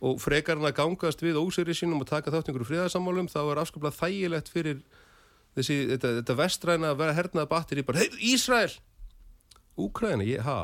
Og 0.00 0.20
frekar 0.22 0.60
en 0.60 0.68
að 0.68 0.76
gangast 0.78 1.24
við 1.24 1.40
óseri 1.40 1.74
sínum 1.76 2.04
og 2.04 2.08
taka 2.08 2.30
þátt 2.32 2.52
einhverju 2.52 2.68
friðarsammálum, 2.70 3.32
þá 3.32 3.40
er 3.42 3.58
afskaplega 3.64 3.96
þægilegt 3.98 4.52
fyrir 4.52 4.84
þessi, 5.56 5.76
þetta, 5.94 6.12
þetta 6.20 6.36
vestræna 6.38 6.92
að 6.94 7.00
vera 7.02 7.16
hernaða 7.18 7.48
batteri 7.50 7.82
bara, 7.86 7.98
hei, 8.04 8.10
Ísrael! 8.34 8.72
Úkraina, 9.80 10.24
ég, 10.26 10.42
ha, 10.44 10.58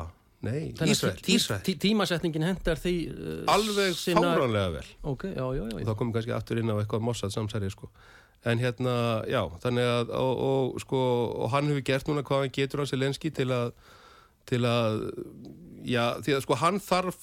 nei, 0.45 0.73
að 0.77 0.91
Ísrael, 0.93 1.17
tí- 1.25 1.35
Ísrael. 1.39 1.61
tí- 1.65 1.77
tímasetningin 1.81 2.43
hendar 2.45 2.77
því 2.77 2.93
uh, 3.09 3.41
Alveg 3.49 3.95
fáránlega 3.97 4.71
vel. 4.77 4.85
ok, 5.03 5.23
já, 5.33 5.45
já, 5.57 5.63
já, 5.71 5.75
Og 5.81 5.87
það 5.87 5.97
komum 6.01 6.13
kannski 6.13 6.35
aftur 6.35 6.61
inn 6.61 6.69
á 6.69 6.75
eitthvað 6.77 7.01
mossað 7.07 7.33
samsæri, 7.33 7.71
sko. 7.73 7.89
En 8.45 8.59
hérna, 8.61 8.93
já, 9.27 9.41
þannig 9.63 9.87
að, 9.89 10.11
og, 10.13 10.43
og 10.75 10.81
sko, 10.83 10.99
og 11.41 11.49
hann 11.55 11.71
hefur 11.71 11.81
gert 11.89 12.07
núna 12.07 12.21
hvað 12.23 12.45
hann 12.45 12.53
getur 12.53 12.83
á 12.83 12.85
Selenski 12.85 13.31
til 13.33 13.49
að, 13.51 13.71
til 14.47 14.61
að, 14.69 15.01
já, 15.83 16.05
því 16.21 16.37
að 16.37 16.43
sko 16.45 16.59
hann 16.61 16.77
þarf, 16.79 17.17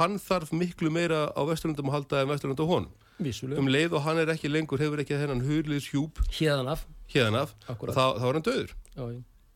hann 0.00 0.16
þarf 0.18 0.54
miklu 0.56 0.88
meira 0.90 1.26
á 1.36 1.40
Vesturlundum 1.44 1.92
að 1.92 1.98
halda 1.98 2.22
en 2.24 2.32
Vesturlund 2.32 2.64
á 2.64 2.66
honum. 2.66 2.92
vissulega, 3.20 3.60
um 3.60 3.68
leið 3.68 3.92
og 3.94 4.02
hann 4.08 4.18
er 4.24 4.32
ekki 4.32 4.48
lengur 4.50 4.80
hefur 4.80 4.98
ekki 5.04 5.14
þennan 5.20 5.44
hurliðs 5.44 5.92
hjúp 5.92 6.18
hérðan 6.34 6.72
af 7.04 7.14
hérðan 7.14 7.40
af, 7.42 7.54
Akkúrat. 7.68 7.96
þá, 7.96 8.04
þá 8.18 8.26
er 8.28 8.38
hann 8.38 8.46
döður 8.48 8.74
já, 8.74 9.06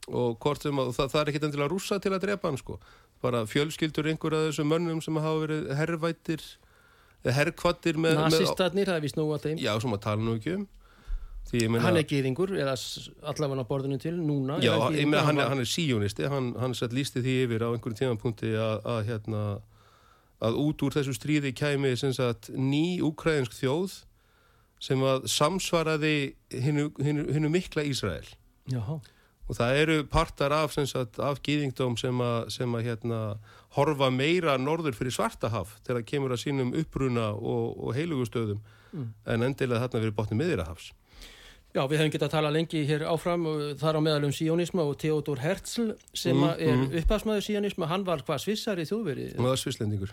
og 0.08 0.38
hvort 0.40 0.64
sem 0.64 0.80
að, 0.80 0.94
það, 0.96 1.12
það 1.12 1.20
er 1.20 1.32
ekkit 1.32 1.46
endilega 1.48 1.72
rússa 1.72 2.00
til 2.00 2.14
að 2.14 2.24
drepa 2.24 2.48
hann 2.48 2.60
sko, 2.60 2.78
bara 3.24 3.44
fjölskyldur 3.48 4.08
einhver 4.08 4.36
af 4.38 4.48
þessum 4.48 4.72
mönnum 4.72 5.04
sem 5.04 5.20
hafa 5.20 5.44
verið 5.44 5.70
herrvættir 5.76 6.48
herrkvattir 7.26 7.98
með, 8.00 8.18
Nasistarnir, 8.24 8.88
það 8.88 9.00
er 9.00 9.04
vist 9.04 9.16
nú 9.18 9.24
að 9.34 9.48
þeim. 9.48 9.62
Já, 9.62 9.72
sem 9.82 9.94
að 9.96 10.04
tala 10.04 10.24
nú 10.24 10.36
ekki 10.38 10.58
um. 10.58 10.66
Meina, 11.48 11.80
hann 11.80 11.96
er 11.96 12.04
gýðingur, 12.04 12.50
eða 12.60 12.74
allavega 13.30 13.64
á 13.64 13.70
borðinu 13.70 13.96
til 14.02 14.18
núna 14.20 14.58
já, 14.60 14.74
ég 14.92 15.06
meina 15.08 15.22
hann, 15.24 15.40
hann 15.40 15.62
er 15.62 15.68
síjónisti 15.70 16.28
hann, 16.28 16.50
hann 16.60 16.74
sett 16.76 16.92
lísti 16.92 17.22
því 17.24 17.36
yfir 17.46 17.64
á 17.64 17.72
einhverjum 17.72 17.96
tímanpunkti 17.96 18.50
að, 18.52 18.74
að 18.84 18.98
hérna 19.08 19.44
að 20.44 20.58
út 20.60 20.84
úr 20.84 20.98
þessu 20.98 21.14
stríði 21.16 21.54
kæmi 21.56 21.94
sem 21.96 22.12
sagt 22.12 22.50
ný 22.52 23.00
úkræðinsk 23.00 23.56
þjóð 23.56 23.96
sem 24.80 25.02
að 25.02 25.26
samsvaraði 25.26 26.16
hinnu, 26.54 27.48
mikla 27.50 27.82
Ísrael 27.88 28.26
Jaha. 28.70 29.00
og 29.48 29.56
það 29.56 29.80
eru 29.82 29.98
partar 30.06 30.52
af, 30.52 30.74
sagt, 30.86 31.18
af 31.18 31.40
gýðingdóm 31.42 31.96
sem 31.98 32.20
að, 32.20 32.48
sem 32.54 32.74
að 32.78 32.84
hérna, 32.90 33.20
horfa 33.76 34.10
meira 34.10 34.56
norður 34.58 34.94
fyrir 34.96 35.12
svartahaf 35.16 35.76
þegar 35.82 36.00
það 36.02 36.08
kemur 36.12 36.34
að 36.36 36.42
sínum 36.44 36.74
uppruna 36.78 37.30
og, 37.34 37.78
og 37.78 37.94
heilugustöðum 37.98 38.60
Mm. 38.88 39.10
en 39.28 39.42
endilega 39.44 39.82
þarna 39.82 40.00
verið 40.00 40.14
botni 40.16 40.36
miðirahafs 40.38 40.86
Já, 41.78 41.84
við 41.86 42.00
hefum 42.00 42.10
getað 42.10 42.26
að 42.26 42.32
tala 42.32 42.48
lengi 42.50 42.80
hér 42.88 43.02
áfram 43.06 43.44
þar 43.78 43.98
á 43.98 44.00
meðal 44.02 44.24
um 44.26 44.32
síónisma 44.34 44.82
og 44.82 44.96
Theodor 44.98 45.38
Herzl 45.38 45.92
sem 46.10 46.34
Mm, 46.34 46.48
mm, 46.58 46.86
er 46.90 47.02
upphafsmaður 47.04 47.44
síónisma, 47.46 47.86
hann 47.86 48.02
var 48.06 48.24
hvað 48.26 48.40
svissari 48.42 48.82
þjóðveri 48.88 49.26
og 49.36 49.44
það 49.44 49.52
er 49.52 49.60
svislendingur 49.62 50.10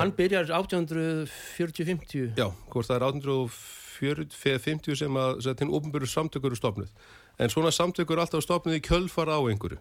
hann 0.00 0.10
byrjar 0.18 0.50
1840-50 0.50 2.34
Já, 2.40 2.48
hvort 2.72 2.90
það 2.90 2.96
er 2.96 3.06
1850 3.06 4.98
sem 4.98 5.20
að, 5.22 5.46
að 5.46 5.58
til 5.62 5.70
ofnbjörðu 5.78 6.10
samtökur 6.10 6.50
eru 6.50 6.58
stopnuð. 6.58 6.90
En 7.38 7.52
svona 7.54 7.70
samtökur 7.70 8.18
er 8.18 8.24
alltaf 8.26 8.42
stopnuð 8.42 8.80
í 8.80 8.82
kjölfar 8.84 9.30
á 9.30 9.38
einhverju. 9.38 9.78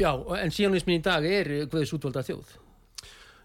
Já, 0.00 0.12
en 0.42 0.50
síónismin 0.50 0.98
í 0.98 1.04
dag 1.04 1.24
er 1.28 1.52
Guðs 1.70 1.94
útvalda 1.94 2.24
þjóð 2.26 2.56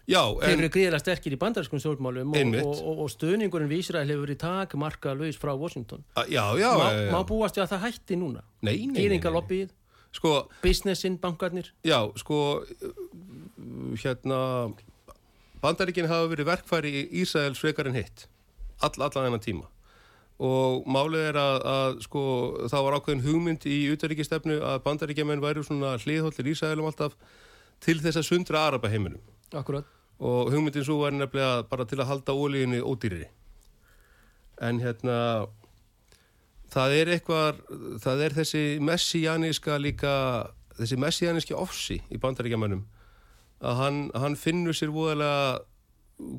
Já, 0.08 0.22
Þeir 0.40 0.54
en 0.54 0.62
eru 0.62 0.68
gríðlega 0.72 1.02
sterkir 1.02 1.34
í 1.36 1.38
bandarskum 1.40 1.80
stjórnmálum 1.82 2.30
og, 2.32 2.54
og, 2.64 3.00
og, 3.04 3.08
stöðningurinn 3.12 3.68
við 3.68 3.82
Ísrael 3.82 4.06
hefur 4.08 4.24
verið 4.24 4.38
tak 4.40 4.76
marka 4.80 5.12
laus 5.12 5.36
frá 5.36 5.50
Washington 5.52 6.00
já, 6.32 6.44
já, 6.56 6.70
má, 6.80 6.86
má 7.12 7.18
búast 7.28 7.58
við 7.58 7.66
að 7.66 7.74
það 7.74 7.82
hætti 7.84 8.16
núna. 8.16 8.44
Gýðingalobbyið, 8.64 9.74
Sko, 10.16 10.32
businessin, 10.62 11.18
bankarnir 11.20 11.68
já, 11.84 11.98
sko, 12.16 12.38
hérna, 14.00 14.38
bandaríkinn 15.60 16.08
hafa 16.08 16.30
verið 16.32 16.48
verkfæri 16.48 16.94
í 17.02 17.02
Ísraels 17.22 17.60
frekar 17.60 17.90
en 17.90 17.98
hitt. 17.98 18.24
All, 18.80 18.94
allan 18.96 19.28
þennan 19.28 19.44
tíma. 19.44 19.68
Og 20.40 20.88
málið 20.88 21.28
er 21.34 21.40
að, 21.42 21.58
að 21.68 22.00
sko, 22.06 22.22
það 22.70 22.86
var 22.86 22.96
ákveðin 22.96 23.24
hugmynd 23.26 23.68
í 23.68 23.78
utaríkistefnu 23.92 24.60
að 24.62 24.80
bandaríkjamenn 24.86 25.44
væru 25.44 25.66
svona 25.66 25.98
hliðhóllir 26.00 26.52
Ísraelum 26.54 26.88
alltaf 26.88 27.18
til 27.84 27.98
þess 28.00 28.22
að 28.22 28.28
sundra 28.30 28.64
Araba 28.70 28.88
heiminum. 28.88 29.20
Akkurat 29.52 29.97
og 30.18 30.52
hugmyndin 30.52 30.84
svo 30.86 30.98
var 31.02 31.14
nefnilega 31.14 31.64
bara 31.70 31.86
til 31.86 32.00
að 32.00 32.10
halda 32.10 32.34
ólíðinni 32.34 32.82
ódýriri 32.82 33.28
en 34.68 34.82
hérna 34.82 35.18
það 36.74 36.94
er 36.98 37.12
eitthvað 37.14 37.62
það 38.02 38.24
er 38.26 38.38
þessi 38.40 38.62
messianíska 38.82 39.78
líka 39.78 40.14
þessi 40.78 40.98
messianíski 41.00 41.54
ofsi 41.54 42.00
í 42.10 42.20
bandaríkjamönnum 42.22 42.84
að 43.58 43.82
hann, 43.82 43.98
hann 44.14 44.38
finnur 44.38 44.76
sér 44.76 44.92
voðalega 44.94 45.62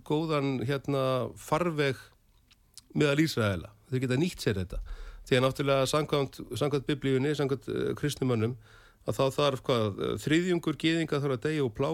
góðan 0.08 0.60
hérna 0.68 1.04
farveg 1.40 2.00
meðal 2.98 3.24
Ísraela. 3.24 3.72
Þau 3.90 4.02
geta 4.04 4.20
nýtt 4.20 4.44
sér 4.44 4.60
þetta. 4.62 4.80
Því 5.28 5.38
að 5.38 5.44
náttúrulega 5.46 5.90
samkvæmt 5.90 6.88
biblíunni, 6.88 7.36
samkvæmt 7.38 7.70
uh, 7.70 7.92
kristnumönnum 8.00 8.56
að 9.08 9.20
þá 9.20 9.24
þarf 9.34 9.62
hvað, 9.66 9.86
eh, 10.04 10.16
þriðjungur 10.22 10.78
gýðinga 10.78 11.22
þarf 11.24 11.38
að 11.38 11.46
deyja 11.46 11.64
úr 11.66 11.72
pláu 11.74 11.94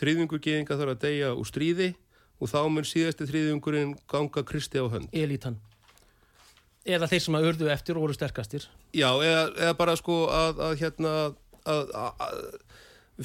þriðjungur 0.00 0.42
gýðinga 0.44 0.78
þarf 0.78 0.94
að 0.96 1.00
deyja 1.06 1.32
úr 1.36 1.48
stríði 1.48 1.88
og 2.36 2.52
þá 2.52 2.60
mun 2.68 2.86
síðasti 2.86 3.28
þriðjungurinn 3.30 3.96
ganga 4.10 4.44
kristi 4.46 4.82
á 4.82 4.86
hönd. 4.92 5.08
Elítan 5.16 5.58
Eða 6.86 7.08
þeir 7.10 7.22
sem 7.24 7.36
að 7.38 7.48
urðu 7.50 7.70
eftir 7.72 7.98
og 7.98 8.06
voru 8.06 8.14
sterkastir 8.14 8.68
Já, 8.94 9.08
eða, 9.10 9.46
eða 9.56 9.78
bara 9.78 9.96
sko 9.98 10.26
að, 10.30 10.60
að 10.68 10.76
hérna 10.84 11.14
að, 11.66 11.90
að, 11.96 12.44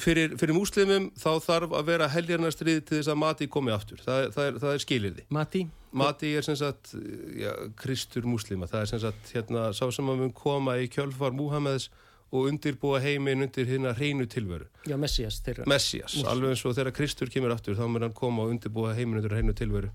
fyrir, 0.00 0.34
fyrir 0.40 0.56
múslimum 0.56 1.10
þá 1.20 1.30
þarf 1.44 1.76
að 1.76 1.92
vera 1.92 2.08
heljarnastrið 2.10 2.82
til 2.88 2.98
þess 2.98 3.12
að 3.12 3.20
mati 3.22 3.48
komi 3.52 3.74
aftur. 3.74 4.00
Það, 4.02 4.26
það, 4.34 4.48
er, 4.48 4.66
er 4.72 4.84
skilirði. 4.86 5.26
Mati 5.32 5.66
Mati 5.92 6.30
er 6.38 6.44
sem 6.44 6.56
sagt 6.56 6.94
já, 7.36 7.50
kristur 7.76 8.24
múslima. 8.24 8.68
Það 8.70 8.80
er 8.80 8.88
sem 8.88 9.00
sagt 9.02 9.32
hérna 9.34 9.66
sá 9.76 9.84
sem 9.92 10.08
að 10.08 10.22
mun 10.22 10.32
koma 10.32 10.78
í 10.80 10.88
kjölfar 10.92 11.34
Múhameðs 11.36 11.90
og 12.32 12.46
undirbúa 12.48 12.98
heiminn 13.04 13.42
undir 13.44 13.66
hérna 13.68 13.90
hreinu 13.92 14.24
tilveru. 14.26 14.64
Já, 14.88 14.96
Messias 14.96 15.40
þeirra. 15.44 15.66
Messias, 15.68 16.14
Mús- 16.16 16.28
alveg 16.32 16.54
eins 16.54 16.62
og 16.64 16.74
þegar 16.78 16.94
Kristur 16.96 17.28
kemur 17.28 17.52
aftur 17.52 17.76
þá 17.76 17.84
mun 17.92 18.02
hann 18.06 18.14
koma 18.16 18.46
og 18.46 18.54
undirbúa 18.54 18.94
heiminn 18.96 19.20
undir 19.20 19.34
hreinu 19.36 19.52
tilveru. 19.52 19.90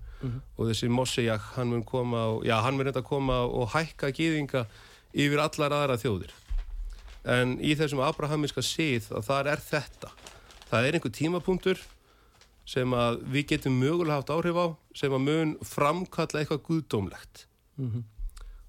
Og 0.56 0.68
þessi 0.70 0.88
Mosseyak 0.88 1.40
hann 1.56 1.72
mun 1.72 1.82
koma 1.84 2.20
og, 2.36 2.44
já, 2.46 2.54
hann 2.62 2.76
mun 2.78 2.86
reynda 2.86 3.02
koma 3.02 3.40
og 3.46 3.70
hækka 3.74 4.12
gýðinga 4.14 4.66
yfir 5.14 5.42
allar 5.42 5.74
aðra 5.80 5.98
þjóðir. 5.98 6.30
En 7.26 7.58
í 7.58 7.74
þessum 7.76 8.00
abrahamiska 8.06 8.62
síð 8.62 9.10
að 9.18 9.26
þar 9.26 9.50
er 9.56 9.64
þetta. 9.66 10.10
Það 10.70 10.86
er 10.86 10.92
einhver 11.00 11.12
tímapunktur 11.18 11.82
sem 12.68 12.94
að 12.94 13.22
við 13.34 13.46
getum 13.56 13.80
mögulega 13.80 14.20
haft 14.20 14.30
áhrif 14.30 14.54
á 14.62 14.66
sem 14.94 15.10
að 15.16 15.24
mun 15.26 15.56
framkalla 15.64 16.42
eitthvað 16.44 16.62
guðdómlegt 16.68 17.46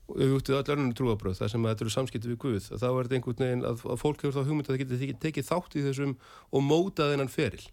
og 0.10 0.18
auðvitað 0.18 0.60
öll 0.60 0.74
önnum 0.76 0.94
trúabröð 0.98 1.38
þar 1.40 1.52
sem 1.54 1.68
þetta 1.70 1.86
eru 1.86 1.94
samskipti 1.94 2.32
við 2.32 2.40
Guð 2.42 2.68
þá 2.72 2.88
er 2.90 3.06
þetta 3.06 3.18
einhvern 3.20 3.44
veginn 3.44 3.66
að, 3.70 3.84
að 3.94 4.02
fólk 4.02 4.24
hefur 4.24 4.36
þá 4.36 4.48
hugmynd 4.50 4.66
að 4.68 4.74
það 4.74 4.82
getur 4.82 5.20
tekið, 5.26 5.48
þátt 5.50 5.78
í 5.78 5.84
þessum 5.86 6.16
og 6.50 6.66
mótað 6.66 7.14
þennan 7.14 7.32
feril 7.34 7.64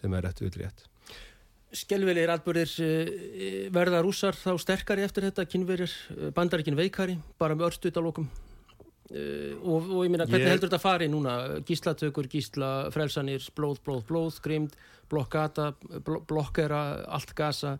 sem 0.00 0.14
er 0.16 0.24
rétt 0.24 0.40
við 0.44 0.60
rétt. 0.60 0.84
Skelvilegir 1.80 2.32
atbyrðir 2.34 2.70
uh, 2.82 3.10
verða 3.74 4.00
rússar 4.02 4.34
þá 4.38 4.52
sterkari 4.58 5.04
eftir 5.06 5.28
þetta? 5.28 5.44
Kynverjir, 5.46 5.92
uh, 6.16 6.30
bandarikin 6.34 6.78
veikari? 6.78 7.14
Bara 7.38 7.54
með 7.54 7.68
örstutalokum 7.68 8.26
uh, 8.26 9.52
og, 9.62 9.92
og 9.92 10.00
ég 10.06 10.10
meina 10.10 10.26
hvernig 10.26 10.48
Ég- 10.48 10.54
heldur 10.56 10.70
þetta 10.70 10.82
fari 10.82 11.10
núna? 11.12 11.36
Gíslatökur, 11.68 12.26
gísla, 12.32 12.72
frelsanir 12.94 13.46
blóð, 13.54 13.78
blóð, 13.86 14.02
blóð, 14.08 14.40
grimd 14.42 14.74
blokkata, 15.10 15.72
bl 16.06 16.20
blokkera 16.30 16.82
allt 17.10 17.32
gasa 17.38 17.76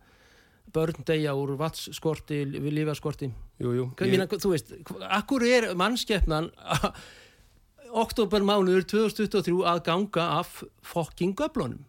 börn 0.74 1.06
deyja 1.06 1.34
úr 1.38 1.56
vatsskorti 1.60 2.42
við 2.56 2.72
lífaskorti 2.80 3.30
ég... 3.60 4.36
þú 4.36 4.52
veist, 4.54 4.74
akkur 5.08 5.46
er 5.46 5.70
mannskeppnan 5.78 6.50
oktober 8.04 8.44
mánuður 8.46 8.86
2023 8.94 9.56
að 9.72 9.82
ganga 9.88 10.28
af 10.40 10.60
fokking 10.86 11.34
göflunum 11.38 11.82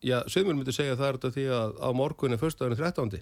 já, 0.00 0.22
sögumur 0.28 0.60
myndi 0.60 0.74
segja 0.74 0.96
það 0.96 1.08
er 1.08 1.20
þetta 1.20 1.34
því 1.36 1.50
að 1.58 1.76
á 1.84 1.88
morgun 1.96 2.36
er 2.36 2.40
föstudagurinn 2.40 2.80
13. 2.80 3.20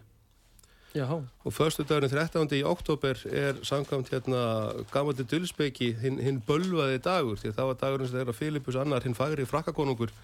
Jáhá. 0.95 1.21
og 1.45 1.53
förstu 1.53 1.85
dagurinn 1.85 2.11
13. 2.11 2.49
í 2.57 2.65
oktober 2.65 3.19
er 3.29 3.59
samkvæmt 3.63 4.09
hérna 4.09 4.41
gamaldi 4.93 5.27
dulspeiki 5.29 5.93
hinn 6.01 6.17
hin 6.19 6.41
bölvaði 6.47 6.99
dagur 7.05 7.37
því 7.37 7.51
að 7.51 7.59
það 7.59 7.69
var 7.69 7.79
dagurinn 7.83 8.09
sem 8.09 8.19
þeirra 8.19 8.35
Filipus 8.39 8.79
annar 8.81 9.05
hinn 9.05 9.17
fagri 9.19 9.45
frakkakonungur 9.45 10.15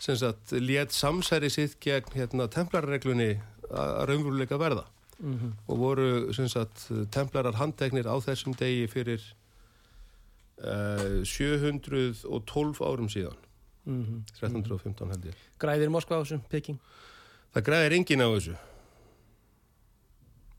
sem 0.00 0.16
sagt 0.16 0.54
let 0.56 0.96
samsæri 0.96 1.50
sitt 1.52 1.76
gegn 1.80 2.16
hérna 2.16 2.48
templarreglunni 2.48 3.36
að 3.72 4.04
raunveruleika 4.10 4.58
verða 4.60 4.84
Mm 5.22 5.38
-hmm. 5.38 5.52
og 5.68 5.78
voru 5.78 6.32
sem 6.32 6.48
sagt 6.48 6.90
templarar 7.10 7.54
handteknir 7.54 8.06
á 8.10 8.16
þessum 8.18 8.54
degi 8.58 8.86
fyrir 8.88 9.22
uh, 10.58 11.22
712 11.24 12.80
árum 12.80 13.08
síðan 13.08 13.36
Mm 13.84 14.02
-hmm. 14.02 14.22
1315 14.42 15.08
held 15.08 15.24
ég 15.24 15.34
Græðir 15.58 15.90
Moskva 15.90 16.16
á 16.16 16.22
þessu, 16.22 16.40
Peking. 16.48 16.78
það 17.54 17.62
græðir 17.62 17.92
engin 17.92 18.20
á 18.20 18.28
þessu 18.34 18.56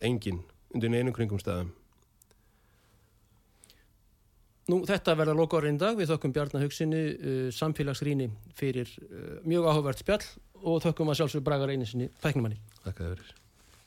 engin 0.02 0.40
undir 0.74 0.90
neinu 0.90 1.12
kringum 1.12 1.40
staðum 1.40 1.72
Nú, 4.72 4.86
þetta 4.88 5.18
verða 5.20 5.36
loka 5.36 5.58
áriðin 5.60 5.78
dag. 5.78 5.98
Við 5.98 6.08
þökkum 6.08 6.32
Bjarnar 6.32 6.64
Hugsinni, 6.64 7.02
uh, 7.12 7.52
samfélagsrýni 7.52 8.30
fyrir 8.56 8.88
uh, 9.12 9.42
mjög 9.44 9.66
áhugavert 9.68 10.00
spjall 10.00 10.24
og 10.64 10.84
þökkum 10.84 11.14
að 11.14 11.22
sjálfsögur 11.22 11.48
Braga 11.48 11.70
Reynisinni, 11.70 12.10
tæknumanni. 12.24 12.60
Þakka 12.84 13.00
þér 13.04 13.16
fyrir 13.16 13.43